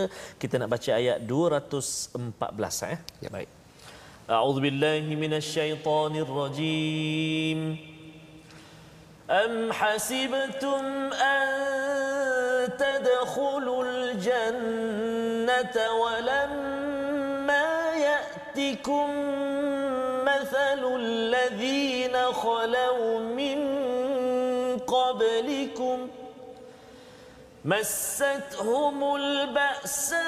kita 0.41 0.55
nak 0.61 0.69
baca 0.73 0.91
ayat 1.01 1.17
214 1.25 2.93
eh. 2.93 2.99
Ya. 3.25 3.29
Baik. 3.33 3.49
A'udzu 4.27 4.59
billahi 4.65 5.15
minasyaitonir 5.23 6.29
rajim. 6.39 7.59
Am 9.27 9.53
hasibtum 9.79 11.11
an 11.11 11.49
tadkhulul 12.81 14.15
jannata 14.27 15.85
wa 16.01 16.13
lamma 16.29 17.65
ya'tikum 18.07 19.09
مثل 20.27 20.57
مثل 20.77 20.95
الذين 20.95 22.15
خلوا 22.31 23.19
من 23.19 23.59
قبلكم 25.16 26.08
مستهم 27.64 29.14
البأساء 29.16 30.22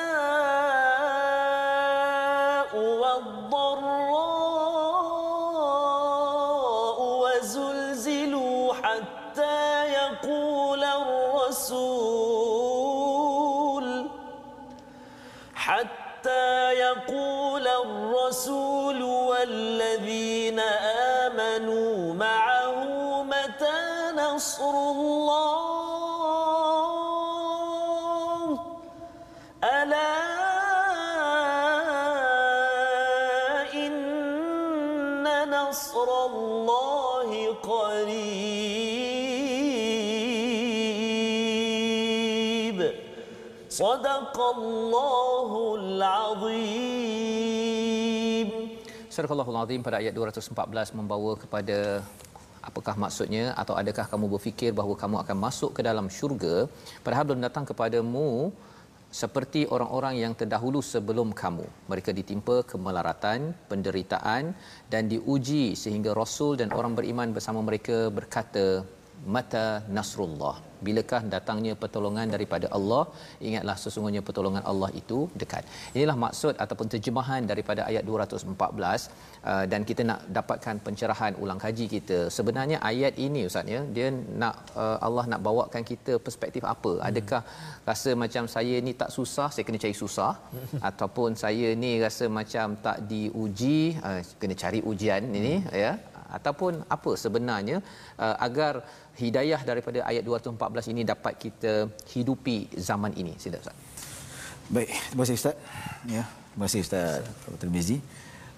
والضراء 5.65 7.01
وزلزلوا 7.03 8.75
حتى 8.75 9.85
يقول 9.93 10.85
الرسول 10.85 12.35
حتى 15.55 16.73
يقول 16.73 17.67
الرسول 17.69 19.03
والذين 19.03 20.44
أذكر 24.65 24.77
الله 24.97 26.49
ألا 29.65 30.17
إن 33.77 33.93
نصر 35.53 36.09
الله 36.31 37.31
قريب 37.61 38.15
صدق 43.69 44.37
الله 44.57 45.51
العظيم 45.75 47.05
Surah 49.15 49.31
Al-Azim 49.31 49.79
pada 49.79 50.03
ayat 50.03 50.11
214 50.11 50.91
membawa 50.99 51.39
kepada 51.39 52.03
apakah 52.85 53.01
maksudnya 53.09 53.45
atau 53.57 53.75
adakah 53.81 54.05
kamu 54.13 54.27
berfikir 54.37 54.71
bahawa 54.79 54.95
kamu 55.03 55.17
akan 55.25 55.37
masuk 55.41 55.71
ke 55.77 55.81
dalam 55.89 56.07
syurga? 56.17 56.69
Padahal 57.01 57.25
belum 57.29 57.41
datang 57.41 57.65
kepadamu 57.71 58.53
seperti 59.21 59.61
orang-orang 59.75 60.15
yang 60.21 60.33
terdahulu 60.41 60.85
sebelum 60.85 61.33
kamu. 61.33 61.65
Mereka 61.91 62.13
ditimpa 62.19 62.57
kemelaratan 62.73 63.57
penderitaan 63.71 64.53
dan 64.93 65.09
diuji 65.13 65.73
sehingga 65.83 66.13
rasul 66.13 66.61
dan 66.61 66.77
orang 66.77 66.93
beriman 66.99 67.33
bersama 67.33 67.65
mereka 67.69 68.13
berkata 68.19 68.85
mata 69.37 69.65
nasrullah. 69.97 70.55
Bilakah 70.87 71.21
datangnya 71.35 71.73
pertolongan 71.83 72.29
daripada 72.35 72.67
Allah? 72.77 73.05
Ingatlah 73.49 73.77
sesungguhnya 73.83 74.23
pertolongan 74.29 74.65
Allah 74.71 74.91
itu 75.01 75.19
dekat. 75.43 75.65
Inilah 75.97 76.17
maksud 76.25 76.55
ataupun 76.65 76.89
terjemahan 76.95 77.43
daripada 77.51 77.83
ayat 77.91 78.05
214 78.11 78.53
uh, 79.51 79.65
dan 79.73 79.81
kita 79.89 80.03
nak 80.11 80.21
dapatkan 80.39 80.77
pencerahan 80.87 81.35
ulang 81.43 81.61
kaji 81.65 81.87
kita. 81.95 82.19
Sebenarnya 82.37 82.79
ayat 82.93 83.17
ini 83.27 83.43
ustaz 83.49 83.73
ya 83.75 83.81
dia 83.97 84.09
nak 84.43 84.57
uh, 84.83 84.99
Allah 85.07 85.25
nak 85.33 85.41
bawakan 85.49 85.85
kita 85.93 86.15
perspektif 86.27 86.65
apa? 86.75 86.93
Adakah 87.09 87.43
rasa 87.91 88.13
macam 88.25 88.45
saya 88.57 88.77
ni 88.87 88.95
tak 89.03 89.13
susah 89.17 89.49
saya 89.55 89.65
kena 89.69 89.81
cari 89.85 89.97
susah? 90.05 90.33
Ataupun 90.91 91.33
saya 91.45 91.71
ni 91.85 91.93
rasa 92.07 92.27
macam 92.41 92.77
tak 92.89 92.99
diuji 93.13 93.79
uh, 94.09 94.21
kena 94.43 94.57
cari 94.65 94.83
ujian 94.93 95.25
ini 95.41 95.57
ya 95.85 95.95
ataupun 96.39 96.83
apa 96.97 97.13
sebenarnya 97.25 97.77
uh, 98.25 98.37
agar 98.47 98.83
hidayah 99.23 99.61
daripada 99.71 99.99
ayat 100.11 100.25
214 100.27 100.93
ini 100.93 101.03
dapat 101.13 101.35
kita 101.45 101.75
hidupi 102.15 102.59
zaman 102.91 103.13
ini 103.23 103.35
sila 103.39 103.61
ustaz 103.63 103.77
Baik, 104.65 104.91
terima 105.13 105.23
kasih 105.29 105.37
Ustaz. 105.37 105.57
Ya, 106.09 106.25
terima 106.25 106.65
kasih 106.65 106.81
Ustaz 106.81 107.21
Tirmizi. 107.61 107.97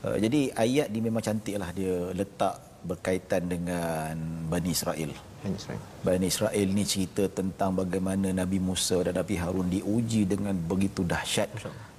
Uh, 0.07 0.17
jadi 0.23 0.55
ayat 0.55 0.87
ni 0.95 1.03
memang 1.03 1.19
cantiklah 1.19 1.71
dia 1.75 2.15
letak 2.15 2.63
berkaitan 2.87 3.51
dengan 3.51 4.15
Bani 4.47 4.71
Israel. 4.71 5.11
Bani 5.43 5.57
Israel. 5.59 5.81
Bani 6.07 6.27
Israel 6.31 6.69
ni 6.79 6.85
cerita 6.87 7.27
tentang 7.27 7.75
bagaimana 7.75 8.31
Nabi 8.31 8.63
Musa 8.63 9.03
dan 9.03 9.19
Nabi 9.19 9.35
Harun 9.35 9.67
diuji 9.67 10.23
dengan 10.31 10.55
begitu 10.55 11.03
dahsyat 11.03 11.51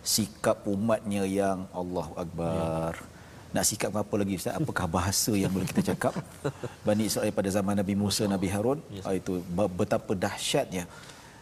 sikap 0.07 0.63
umatnya 0.63 1.27
yang 1.27 1.67
Allahu 1.75 2.15
Akbar. 2.15 2.95
Ya. 2.95 3.16
Nak 3.57 3.65
sikap 3.65 3.89
apa 3.97 4.15
lagi 4.21 4.37
Ustaz? 4.37 4.53
Apakah 4.53 4.85
bahasa 4.85 5.33
yang 5.33 5.49
boleh 5.49 5.65
kita 5.65 5.81
cakap? 5.91 6.13
Bani 6.87 7.09
Israel 7.09 7.33
pada 7.33 7.49
zaman 7.49 7.73
Nabi 7.81 7.97
Musa, 7.97 8.29
Nabi 8.29 8.47
Harun, 8.53 8.79
yes. 8.93 9.09
itu 9.17 9.41
betapa 9.81 10.13
dahsyatnya 10.13 10.85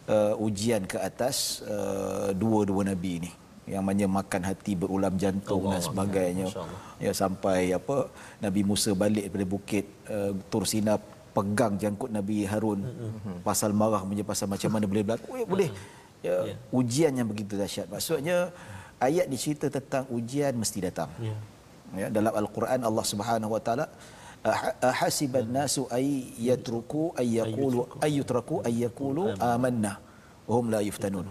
uh, 0.08 0.34
ujian 0.48 0.88
ke 0.92 0.98
atas 1.10 1.60
uh, 1.68 2.32
dua-dua 2.32 2.88
nabi 2.92 3.12
ini 3.20 3.32
yang 3.66 3.82
mana 3.82 4.06
makan 4.06 4.42
hati 4.46 4.78
berulam 4.78 5.18
jantung 5.18 5.66
Allah, 5.66 5.82
dan 5.82 5.82
sebagainya 5.82 6.46
ya 7.02 7.12
sampai 7.18 7.74
apa 7.74 8.14
Nabi 8.38 8.62
Musa 8.62 8.94
balik 8.94 9.26
daripada 9.26 9.46
bukit 9.58 9.86
uh, 10.06 10.38
Tur 10.54 10.70
Sina 10.70 11.02
pegang 11.34 11.74
jangkut 11.82 12.14
Nabi 12.14 12.46
Harun 12.46 12.86
mm-hmm. 12.86 13.38
pasal 13.42 13.74
marah 13.74 14.06
punya 14.06 14.22
pasal 14.22 14.46
macam 14.54 14.70
mana 14.70 14.86
boleh 14.86 15.02
berlaku 15.02 15.30
eh, 15.42 15.46
boleh 15.50 15.70
ya, 16.22 16.54
yeah. 16.54 16.58
ujian 16.70 17.18
yang 17.18 17.26
begitu 17.26 17.58
dahsyat 17.58 17.90
maksudnya 17.90 18.54
ayat 19.02 19.26
dicerita 19.34 19.68
tentang 19.74 20.06
ujian 20.14 20.54
mesti 20.54 20.78
datang 20.86 21.10
yeah. 21.18 21.40
Ya 21.94 22.08
dalam 22.10 22.34
al-Quran 22.34 22.80
Allah 22.82 23.06
Subhanahu 23.06 23.52
wa 23.56 23.62
taala 23.62 23.86
ahasiban 24.90 25.48
nasu 25.50 25.90
ay 25.98 26.34
yatruku 26.38 27.14
ay 27.18 27.42
yaqulu 27.42 27.82
ay 28.06 28.12
yutraku 28.22 28.62
ay 28.62 28.74
yaqulu 28.86 29.34
amanna 29.42 29.98
hum 30.46 30.70
la 30.74 30.82
yuftanun. 30.86 31.26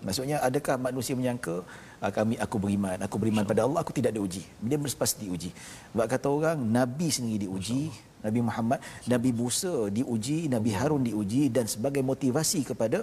Maksudnya 0.00 0.40
adakah 0.40 0.80
manusia 0.80 1.12
menyangka 1.18 1.60
ah, 2.00 2.08
kami 2.08 2.38
aku 2.40 2.56
beriman 2.56 2.96
aku 3.04 3.16
beriman 3.20 3.44
pada 3.44 3.66
Allah. 3.66 3.82
Aku 3.84 3.92
tidak 3.92 4.16
diuji? 4.16 4.46
Dia 4.62 4.78
pasti 4.96 5.28
diuji. 5.28 5.50
Sebab 5.92 6.06
kata 6.08 6.26
orang 6.30 6.56
nabi 6.56 7.10
sendiri 7.12 7.44
diuji 7.50 7.90
Nabi 8.26 8.40
Muhammad 8.48 8.78
Nabi 9.12 9.30
Musa 9.40 9.74
diuji 9.98 10.38
Nabi 10.54 10.70
Harun 10.78 11.02
diuji 11.08 11.42
dan 11.56 11.66
sebagai 11.74 12.02
motivasi 12.12 12.60
kepada 12.70 13.00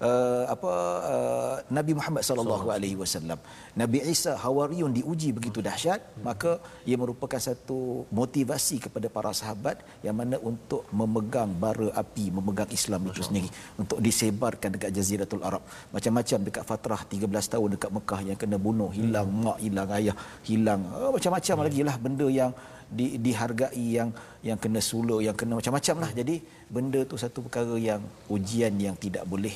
uh, 0.00 0.44
apa 0.54 0.72
uh, 1.12 1.56
Nabi 1.76 1.92
Muhammad 1.98 2.22
sallallahu 2.28 2.68
alaihi 2.74 2.96
wasallam. 3.02 3.38
Nabi 3.80 3.98
Isa 4.14 4.32
Hawariyun 4.44 4.92
diuji 4.98 5.30
begitu 5.36 5.60
dahsyat, 5.64 6.00
maka 6.28 6.60
ia 6.88 6.96
merupakan 7.02 7.40
satu 7.40 8.04
motivasi 8.20 8.76
kepada 8.88 9.08
para 9.16 9.32
sahabat 9.40 9.80
yang 10.06 10.16
mana 10.20 10.36
untuk 10.40 10.84
memegang 10.92 11.52
bara 11.64 11.88
api, 12.02 12.26
memegang 12.32 12.70
Islam 12.78 13.08
itu 13.10 13.24
sendiri 13.28 13.48
untuk 13.80 13.98
disebarkan 14.06 14.76
dekat 14.76 14.90
jaziratul 14.96 15.44
Arab. 15.48 15.62
Macam-macam 15.94 16.38
dekat 16.48 16.64
fatrah 16.68 17.00
13 17.04 17.52
tahun 17.54 17.68
dekat 17.76 17.90
Mekah 17.92 18.20
yang 18.28 18.38
kena 18.40 18.56
bunuh, 18.60 18.90
hilang 18.92 19.28
mak, 19.44 19.58
hilang 19.64 19.88
ayah, 19.98 20.16
hilang 20.48 20.80
uh, 20.92 21.10
macam-macam 21.16 21.56
lagi 21.66 21.80
lah 21.88 21.96
benda 22.00 22.28
yang 22.40 22.52
di, 22.86 23.18
dihargai 23.18 23.98
yang 23.98 24.10
yang 24.46 24.58
kena 24.58 24.78
suluh 24.78 25.18
yang 25.18 25.34
kena 25.34 25.58
macam-macam 25.58 25.96
lah. 26.06 26.10
Jadi 26.14 26.40
benda 26.70 27.02
tu 27.02 27.18
satu 27.18 27.42
perkara 27.46 27.74
yang 27.76 28.02
ujian 28.30 28.74
yang 28.78 28.94
tidak 28.94 29.26
boleh 29.26 29.54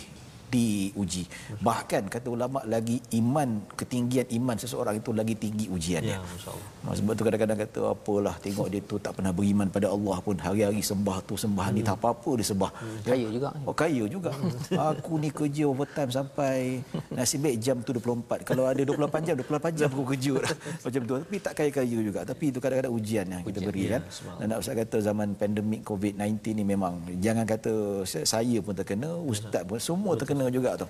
diuji. 0.50 1.24
Bahkan 1.62 2.10
kata 2.10 2.28
ulama 2.28 2.60
lagi 2.66 2.98
iman 3.16 3.62
ketinggian 3.78 4.26
iman 4.42 4.56
seseorang 4.58 4.98
itu 4.98 5.14
lagi 5.14 5.38
tinggi 5.38 5.70
ujiannya. 5.70 6.18
Ya. 6.18 6.90
Sebab 6.90 7.12
tu 7.14 7.22
kadang-kadang 7.22 7.58
kata 7.62 7.80
apalah 7.94 8.34
tengok 8.42 8.66
dia 8.66 8.80
tu 8.82 8.98
tak 8.98 9.14
pernah 9.14 9.30
beriman 9.30 9.70
pada 9.70 9.86
Allah 9.86 10.18
pun 10.18 10.34
hari-hari 10.34 10.82
sembah 10.82 11.22
tu 11.22 11.38
sembah 11.38 11.70
hmm. 11.70 11.76
ni 11.78 11.80
tak 11.86 11.96
apa-apa 12.02 12.30
dia 12.34 12.46
sembah. 12.50 12.70
Hmm. 12.74 12.98
Kaya 13.06 13.26
juga. 13.30 13.48
Oh 13.62 13.74
kaya 13.76 14.04
juga. 14.10 14.30
aku 14.90 15.12
ni 15.22 15.30
kerja 15.30 15.64
overtime 15.70 16.10
sampai 16.10 16.82
nasib 17.14 17.46
baik 17.46 17.56
jam 17.62 17.76
tu 17.86 17.94
24. 17.94 18.48
Kalau 18.48 18.66
ada 18.66 18.82
24 18.82 19.26
jam 19.26 19.34
24 19.38 19.78
jam 19.78 19.88
aku 19.94 20.04
kerja 20.16 20.34
macam 20.84 21.00
tu. 21.06 21.14
Tapi 21.22 21.36
tak 21.38 21.52
kaya-kaya 21.54 21.98
juga. 22.02 22.20
Tapi 22.26 22.44
itu 22.50 22.58
kadang-kadang 22.58 22.92
ujian 22.92 23.26
yang 23.30 23.42
kita 23.46 23.58
beri 23.62 23.82
ya, 23.86 23.90
kan. 23.98 24.02
Dan 24.42 24.46
nak 24.50 24.58
usah 24.64 24.74
kata 24.74 24.96
zaman 24.98 25.38
pandemik 25.38 25.86
COVID-19 25.86 26.42
ni 26.58 26.64
memang 26.66 27.04
jangan 27.20 27.44
kata 27.44 28.02
saya 28.08 28.58
pun 28.64 28.74
terkena, 28.74 29.14
ustaz 29.20 29.62
pun 29.68 29.78
semua 29.78 30.16
terkena 30.16 30.39
kena 30.40 30.48
juga 30.48 30.70
tu. 30.80 30.88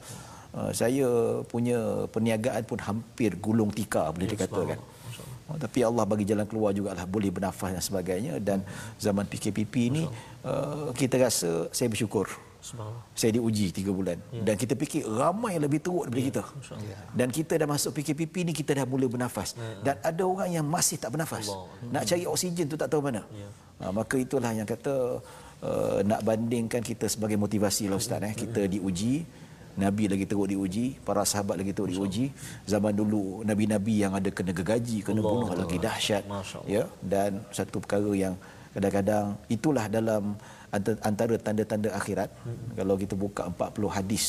Uh, 0.51 0.71
saya 0.75 1.07
punya 1.47 2.07
perniagaan 2.11 2.63
pun 2.67 2.79
hampir 2.79 3.35
gulung 3.39 3.71
tikar 3.75 4.15
boleh 4.15 4.31
ya, 4.31 4.33
dikatakan. 4.35 4.79
Uh, 5.51 5.59
tapi 5.59 5.83
Allah 5.83 6.07
bagi 6.07 6.23
jalan 6.27 6.47
keluar 6.47 6.71
jugalah 6.71 7.07
boleh 7.07 7.31
bernafas 7.35 7.75
dan 7.75 7.83
sebagainya 7.83 8.39
dan 8.39 8.63
zaman 9.03 9.27
PKPP 9.27 9.75
ini 9.91 10.07
uh, 10.47 10.95
kita 10.95 11.19
rasa 11.19 11.67
saya 11.75 11.91
bersyukur. 11.91 12.31
Saya 13.17 13.41
diuji 13.41 13.73
tiga 13.73 13.89
bulan 13.89 14.21
ya. 14.37 14.53
dan 14.53 14.55
kita 14.61 14.77
fikir 14.77 15.09
ramai 15.09 15.57
yang 15.57 15.65
lebih 15.65 15.81
teruk 15.81 16.05
daripada 16.07 16.21
ya. 16.21 16.29
kita. 16.29 16.43
Dan 17.17 17.29
kita 17.33 17.53
dah 17.57 17.65
masuk 17.65 17.91
PKPP 17.97 18.35
ni 18.45 18.53
kita 18.53 18.77
dah 18.77 18.85
mula 18.85 19.09
bernafas 19.09 19.57
ya. 19.57 19.81
dan 19.81 19.95
ada 20.05 20.23
orang 20.29 20.61
yang 20.61 20.67
masih 20.69 21.01
tak 21.01 21.09
bernafas. 21.09 21.49
Allah. 21.49 21.73
Nak 21.89 22.03
cari 22.05 22.29
oksigen 22.29 22.69
tu 22.69 22.77
tak 22.77 22.93
tahu 22.93 23.01
mana. 23.01 23.25
Ya. 23.33 23.49
Uh, 23.81 23.93
maka 23.97 24.21
itulah 24.21 24.53
yang 24.53 24.69
kata 24.69 25.25
uh, 25.65 25.99
nak 26.05 26.21
bandingkan 26.21 26.85
kita 26.85 27.09
sebagai 27.09 27.41
motivasi 27.41 27.89
lah 27.89 27.97
ustaz 27.97 28.21
eh 28.21 28.35
kita 28.37 28.69
diuji 28.69 29.25
Nabi 29.79 30.11
lagi 30.11 30.25
teruk 30.27 30.51
diuji, 30.51 30.99
para 31.07 31.23
sahabat 31.23 31.61
lagi 31.61 31.71
teruk 31.71 31.91
diuji. 31.95 32.35
Zaman 32.67 32.91
dulu 32.91 33.47
nabi-nabi 33.47 34.03
yang 34.03 34.13
ada 34.19 34.31
kena 34.33 34.51
gegaji, 34.51 35.05
kena 35.07 35.23
Allah 35.23 35.31
bunuh 35.31 35.49
Allah. 35.51 35.63
lagi 35.67 35.77
dahsyat. 35.79 36.23
Ya, 36.67 36.85
dan 37.03 37.45
satu 37.55 37.79
perkara 37.79 38.11
yang 38.15 38.35
kadang-kadang 38.75 39.39
itulah 39.51 39.87
dalam 39.91 40.35
antara 41.03 41.35
tanda-tanda 41.39 41.91
akhirat. 41.95 42.31
Hmm. 42.47 42.79
Kalau 42.79 42.95
kita 42.95 43.15
buka 43.19 43.51
40 43.51 43.91
hadis 43.91 44.25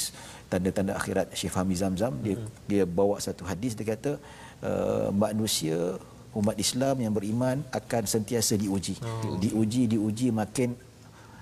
tanda-tanda 0.50 0.98
akhirat 0.98 1.30
Syekh 1.38 1.54
Fahmi 1.54 1.78
Zamzam, 1.78 2.18
dia 2.26 2.36
hmm. 2.38 2.50
dia 2.66 2.84
bawa 2.90 3.22
satu 3.22 3.46
hadis 3.46 3.78
dia 3.78 3.94
kata 3.94 4.18
uh, 4.66 5.10
manusia 5.14 6.02
umat 6.34 6.56
Islam 6.58 6.96
yang 7.04 7.14
beriman 7.14 7.62
akan 7.70 8.04
sentiasa 8.08 8.56
diuji. 8.58 8.98
Oh. 9.04 9.38
Diuji, 9.38 9.86
diuji 9.94 10.28
makin 10.34 10.74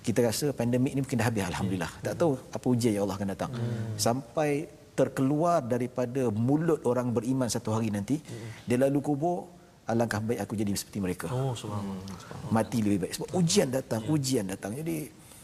kita 0.10 0.22
rasa 0.26 0.45
pandemik 0.60 0.91
ni 0.97 0.99
mungkin 1.05 1.18
dah 1.22 1.28
habis 1.30 1.43
alhamdulillah. 1.51 1.91
Tak 2.05 2.14
tahu 2.22 2.32
apa 2.57 2.66
ujian 2.74 2.91
yang 2.97 3.03
Allah 3.05 3.18
akan 3.22 3.30
datang. 3.34 3.51
Hmm. 3.53 3.93
Sampai 4.05 4.51
terkeluar 4.97 5.62
daripada 5.64 6.28
mulut 6.34 6.82
orang 6.91 7.07
beriman 7.16 7.47
satu 7.47 7.70
hari 7.78 7.93
nanti, 7.93 8.18
hmm. 8.20 8.68
dia 8.68 8.78
lalu 8.82 8.99
kubur 8.99 9.47
alangkah 9.89 10.22
baik 10.22 10.39
aku 10.45 10.53
jadi 10.57 10.72
seperti 10.74 10.99
mereka. 11.05 11.28
Oh 11.30 11.53
subhanallah. 11.53 12.49
Mati 12.49 12.78
lebih 12.82 13.05
baik 13.05 13.14
sebab 13.18 13.30
ujian 13.38 13.68
datang, 13.70 14.01
yeah. 14.05 14.14
ujian 14.16 14.45
datang. 14.49 14.72
Jadi 14.74 14.97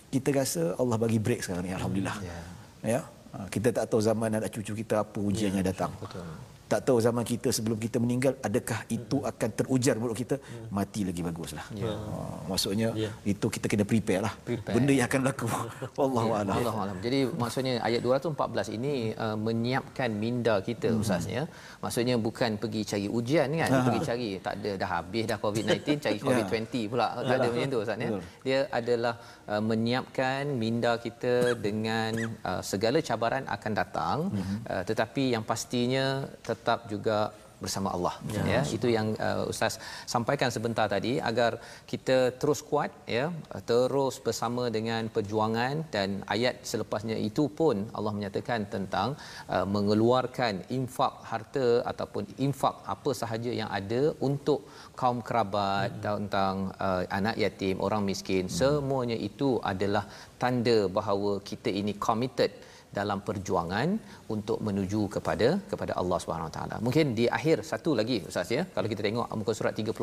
kita 0.10 0.30
rasa 0.34 0.62
Allah 0.82 0.98
bagi 0.98 1.20
break 1.22 1.42
sekarang 1.46 1.64
ni 1.66 1.72
alhamdulillah. 1.78 2.18
Yeah. 2.22 2.44
Ya. 2.86 3.02
Ha, 3.36 3.52
kita 3.52 3.68
tak 3.76 3.86
tahu 3.92 4.00
zaman 4.00 4.30
anak 4.38 4.50
cucu 4.54 4.74
kita 4.82 5.04
apa 5.04 5.18
ujian 5.20 5.52
yeah, 5.54 5.60
yang 5.62 5.68
datang. 5.70 5.92
Betul 6.02 6.26
tak 6.66 6.82
tahu 6.88 6.98
zaman 6.98 7.22
kita 7.22 7.50
sebelum 7.54 7.78
kita 7.78 7.98
meninggal 8.02 8.34
adakah 8.42 8.80
itu 8.90 9.18
hmm. 9.22 9.30
akan 9.32 9.50
terujar 9.54 9.96
mulut 10.02 10.18
kita 10.18 10.36
hmm. 10.42 10.68
mati 10.74 11.02
lagi 11.06 11.22
baguslah 11.22 11.66
yeah. 11.78 11.94
uh, 11.94 12.42
maksudnya 12.50 12.90
yeah. 12.98 13.14
itu 13.22 13.46
kita 13.56 13.70
kena 13.72 13.86
prepare 13.86 14.22
lah 14.26 14.34
prepare. 14.50 14.74
benda 14.74 14.94
yang 14.98 15.08
akan 15.10 15.20
berlaku 15.24 15.46
wallahu 16.00 16.30
yeah. 16.34 16.42
alam 16.42 16.56
Allah 16.58 16.76
alam 16.90 16.98
jadi 17.06 17.20
maksudnya 17.44 17.74
ayat 17.86 18.02
214 18.02 18.78
ini 18.78 18.94
uh, 19.14 19.38
menyiapkan 19.38 20.10
minda 20.24 20.58
kita 20.70 20.90
hmm. 20.90 21.02
ustaznya 21.06 21.44
maksudnya 21.86 22.16
bukan 22.18 22.58
pergi 22.58 22.82
cari 22.92 23.08
ujian 23.20 23.48
kan 23.62 23.70
ha. 23.70 23.80
pergi 23.86 24.02
cari 24.10 24.30
tak 24.42 24.54
ada 24.58 24.72
dah 24.82 24.90
habis 24.98 25.24
dah 25.30 25.38
covid-19 25.38 25.86
cari 26.02 26.18
ya. 26.22 26.24
covid-20 26.26 26.74
pula 26.90 27.08
tak 27.22 27.36
ada 27.38 27.48
macam 27.54 27.70
tu 27.74 27.80
ustaz 27.86 28.02
ya 28.02 28.10
dia 28.42 28.60
adalah 28.80 29.14
uh, 29.48 29.62
menyiapkan 29.62 30.50
minda 30.50 30.98
kita 30.98 31.54
dengan 31.58 32.12
uh, 32.44 32.62
segala 32.62 33.00
cabaran 33.02 33.46
akan 33.46 33.72
datang 33.74 34.18
hmm. 34.34 34.58
uh, 34.68 34.84
tetapi 34.86 35.34
yang 35.38 35.44
pastinya 35.46 36.26
tetap 36.42 36.90
juga 36.90 37.32
bersama 37.64 37.90
Allah 37.96 38.14
ya, 38.36 38.44
ya. 38.54 38.62
itu 38.78 38.88
yang 38.96 39.08
uh, 39.28 39.52
ustaz 39.52 39.74
sampaikan 40.14 40.50
sebentar 40.56 40.86
tadi 40.96 41.14
agar 41.30 41.52
kita 41.92 42.18
terus 42.42 42.60
kuat 42.70 42.92
ya 43.18 43.26
terus 43.72 44.16
bersama 44.26 44.64
dengan 44.78 45.04
perjuangan 45.16 45.76
dan 45.96 46.10
ayat 46.36 46.56
selepasnya 46.72 47.18
itu 47.30 47.46
pun 47.60 47.86
Allah 47.98 48.14
menyatakan 48.18 48.68
tentang 48.76 49.10
uh, 49.56 49.66
mengeluarkan 49.76 50.54
infak 50.78 51.14
harta 51.32 51.68
ataupun 51.92 52.24
infak 52.48 52.76
apa 52.96 53.12
sahaja 53.22 53.52
yang 53.62 53.70
ada 53.80 54.02
untuk 54.30 54.62
kaum 55.02 55.20
kerabat 55.28 55.90
hmm. 55.92 56.04
tentang 56.08 56.56
uh, 56.88 57.04
anak 57.20 57.36
yatim 57.44 57.78
orang 57.88 58.04
miskin 58.12 58.46
hmm. 58.48 58.56
semuanya 58.60 59.18
itu 59.30 59.50
adalah 59.72 60.06
tanda 60.42 60.78
bahawa 61.00 61.34
kita 61.50 61.70
ini 61.82 61.94
committed 62.08 62.52
dalam 62.98 63.20
perjuangan 63.28 63.90
untuk 64.36 64.58
menuju 64.68 65.02
kepada 65.16 65.48
kepada 65.72 65.94
Allah 66.02 66.18
Subhanahu 66.24 66.52
taala. 66.56 66.76
Mungkin 66.86 67.06
di 67.20 67.26
akhir 67.38 67.58
satu 67.72 67.92
lagi 68.00 68.18
ustaz 68.30 68.52
ya 68.58 68.64
kalau 68.76 68.88
kita 68.92 69.02
tengok 69.08 69.28
muka 69.40 69.54
surat 69.60 69.74
34 69.82 69.96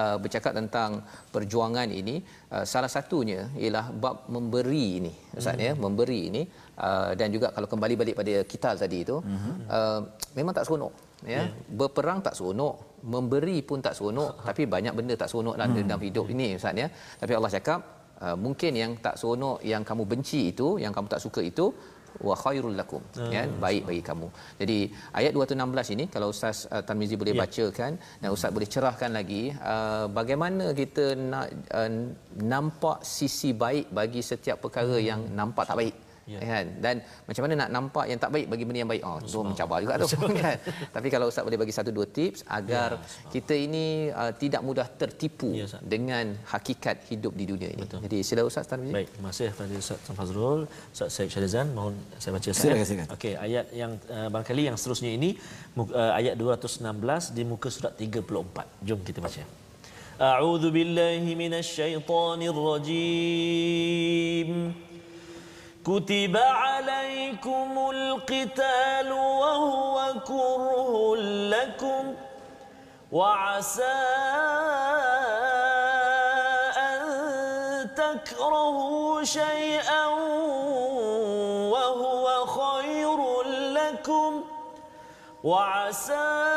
uh, 0.00 0.16
bercakap 0.24 0.52
tentang 0.60 0.90
perjuangan 1.34 1.88
ini 2.00 2.16
uh, 2.54 2.64
salah 2.72 2.90
satunya 2.96 3.40
ialah 3.62 3.86
bab 4.04 4.28
memberi 4.36 4.86
ini 5.00 5.12
ustaz 5.38 5.56
ya. 5.66 5.72
hmm. 5.72 5.78
ya 5.78 5.82
memberi 5.84 6.20
ini 6.30 6.42
uh, 6.88 7.10
dan 7.20 7.28
juga 7.36 7.48
kalau 7.56 7.70
kembali 7.72 7.96
balik 8.02 8.16
pada 8.20 8.34
kita 8.52 8.70
tadi 8.82 9.00
itu 9.06 9.16
hmm. 9.30 9.56
uh, 9.76 10.00
memang 10.38 10.54
tak 10.58 10.66
seronok 10.68 10.94
ya 11.22 11.34
yeah. 11.34 11.46
berperang 11.80 12.20
tak 12.26 12.36
seronok 12.38 12.74
memberi 13.14 13.56
pun 13.68 13.78
tak 13.86 13.94
seronok 13.98 14.30
tapi 14.48 14.62
banyak 14.74 14.94
benda 14.98 15.14
tak 15.22 15.30
seronok 15.32 15.56
dalam, 15.58 15.74
hmm. 15.74 15.88
dalam 15.90 16.02
hidup 16.08 16.26
ini 16.34 16.48
ustaz 16.60 16.82
ya 16.84 16.88
tapi 17.22 17.34
Allah 17.38 17.52
cakap 17.58 17.82
Uh, 18.22 18.38
mungkin 18.38 18.72
yang 18.80 18.92
tak 19.04 19.14
seronok 19.20 19.58
yang 19.66 19.82
kamu 19.88 20.02
benci 20.10 20.40
itu 20.54 20.78
yang 20.82 20.92
kamu 20.94 21.10
tak 21.10 21.22
suka 21.24 21.42
itu 21.42 21.64
wa 22.28 22.34
khairul 22.42 22.76
lakum 22.80 23.02
uh, 23.22 23.30
ya 23.34 23.42
baik 23.64 23.82
bagi 23.88 24.02
kamu. 24.08 24.28
Jadi 24.60 24.78
ayat 25.20 25.32
216 25.38 25.94
ini 25.94 26.04
kalau 26.14 26.28
ustaz 26.34 26.58
uh, 26.74 26.82
Tarmizi 26.86 27.16
boleh 27.22 27.34
yeah. 27.34 27.42
bacakan 27.42 27.92
dan 28.20 28.28
ustaz 28.36 28.52
boleh 28.56 28.68
cerahkan 28.74 29.10
lagi 29.18 29.42
uh, 29.72 30.06
bagaimana 30.18 30.66
kita 30.80 31.06
nak 31.32 31.48
uh, 31.80 31.90
nampak 32.54 32.98
sisi 33.16 33.52
baik 33.64 33.88
bagi 34.00 34.22
setiap 34.30 34.58
perkara 34.64 34.96
hmm. 34.98 35.08
yang 35.10 35.20
nampak 35.40 35.66
tak 35.70 35.78
baik 35.82 35.96
ya. 36.27 36.39
kan 36.43 36.65
dan 36.83 36.95
macam 37.27 37.41
mana 37.47 37.53
nak 37.61 37.69
nampak 37.75 38.05
yang 38.11 38.19
tak 38.23 38.31
baik 38.35 38.45
bagi 38.51 38.63
benda 38.67 38.79
yang 38.83 38.91
baik 38.91 39.03
oh 39.07 39.17
tu 39.23 39.39
mencabar 39.49 39.77
juga 39.83 39.95
tu 40.03 40.07
kan 40.43 40.57
tapi 40.95 41.07
kalau 41.13 41.25
ustaz 41.31 41.43
boleh 41.47 41.59
bagi 41.63 41.73
satu 41.77 41.89
dua 41.97 42.07
tips 42.17 42.39
agar 42.59 42.89
ya, 42.99 43.31
kita 43.33 43.53
ini 43.55 43.85
uh, 44.11 44.31
tidak 44.41 44.61
mudah 44.67 44.87
tertipu 45.01 45.49
ya, 45.55 45.65
dengan 45.93 46.25
hakikat 46.51 46.97
hidup 47.09 47.33
di 47.39 47.45
dunia 47.51 47.69
ini 47.71 47.83
Betul. 47.87 47.99
jadi 48.05 48.17
sila 48.27 48.41
ustaz 48.49 48.67
Tarmizi 48.67 48.95
baik 48.99 49.09
terima 49.15 49.29
kasih 49.31 49.47
kepada 49.55 49.73
ustaz 49.83 49.99
Fazrul 50.19 50.61
ustaz 50.93 51.09
Syed 51.15 51.29
Syazan 51.31 51.67
mohon 51.77 51.95
saya 52.19 52.31
baca 52.35 52.49
silakan 52.51 52.85
silakan 52.89 53.07
okey 53.15 53.33
ayat 53.47 53.65
yang 53.81 53.91
uh, 54.11 54.27
barangkali 54.33 54.63
yang 54.69 54.75
seterusnya 54.79 55.11
ini 55.15 55.29
uh, 55.79 56.11
ayat 56.19 56.35
216 56.35 57.35
di 57.37 57.43
muka 57.47 57.69
surat 57.71 57.93
34 57.95 58.87
jom 58.87 59.01
kita 59.09 59.21
baca 59.23 59.43
أعوذ 60.17 60.73
بالله 60.73 61.21
من 61.37 61.53
الشيطان 61.61 62.41
الرجيم 62.53 64.49
كتب 65.86 66.36
عليكم 66.36 67.90
القتال 67.90 69.12
وهو 69.12 70.14
كره 70.26 71.16
لكم 71.50 72.14
وعسى 73.12 73.98
أن 76.78 77.00
تكرهوا 77.94 79.24
شيئا 79.24 80.06
وهو 81.72 82.46
خير 82.46 83.42
لكم 83.72 84.44
وعسى 85.44 86.51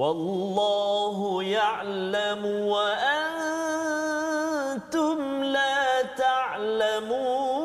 والله 0.00 1.18
يعلم 1.44 2.42
وأنتم 2.72 3.58
لا 5.44 6.02
تعلمون. 6.16 7.60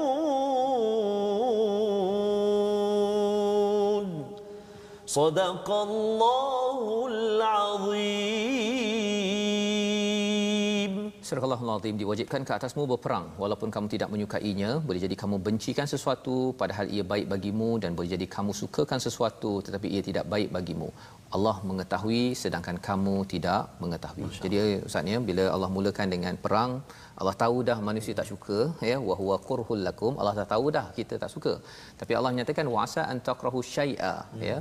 صدق 5.07 5.67
الله 5.71 7.07
العظيم. 7.07 8.43
Surah 11.23 11.47
Al-Azim 11.65 11.95
diwajibkan 12.01 12.41
ke 12.47 12.51
atasmu 12.57 12.83
berperang 12.91 13.25
walaupun 13.43 13.69
kamu 13.75 13.87
tidak 13.93 14.09
menyukainya 14.13 14.69
boleh 14.87 15.01
jadi 15.05 15.15
kamu 15.23 15.37
bencikan 15.47 15.87
sesuatu 15.93 16.35
padahal 16.61 16.87
ia 16.95 17.03
baik 17.11 17.27
bagimu 17.33 17.69
dan 17.83 17.91
boleh 17.97 18.11
jadi 18.15 18.27
kamu 18.35 18.51
sukakan 18.61 18.99
sesuatu 19.07 19.51
tetapi 19.65 19.87
ia 19.95 20.01
tidak 20.09 20.25
baik 20.33 20.49
bagimu 20.57 20.89
Allah 21.35 21.55
mengetahui 21.69 22.23
sedangkan 22.41 22.77
kamu 22.87 23.15
tidak 23.33 23.61
mengetahui. 23.81 24.27
Masya 24.27 24.43
Jadi 24.45 24.57
ustaznya 24.87 25.17
bila 25.29 25.43
Allah 25.55 25.69
mulakan 25.75 26.07
dengan 26.13 26.35
perang, 26.43 26.71
Allah 27.19 27.33
tahu 27.41 27.57
dah 27.69 27.75
manusia 27.87 28.13
tak 28.19 28.27
suka 28.31 28.57
ya 28.89 28.97
wa 29.07 29.15
huwa 29.21 29.35
kurhul 29.47 29.81
lakum. 29.87 30.13
Allah 30.21 30.33
dah 30.39 30.47
tahu 30.53 30.65
dah 30.77 30.85
kita 30.97 31.15
tak 31.23 31.31
suka. 31.35 31.53
Tapi 31.99 32.13
Allah 32.17 32.31
nyatakan 32.37 32.67
wasa 32.75 33.01
an 33.11 33.19
takrahu 33.27 33.59
syai'a 33.75 34.13
hmm. 34.21 34.43
ya. 34.49 34.57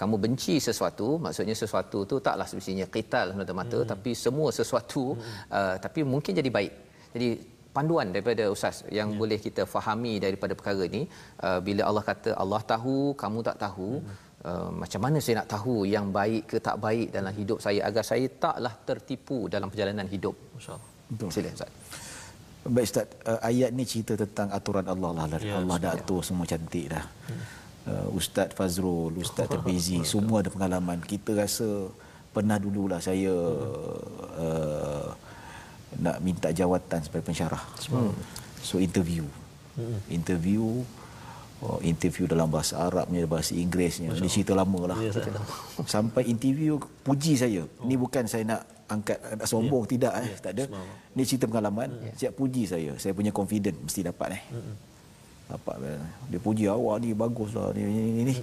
Kamu 0.00 0.16
benci 0.24 0.56
sesuatu, 0.68 1.08
maksudnya 1.26 1.56
sesuatu 1.62 2.00
tu 2.12 2.18
taklah 2.28 2.46
semestinya 2.50 2.86
qital 2.96 3.26
semata-mata 3.34 3.78
hmm. 3.80 3.90
tapi 3.92 4.12
semua 4.24 4.48
sesuatu 4.60 5.04
hmm. 5.12 5.28
uh, 5.58 5.76
tapi 5.86 6.00
mungkin 6.14 6.32
jadi 6.44 6.52
baik. 6.58 6.72
Jadi 7.16 7.28
panduan 7.76 8.06
daripada 8.14 8.44
ustaz 8.54 8.76
yang 8.98 9.08
ya. 9.12 9.18
boleh 9.20 9.38
kita 9.46 9.62
fahami 9.74 10.12
daripada 10.24 10.52
perkara 10.58 10.82
ini 10.90 11.02
uh, 11.46 11.58
bila 11.66 11.82
Allah 11.88 12.04
kata 12.10 12.30
Allah 12.42 12.60
tahu 12.74 12.96
kamu 13.22 13.40
tak 13.48 13.58
tahu 13.66 13.90
hmm. 14.04 14.22
Uh, 14.44 14.68
macam 14.80 15.00
mana 15.04 15.18
saya 15.24 15.34
nak 15.40 15.48
tahu 15.52 15.74
yang 15.88 16.06
baik 16.16 16.42
ke 16.50 16.56
tak 16.66 16.76
baik 16.84 17.08
dalam 17.16 17.32
hidup 17.38 17.58
saya 17.64 17.80
agar 17.88 18.04
saya 18.08 18.26
taklah 18.42 18.72
tertipu 18.88 19.38
dalam 19.54 19.68
perjalanan 19.72 20.04
hidup. 20.14 20.36
Masya-Allah. 20.52 20.88
Betul. 21.08 21.28
Sila 21.32 21.48
Ustaz. 21.56 21.70
Baik 22.74 22.84
Ustaz, 22.88 23.06
uh, 23.30 23.40
ayat 23.50 23.70
ni 23.72 23.84
cerita 23.92 24.12
tentang 24.22 24.52
aturan 24.58 24.84
Allah 24.84 25.10
lah. 25.16 25.24
Ya, 25.40 25.56
Allah 25.60 25.76
dah 25.84 25.92
atur 25.96 26.20
ya. 26.20 26.26
semua 26.28 26.44
cantik 26.44 26.86
dah. 26.92 27.04
Uh, 27.88 28.08
Ustaz 28.20 28.52
Fazrul, 28.58 29.16
Ustaz 29.24 29.48
Terbizi, 29.48 30.04
semua 30.04 30.44
ada 30.44 30.52
pengalaman. 30.52 31.00
Kita 31.00 31.32
rasa 31.32 31.88
pernah 32.36 32.60
dululah 32.60 33.00
saya 33.00 33.32
uh, 34.44 35.08
nak 35.98 36.18
minta 36.24 36.50
jawatan 36.50 37.00
sebagai 37.04 37.26
pensyarah. 37.30 37.62
Hmm. 37.90 38.14
So 38.64 38.80
interview. 38.80 39.26
Hmm. 39.74 39.98
Interview 40.10 40.86
oh, 41.64 41.78
interview 41.80 42.28
dalam 42.28 42.52
bahasa 42.52 42.78
Arabnya, 42.80 43.24
bahasa 43.24 43.56
Inggerisnya. 43.56 44.12
Ini 44.12 44.28
cerita 44.28 44.52
lama 44.52 44.94
lah. 44.94 44.98
Ya, 45.00 45.10
Sampai 45.94 46.28
interview 46.28 46.76
puji 47.02 47.40
saya. 47.40 47.64
Oh. 47.64 47.84
Ini 47.88 47.94
bukan 47.96 48.28
saya 48.28 48.44
nak 48.44 48.62
angkat 48.84 49.16
nak 49.40 49.48
sombong 49.48 49.88
ya. 49.88 49.90
tidak 49.96 50.12
eh 50.20 50.26
ya. 50.28 50.36
tak 50.44 50.52
ada. 50.60 50.64
Ini 51.16 51.22
cerita 51.24 51.44
pengalaman. 51.48 51.88
Ya. 52.12 52.28
Siap 52.28 52.32
puji 52.36 52.62
saya. 52.68 52.92
Saya 53.00 53.16
punya 53.16 53.32
confident 53.32 53.76
mesti 53.80 54.04
dapat 54.04 54.36
eh. 54.36 54.42
Hmm. 54.52 54.74
Dapat 55.44 55.76
eh. 55.84 56.00
dia 56.32 56.40
puji 56.40 56.64
awak 56.68 57.04
ni 57.04 57.12
baguslah 57.12 57.72
ni 57.76 57.84
ni 57.84 58.02
ni. 58.12 58.22
ni. 58.32 58.36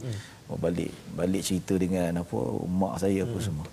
Oh, 0.50 0.58
balik 0.60 0.92
balik 1.16 1.42
cerita 1.46 1.78
dengan 1.80 2.22
apa 2.22 2.40
mak 2.68 3.02
saya 3.02 3.24
apa 3.24 3.38
hmm. 3.38 3.46
semua. 3.46 3.68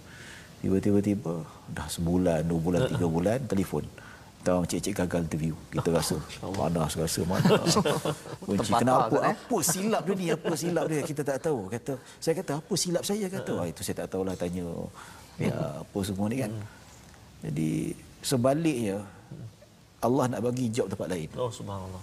Tiba-tiba 0.58 0.98
tiba 0.98 1.34
dah 1.70 1.86
sebulan, 1.86 2.42
dua 2.42 2.58
bulan, 2.58 2.80
tiga 2.90 3.06
bulan 3.06 3.38
telefon. 3.46 3.84
Tahu 4.42 4.64
cik-cik 4.66 4.94
gagal 5.04 5.26
interview. 5.26 5.54
Kita 5.70 5.90
rasa 5.94 6.16
panas 6.58 6.92
rasa 6.94 7.20
mana. 7.26 7.58
Terbakar 8.48 8.80
kenapa? 8.82 9.16
kan, 9.18 9.22
eh? 9.22 9.34
Apa 9.34 9.56
silap 9.62 10.02
dia 10.06 10.14
ni? 10.14 10.26
Apa 10.34 10.52
silap 10.54 10.84
dia? 10.90 11.00
Kita 11.02 11.22
tak 11.26 11.38
tahu. 11.42 11.70
Kata 11.70 11.94
saya 12.18 12.34
kata 12.38 12.52
apa 12.58 12.72
silap 12.74 13.02
saya 13.06 13.26
kata. 13.30 13.52
Ah 13.58 13.66
itu 13.66 13.80
saya 13.86 14.02
tak 14.02 14.08
tahulah 14.14 14.34
tanya 14.38 14.66
ya 15.38 15.54
apa 15.82 15.98
semua 16.02 16.26
ni 16.30 16.42
kan. 16.42 16.52
Jadi 17.42 17.94
sebaliknya 18.22 19.06
Allah 19.98 20.24
nak 20.30 20.40
bagi 20.42 20.70
job 20.70 20.86
tempat 20.90 21.10
lain. 21.10 21.28
Oh 21.34 21.50
subhanallah. 21.50 22.02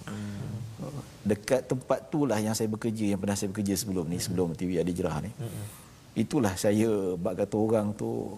Dekat 1.23 1.67
tempat 1.67 2.11
tu 2.11 2.27
lah 2.27 2.39
yang 2.39 2.55
saya 2.55 2.67
bekerja 2.67 3.15
yang 3.15 3.19
pernah 3.19 3.35
saya 3.35 3.51
bekerja 3.51 3.73
sebelum 3.79 4.05
ni 4.11 4.19
sebelum 4.19 4.51
TV 4.55 4.79
Adi 4.79 4.91
Jerah 4.91 5.23
ni. 5.23 5.31
Itulah 6.15 6.55
saya 6.55 7.13
bak 7.19 7.43
kata 7.43 7.55
orang 7.59 7.87
tu 7.93 8.33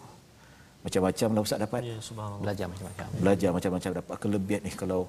macam-macam 0.82 1.28
lah 1.36 1.41
Ustaz 1.45 1.59
dapat. 1.61 1.82
Ya 1.86 1.97
subhanallah. 2.01 2.41
belajar 2.41 2.65
macam-macam. 2.65 3.07
Belajar 3.21 3.49
macam-macam 3.53 3.91
dapat. 4.01 4.15
Kelebihan 4.17 4.61
ni 4.65 4.71
kalau 4.73 5.01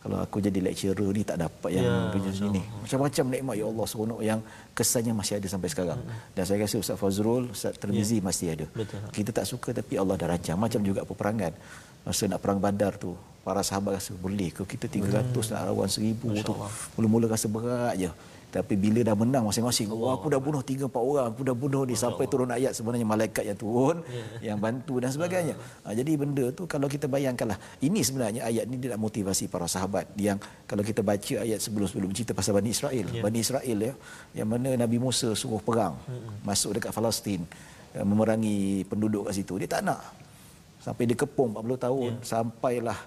kalau 0.00 0.16
aku 0.16 0.40
jadi 0.40 0.64
lecturer 0.64 1.12
ni 1.12 1.20
tak 1.28 1.36
dapat 1.44 1.76
yang 1.76 1.84
Ya, 1.84 2.08
kerja 2.16 2.32
sini 2.32 2.64
macam-macam 2.80 3.24
nikmat 3.36 3.54
ya 3.60 3.68
Allah 3.68 3.84
seronok 3.84 4.20
yang 4.24 4.40
kesannya 4.72 5.12
masih 5.12 5.36
ada 5.36 5.46
sampai 5.52 5.68
sekarang. 5.68 6.00
Dan 6.32 6.42
saya 6.48 6.56
rasa 6.64 6.76
Ustaz 6.80 6.96
Fazrul 6.96 7.52
Ustaz 7.52 7.76
Termizi 7.76 8.16
masih 8.24 8.56
ada. 8.56 8.66
Betul. 8.72 8.96
kita 9.12 9.30
tak 9.32 9.44
suka 9.44 9.76
tapi 9.76 10.00
Allah 10.00 10.16
dah 10.16 10.28
rancang. 10.32 10.56
Macam 10.56 10.80
juga 10.80 11.04
peperangan. 11.04 11.52
Masa 12.00 12.24
nak 12.32 12.40
perang 12.40 12.56
badar 12.56 12.96
tu 12.96 13.12
para 13.44 13.60
sahabat 13.60 14.00
rasa 14.00 14.16
boleh 14.16 14.48
ke 14.48 14.64
kita 14.64 14.88
300 14.88 15.36
nak 15.36 15.62
lawan 15.68 15.88
1000 15.88 16.48
tu? 16.48 16.54
Mula-mula 16.96 17.28
rasa 17.28 17.46
berat 17.52 17.94
je 18.00 18.08
tapi 18.50 18.74
bila 18.74 19.00
dah 19.06 19.14
menang 19.14 19.46
masing-masing 19.46 19.94
oh, 19.94 20.10
aku 20.10 20.26
dah 20.26 20.42
bunuh 20.42 20.58
3 20.58 20.90
4 20.90 21.10
orang 21.10 21.26
aku 21.30 21.42
dah 21.46 21.54
bunuh 21.54 21.82
ni 21.86 21.94
sampai 21.94 22.26
turun 22.26 22.50
ayat 22.50 22.74
sebenarnya 22.74 23.06
malaikat 23.06 23.46
yang 23.46 23.54
turun 23.54 24.02
yang 24.42 24.58
bantu 24.58 24.98
dan 24.98 25.14
sebagainya. 25.14 25.54
Ha, 25.86 25.94
jadi 25.94 26.10
benda 26.18 26.44
tu 26.50 26.66
kalau 26.66 26.90
kita 26.90 27.06
bayangkanlah 27.06 27.54
ini 27.86 28.02
sebenarnya 28.02 28.42
ayat 28.50 28.66
ni 28.66 28.82
dia 28.82 28.90
nak 28.94 29.00
motivasi 29.06 29.46
para 29.46 29.70
sahabat 29.70 30.10
yang 30.18 30.42
kalau 30.66 30.82
kita 30.82 31.00
baca 31.06 31.34
ayat 31.46 31.62
sebelum-sebelum 31.62 32.10
cerita 32.10 32.34
pasal 32.34 32.58
Bani 32.58 32.70
Israel. 32.74 33.06
Bani 33.22 33.38
Israel 33.38 33.78
ya 33.78 33.94
yang 34.34 34.48
mana 34.50 34.74
Nabi 34.74 34.98
Musa 34.98 35.30
suruh 35.38 35.62
perang 35.62 35.94
masuk 36.42 36.74
dekat 36.74 36.90
Palestin 36.90 37.46
eh, 37.94 38.02
memerangi 38.02 38.82
penduduk 38.90 39.30
kat 39.30 39.38
situ. 39.38 39.62
Dia 39.62 39.70
tak 39.78 39.86
nak. 39.86 40.02
Sampai 40.82 41.06
dia 41.06 41.14
kepung 41.14 41.54
40 41.54 41.86
tahun 41.86 42.10
sampailah 42.24 42.98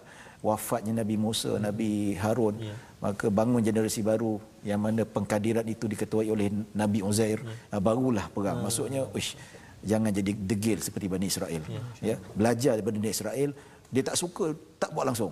wafatnya 0.43 0.91
Nabi 1.01 1.15
Musa, 1.15 1.55
Nabi 1.55 2.19
Harun, 2.19 2.59
maka 2.99 3.31
bangun 3.31 3.63
generasi 3.63 4.03
baru 4.03 4.43
yang 4.67 4.83
mana 4.83 5.07
pengkadiran 5.07 5.63
itu 5.63 5.87
diketuai 5.87 6.27
oleh 6.27 6.51
Nabi 6.75 6.99
Uzair, 6.99 7.39
ah, 7.71 7.79
barulah 7.79 8.27
perang. 8.27 8.59
Maksudnya, 8.59 9.07
uish, 9.15 9.39
jangan 9.79 10.11
jadi 10.11 10.31
degil 10.35 10.79
seperti 10.83 11.07
Bani 11.07 11.31
Israel. 11.31 11.63
Ya, 12.03 12.19
belajar 12.35 12.75
daripada 12.75 12.95
Bani 12.99 13.11
Israel, 13.11 13.49
dia 13.87 14.03
tak 14.03 14.19
suka 14.19 14.51
tak 14.79 14.91
buat 14.91 15.07
langsung. 15.07 15.31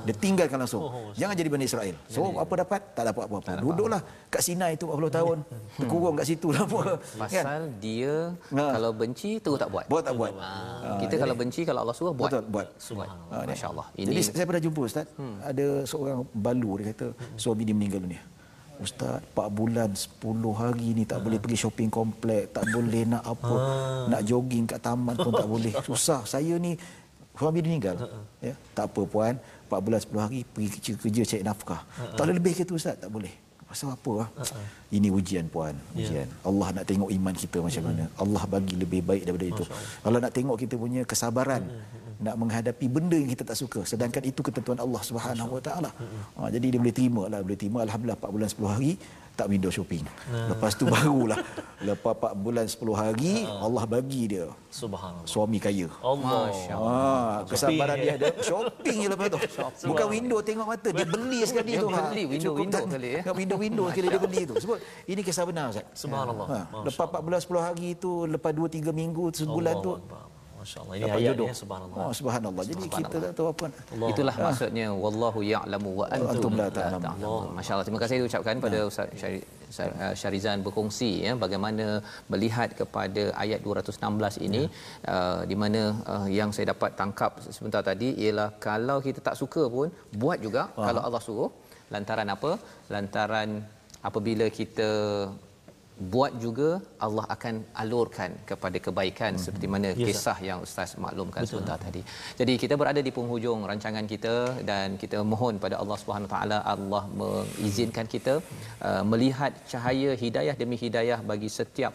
Dia 0.00 0.14
tinggalkan 0.14 0.56
langsung. 0.56 0.82
Jangan 1.12 1.34
jadi 1.34 1.48
Bani 1.48 1.64
Israel. 1.64 1.94
So 2.06 2.34
apa 2.34 2.52
dapat? 2.58 2.80
Tak 2.92 3.04
dapat 3.06 3.24
apa-apa. 3.26 3.60
Duduklah 3.60 4.00
kat 4.26 4.40
Sinai 4.40 4.74
tu 4.74 4.86
40 4.86 5.12
tahun. 5.12 5.36
Terkurung 5.76 6.14
kat 6.14 6.26
situ 6.26 6.48
lah 6.50 6.62
apa. 6.62 6.80
Kan? 7.30 7.44
pasal 7.44 7.60
dia 7.76 8.32
Ha. 8.50 8.64
kalau 8.74 8.90
benci 8.90 9.38
terus 9.38 9.56
tak 9.56 9.68
buat 9.68 9.84
Buat 9.86 10.02
tak 10.02 10.14
buat. 10.14 10.32
Ah, 10.34 10.98
kita 10.98 11.14
kalau 11.16 11.34
benci 11.34 11.62
kalau 11.62 11.80
Allah 11.82 11.92
suruh 11.92 12.10
buat 12.10 12.28
Betul, 12.28 12.44
buat. 12.48 12.66
buat 12.90 13.08
Ah, 13.28 13.42
ni. 13.42 13.52
masya-Allah 13.52 13.86
Jadi 13.92 14.10
ini 14.10 14.22
saya 14.22 14.44
pernah 14.44 14.62
jumpa 14.62 14.80
Ustaz, 14.82 15.06
ada 15.40 15.66
seorang 15.84 16.18
balu 16.32 16.80
dia 16.80 16.90
kata 16.90 17.06
suami 17.36 17.62
dia 17.62 17.72
meninggal 17.72 18.00
dunia. 18.00 18.22
Ustaz, 18.78 19.20
4 19.28 19.52
bulan 19.52 19.92
10 19.92 20.24
hari 20.50 20.96
ni 20.96 21.04
tak 21.04 21.20
boleh 21.20 21.36
pergi 21.36 21.60
shopping 21.60 21.92
komplek, 21.92 22.48
tak 22.48 22.64
boleh 22.66 23.04
nak 23.04 23.20
apa, 23.22 23.56
nak 24.08 24.24
jogging 24.24 24.64
kat 24.64 24.80
taman 24.80 25.12
pun 25.14 25.28
tak 25.30 25.44
boleh. 25.44 25.68
Susah. 25.84 26.24
Saya 26.24 26.56
ni 26.56 26.80
suami 27.40 27.64
dia 27.64 27.72
meninggal. 27.72 27.96
Ya, 28.44 28.54
tak 28.76 28.92
apa 28.92 29.00
puan, 29.08 29.40
4 29.72 29.80
bulan 29.80 30.00
10 30.04 30.24
hari 30.24 30.40
pergi 30.44 30.68
kerja, 30.76 30.92
kerja 31.00 31.22
cari 31.24 31.42
nafkah. 31.48 31.80
Tak 32.12 32.22
boleh 32.28 32.36
lebih 32.36 32.52
ke 32.52 32.62
tu 32.68 32.76
Ustaz, 32.76 33.00
tak 33.00 33.08
boleh. 33.08 33.32
Pasal 33.70 33.94
apa 33.94 34.26
ah? 34.26 34.28
Ini 34.90 35.08
ujian 35.14 35.46
puan, 35.46 35.78
ujian. 35.94 36.26
Allah 36.42 36.68
nak 36.76 36.84
tengok 36.90 37.08
iman 37.16 37.34
kita 37.34 37.58
macam 37.62 37.82
mana. 37.88 38.04
Allah 38.18 38.42
bagi 38.50 38.74
lebih 38.74 39.00
baik 39.06 39.22
daripada 39.24 39.46
itu. 39.46 39.64
Allah 40.04 40.18
nak 40.26 40.32
tengok 40.36 40.56
kita 40.60 40.74
punya 40.74 41.00
kesabaran 41.06 41.62
nak 42.20 42.36
menghadapi 42.36 42.84
benda 42.84 43.16
yang 43.16 43.32
kita 43.32 43.48
tak 43.48 43.56
suka 43.56 43.80
sedangkan 43.88 44.20
itu 44.28 44.44
ketentuan 44.44 44.76
Allah 44.76 45.00
Subhanahu 45.00 45.56
Wa 45.56 45.62
Taala. 45.64 45.90
Ha, 46.36 46.52
jadi 46.52 46.76
dia 46.76 46.78
boleh 46.82 46.92
terima 46.92 47.22
lah, 47.32 47.40
boleh 47.40 47.56
terima 47.56 47.80
alhamdulillah 47.80 48.18
4 48.20 48.34
bulan 48.36 48.48
10 48.52 48.74
hari 48.76 48.92
tak 49.40 49.48
window 49.48 49.72
shopping. 49.72 50.04
Lepas 50.28 50.76
tu 50.76 50.84
barulah 50.84 51.40
lepas 51.80 52.12
4 52.12 52.36
bulan 52.36 52.68
10 52.68 52.76
hari 52.92 53.34
Allah 53.42 53.84
bagi 53.84 54.28
dia 54.28 54.52
Subhanallah. 54.68 55.24
suami 55.24 55.56
kaya. 55.56 55.88
Allah. 55.98 56.52
Ah, 56.70 57.36
kesabaran 57.42 57.96
Shopping, 57.96 58.04
dia 58.04 58.12
ada 58.14 58.28
shopping 58.38 58.96
je 59.00 59.08
lepas 59.08 59.26
tu. 59.26 59.38
Bukan 59.88 60.06
window 60.06 60.38
tengok 60.40 60.66
mata, 60.68 60.88
dia 60.90 61.08
beli 61.08 61.40
sekali 61.42 61.72
Dia 61.72 61.80
tu. 61.80 61.88
beli 61.88 62.22
window-window 62.28 62.52
Cukup 62.60 62.84
tak- 62.84 62.92
kali, 62.92 63.08
eh. 63.10 63.22
tak 63.22 63.34
window-window 63.34 63.84
sekali 63.88 64.06
dia 64.06 64.20
beli 64.20 64.42
tu. 64.44 64.54
Sebab 64.54 64.76
ini 65.08 65.20
kisah 65.24 65.44
benar 65.48 65.64
Ustaz. 65.72 65.88
Subhanallah. 65.96 66.46
Ha, 66.46 66.58
lepas 66.84 67.06
4 67.08 67.24
bulan 67.24 67.40
10 67.40 67.62
hari 67.62 67.88
tu, 67.96 68.10
lepas 68.26 68.52
2 68.52 68.68
3 68.68 68.92
minggu, 68.92 69.24
sebulan 69.32 69.74
tu 69.80 69.96
Masya-Allah. 70.60 70.94
Ini 70.98 71.04
ayat 71.08 71.28
jodoh. 71.28 71.46
ya 71.50 71.54
subhanallah. 71.62 72.02
Oh, 72.04 72.12
subhanallah. 72.18 72.64
Jadi 72.70 72.88
kita 72.96 73.16
tak 73.24 73.32
tahu 73.38 73.48
apa. 73.52 73.66
Itulah 74.12 74.34
maksudnya 74.46 74.86
wallahu 75.04 75.40
ya'lamu 75.52 75.90
wa 76.00 76.06
antum, 76.16 76.52
la 76.60 76.66
la 76.68 76.98
ta'lamun. 76.98 77.46
Masya-Allah. 77.58 77.86
Terima 77.88 78.00
kasih 78.02 78.16
diucapkan 78.22 78.56
pada 78.64 78.78
Ustaz 78.90 79.08
Syari- 79.22 79.46
Syar- 79.76 79.96
uh, 80.04 80.14
Syarizan 80.20 80.58
berkongsi 80.66 81.10
ya 81.26 81.32
bagaimana 81.44 81.86
melihat 82.32 82.70
kepada 82.80 83.22
ayat 83.44 83.60
216 83.66 84.46
ini 84.46 84.62
uh, 85.14 85.40
di 85.50 85.56
mana 85.62 85.82
uh, 86.12 86.28
yang 86.38 86.50
saya 86.56 86.66
dapat 86.72 86.90
tangkap 87.00 87.38
sebentar 87.56 87.82
tadi 87.90 88.08
ialah 88.24 88.48
kalau 88.68 88.98
kita 89.06 89.20
tak 89.28 89.38
suka 89.42 89.64
pun 89.76 89.88
buat 90.22 90.38
juga 90.46 90.62
kalau 90.86 91.02
Allah 91.06 91.22
suruh 91.28 91.50
lantaran 91.94 92.28
apa? 92.36 92.50
Lantaran 92.94 93.48
apabila 94.08 94.46
kita 94.58 94.90
buat 96.12 96.32
juga 96.44 96.68
Allah 97.06 97.24
akan 97.34 97.54
alurkan 97.82 98.30
kepada 98.50 98.78
kebaikan 98.86 99.32
Hmm. 99.36 99.42
seperti 99.44 99.66
mana 99.74 99.88
kisah 100.04 100.38
yang 100.48 100.58
ustaz 100.66 100.90
maklumkan 101.04 101.44
sebentar 101.50 101.76
tadi. 101.86 102.02
Jadi 102.40 102.52
kita 102.62 102.74
berada 102.80 103.00
di 103.08 103.12
penghujung 103.16 103.60
rancangan 103.70 104.06
kita 104.12 104.34
dan 104.70 104.96
kita 105.02 105.18
mohon 105.32 105.56
pada 105.64 105.76
Allah 105.82 105.98
Subhanahu 106.02 106.30
taala 106.34 106.58
Allah 106.74 107.02
mengizinkan 107.22 108.08
kita 108.14 108.34
uh, 108.88 109.02
melihat 109.12 109.52
cahaya 109.72 110.12
hidayah 110.24 110.56
demi 110.62 110.78
hidayah 110.84 111.20
bagi 111.32 111.50
setiap 111.58 111.92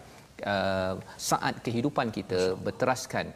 uh, 0.53 0.93
saat 1.29 1.57
kehidupan 1.65 2.09
kita 2.17 2.41
berteraskan 2.67 3.27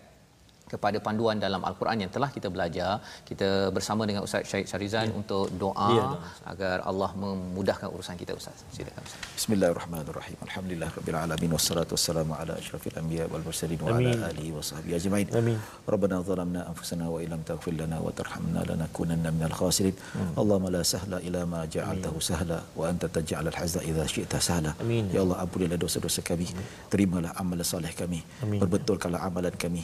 kepada 0.74 0.98
panduan 1.08 1.38
dalam 1.46 1.62
al-Quran 1.70 1.98
yang 2.06 2.12
telah 2.16 2.30
kita 2.36 2.48
belajar 2.56 2.92
kita 3.30 3.50
bersama 3.78 4.06
dengan 4.10 4.22
Ustaz 4.28 4.46
Syed 4.52 4.66
Syarizan 4.72 5.08
untuk 5.22 5.46
doa 5.64 5.88
Ya, 6.00 6.08
agar 6.52 6.76
Allah 6.90 7.10
memudahkan 7.22 7.88
urusan 7.96 8.16
kita 8.22 8.32
Ustaz. 8.40 8.58
Silakan 8.76 9.02
Ustaz. 9.08 9.22
Bismillahirrahmanirrahim. 9.40 10.38
Alhamdulillah 10.48 10.90
rabbil 10.98 11.18
alamin 11.24 11.52
wassalatu 11.58 11.94
wassalamu 11.98 12.34
ala 12.42 12.54
asyrafil 12.62 12.98
anbiya 13.02 13.26
wal 13.32 13.44
mursalin 13.48 13.80
wa 13.86 13.90
ala 13.96 14.12
Amin. 14.14 14.22
alihi 14.30 14.50
wa 14.58 14.64
sahbihi 14.70 14.94
ajmain. 15.00 15.28
Amin. 15.40 15.58
Rabbana 15.94 16.18
zalamna 16.30 16.62
anfusana 16.72 17.06
wa 17.14 17.18
illam 17.26 17.42
taghfir 17.50 17.74
lana 17.82 17.98
wa 18.06 18.14
tarhamna 18.20 18.62
lanakunanna 18.70 19.30
minal 19.38 19.56
khasirin. 19.60 19.96
Allahumma 20.42 20.74
la 20.78 20.84
sahla 20.94 21.18
illa 21.28 21.42
ma 21.54 21.62
ja'altahu 21.76 22.22
sahla 22.30 22.60
wa 22.80 22.84
anta 22.92 23.10
taj'alul 23.18 23.58
hazna 23.62 23.82
idza 23.90 24.06
syi'ta 24.14 24.40
sahla. 24.50 24.74
Amin. 24.86 25.10
Ya 25.16 25.22
Allah 25.26 25.40
ampunilah 25.44 25.80
dosa-dosa 25.86 26.22
kami. 26.30 26.48
Terimalah 26.94 27.34
amalan 27.42 27.66
soleh 27.74 27.94
kami. 28.02 28.22
Amin. 28.46 28.60
Perbetulkanlah 28.62 29.22
amalan 29.30 29.56
kami. 29.66 29.84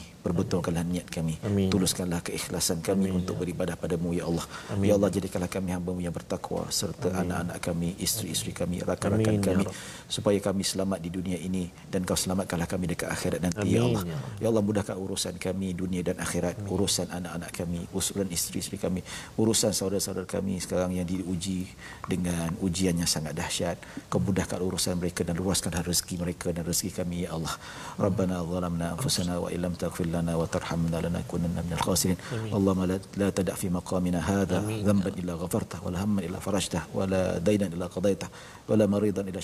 Perbetulkanlah 0.76 0.84
niat 0.92 1.08
kami. 1.08 1.34
Amin. 1.40 1.68
Tuluskanlah 1.72 2.20
keikhlasan 2.20 2.78
kami 2.84 3.08
untuk 3.08 3.40
beribadah 3.40 3.76
padamu 3.80 4.12
ya 4.12 4.28
Allah. 4.28 4.44
Ya 4.84 4.92
Allah 4.92 5.08
jadikanlah 5.08 5.48
kami 5.48 5.72
hamba 5.72 5.92
yang 5.96 6.12
bertakwa 6.12 6.68
serta 6.68 7.08
anak-anak 7.16 7.58
kami, 7.64 7.96
isteri-isteri 7.96 8.52
kami, 8.52 8.76
rakan-rakan 8.84 9.32
Amin, 9.32 9.40
ya 9.40 9.46
kami 9.48 9.64
Rabb. 9.64 9.76
supaya 10.06 10.38
kami 10.44 10.62
selamat 10.62 10.98
di 11.00 11.08
dunia 11.08 11.38
ini 11.40 11.72
dan 11.88 12.04
kau 12.04 12.12
selamatkanlah 12.18 12.68
kami 12.68 12.84
dekat 12.92 13.08
akhirat 13.08 13.40
nanti 13.40 13.72
ya 13.72 13.80
Amin, 13.80 13.96
Allah. 13.96 14.02
ya 14.04 14.18
Ya 14.44 14.46
Allah 14.52 14.64
mudahkan 14.64 14.96
urusan 14.96 15.34
kami 15.40 15.72
dunia 15.72 16.02
dan 16.04 16.20
akhirat, 16.20 16.60
urusan 16.68 17.08
anak-anak 17.08 17.50
kami, 17.56 17.80
urusan 17.96 18.28
isteri-isteri 18.28 18.76
kami, 18.76 19.00
urusan 19.40 19.72
saudara-saudara 19.72 20.28
kami 20.28 20.60
sekarang 20.60 20.92
yang 20.92 21.08
diuji 21.08 21.64
dengan 22.04 22.52
ujian 22.60 22.92
yang 23.00 23.08
sangat 23.08 23.32
dahsyat. 23.32 23.80
Kau 24.12 24.20
mudahkan 24.20 24.60
urusan 24.60 25.00
mereka 25.00 25.24
dan 25.24 25.40
luaskanlah 25.40 25.80
rezeki 25.86 26.20
mereka 26.20 26.52
dan 26.52 26.68
rezeki 26.68 26.90
kami 27.02 27.24
ya 27.24 27.32
Allah. 27.32 27.54
Rabbana 27.96 28.44
zalamna 28.44 28.86
anfusana 28.94 29.40
wa 29.40 29.48
illam 29.48 29.72
taghfir 29.72 30.10
lana 30.10 30.36
wa 30.36 30.44
tarhamna 30.44 30.65
lanakunanna 31.06 31.60
minal 31.66 31.82
khasirin. 31.86 32.18
Allahumma 32.56 32.86
la, 32.90 32.96
la 33.20 33.28
tada' 33.38 33.56
fi 33.60 33.68
maqamina 33.78 34.20
hadha 34.30 34.60
dhanban 34.86 35.14
illa 35.20 35.34
ghafartah 35.42 35.78
wa 35.84 35.90
la 35.94 35.98
hamman 36.02 36.22
illa 36.28 36.38
farajtah 36.46 36.82
wa 36.98 37.06
la 37.12 37.22
daynan 37.48 37.70
illa 37.76 37.88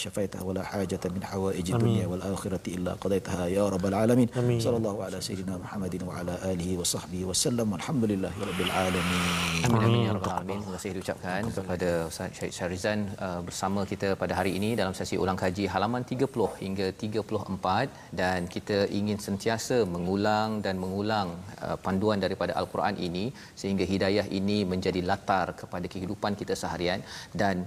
shafaitah 0.04 0.40
wa 0.48 0.52
la 0.58 0.62
hajatan 0.72 1.10
min 1.16 1.24
hawaij 1.32 1.68
dunya 1.82 2.04
wal 2.12 2.22
akhirati 2.30 2.70
illa 2.76 2.92
qadaitaha 3.04 3.44
ya 3.56 3.64
rabbal 3.74 3.96
alamin. 4.02 4.28
Amin. 4.42 4.58
Sallallahu 4.66 4.98
ala 5.06 5.18
sayyidina 5.26 5.56
Muhammadin 5.64 6.02
wa 6.08 6.14
ala 6.20 6.34
alihi 6.50 6.74
wa 6.80 6.86
sahbihi 6.94 7.24
wa 7.30 7.36
sallam. 7.44 7.68
Alhamdulillahi 7.78 8.38
rabbil 8.50 8.72
alamin. 8.84 9.20
Amin 9.66 9.82
amin 9.86 10.00
ya 10.08 10.12
rabbal 10.16 10.34
alamin. 10.38 10.58
Terima 10.62 10.74
kasih 10.78 10.90
diucapkan 10.96 11.40
kepada 11.58 11.90
Ustaz 12.10 12.30
Syed 12.38 12.52
Syarizan 12.58 13.00
uh, 13.26 13.40
bersama 13.48 13.80
kita 13.92 14.08
pada 14.22 14.34
hari 14.38 14.54
ini 14.58 14.72
dalam 14.80 14.94
sesi 15.00 15.18
ulang 15.24 15.38
kaji 15.44 15.66
halaman 15.74 16.02
30 16.14 16.48
hingga 16.64 16.86
34 17.04 18.16
dan 18.22 18.40
kita 18.56 18.78
ingin 19.00 19.20
sentiasa 19.28 19.78
mengulang 19.94 20.62
dan 20.66 20.76
mengulang 20.82 21.00
mengulang 21.02 21.28
uh, 21.66 21.76
panduan 21.84 22.18
daripada 22.24 22.52
al-Quran 22.60 22.96
ini 23.06 23.24
sehingga 23.60 23.84
hidayah 23.92 24.26
ini 24.38 24.58
menjadi 24.72 25.00
latar 25.10 25.46
kepada 25.60 25.86
kehidupan 25.92 26.32
kita 26.40 26.54
seharian 26.62 27.00
dan 27.40 27.66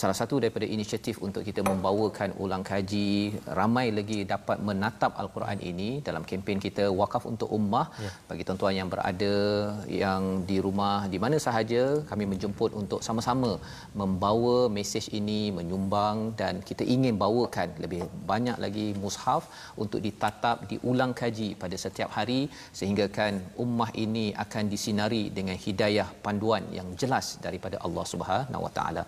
salah 0.00 0.16
satu 0.18 0.34
daripada 0.42 0.66
inisiatif 0.74 1.16
untuk 1.26 1.42
kita 1.48 1.60
membawakan 1.68 2.30
ulang 2.42 2.64
kaji 2.70 3.08
ramai 3.58 3.86
lagi 3.96 4.18
dapat 4.32 4.58
menatap 4.68 5.12
al-Quran 5.22 5.58
ini 5.70 5.88
dalam 6.08 6.22
kempen 6.30 6.58
kita 6.66 6.84
wakaf 7.00 7.24
untuk 7.30 7.48
ummah 7.56 7.86
ya. 8.04 8.10
bagi 8.28 8.42
tuan-tuan 8.46 8.74
yang 8.78 8.88
berada 8.92 9.34
yang 10.02 10.22
di 10.50 10.58
rumah 10.66 10.98
di 11.14 11.18
mana 11.24 11.36
sahaja 11.46 11.82
kami 12.10 12.26
menjemput 12.32 12.70
untuk 12.82 13.00
sama-sama 13.06 13.50
membawa 14.02 14.56
mesej 14.76 15.08
ini 15.20 15.40
menyumbang 15.58 16.18
dan 16.42 16.62
kita 16.68 16.86
ingin 16.94 17.18
bawakan 17.24 17.68
lebih 17.84 18.02
banyak 18.30 18.56
lagi 18.66 18.86
mushaf 19.02 19.50
untuk 19.84 20.00
ditatap 20.06 20.56
diulang 20.72 21.14
kaji 21.22 21.50
pada 21.64 21.76
setiap 21.84 22.12
hari 22.18 22.40
sehingga 22.78 23.08
kan 23.18 23.34
ummah 23.66 23.90
ini 24.04 24.26
akan 24.44 24.64
disinari 24.76 25.24
dengan 25.40 25.58
hidayah 25.66 26.08
panduan 26.26 26.62
yang 26.78 26.88
jelas 27.02 27.26
daripada 27.48 27.76
Allah 27.88 28.06
Subhanahu 28.14 28.64
Wa 28.68 28.72
Taala 28.78 29.04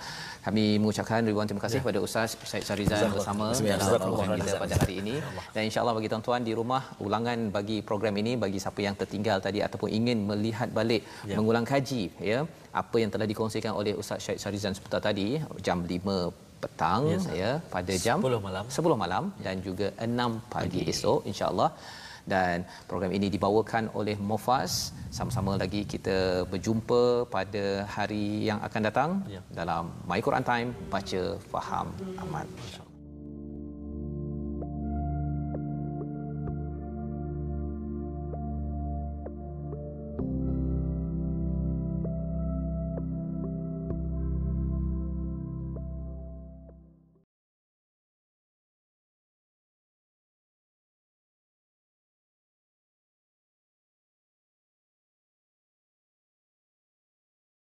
kami 0.49 0.66
mengucapkan 0.83 1.28
ribuan 1.31 1.47
terima 1.51 1.62
kasih 1.64 1.78
kepada 1.83 1.99
ya. 2.01 2.07
Ustaz 2.07 2.31
Syed 2.51 2.64
Sarizan 2.68 3.09
bersama 3.16 3.47
dalam 3.70 4.41
kita 4.41 4.59
pada 4.64 4.74
hari 4.83 4.95
ini 5.03 5.14
dan 5.55 5.62
insyaallah 5.68 5.95
bagi 5.99 6.09
tuan-tuan 6.12 6.43
di 6.49 6.53
rumah 6.61 6.83
ulangan 7.07 7.39
bagi 7.57 7.78
program 7.89 8.16
ini 8.22 8.35
bagi 8.45 8.61
siapa 8.64 8.81
yang 8.87 8.97
tertinggal 9.01 9.39
tadi 9.47 9.61
ataupun 9.66 9.91
ingin 9.99 10.18
melihat 10.31 10.68
balik 10.78 11.03
ya. 11.31 11.37
mengulang 11.39 11.66
kaji 11.72 12.03
ya 12.33 12.41
apa 12.83 12.97
yang 13.03 13.11
telah 13.14 13.26
dikongsikan 13.33 13.72
oleh 13.81 13.95
Ustaz 14.03 14.20
Syed 14.26 14.39
Sarizan 14.45 14.74
sebentar 14.78 15.03
tadi 15.09 15.28
jam 15.66 15.81
5 15.95 16.51
petang 16.62 17.03
yes, 17.12 17.24
ya 17.41 17.51
pada 17.74 17.93
jam 18.07 18.18
10 18.28 18.47
malam 18.47 18.64
10 18.78 19.03
malam 19.05 19.24
dan 19.45 19.57
juga 19.66 19.89
6 19.97 20.53
pagi, 20.55 20.81
pagi. 20.81 20.81
esok 20.93 21.20
insyaallah 21.31 21.70
dan 22.27 22.66
program 22.91 23.12
ini 23.12 23.29
dibawakan 23.33 23.91
oleh 23.95 24.16
Mofas 24.18 24.93
sama-sama 25.11 25.59
lagi 25.59 25.83
kita 25.85 26.47
berjumpa 26.47 27.27
pada 27.27 27.85
hari 27.89 28.47
yang 28.49 28.61
akan 28.62 28.81
datang 28.89 29.11
ya. 29.27 29.43
dalam 29.51 29.91
My 30.07 30.21
Quran 30.23 30.45
Time 30.47 30.71
baca 30.93 31.23
faham 31.53 31.87
amal 32.23 32.47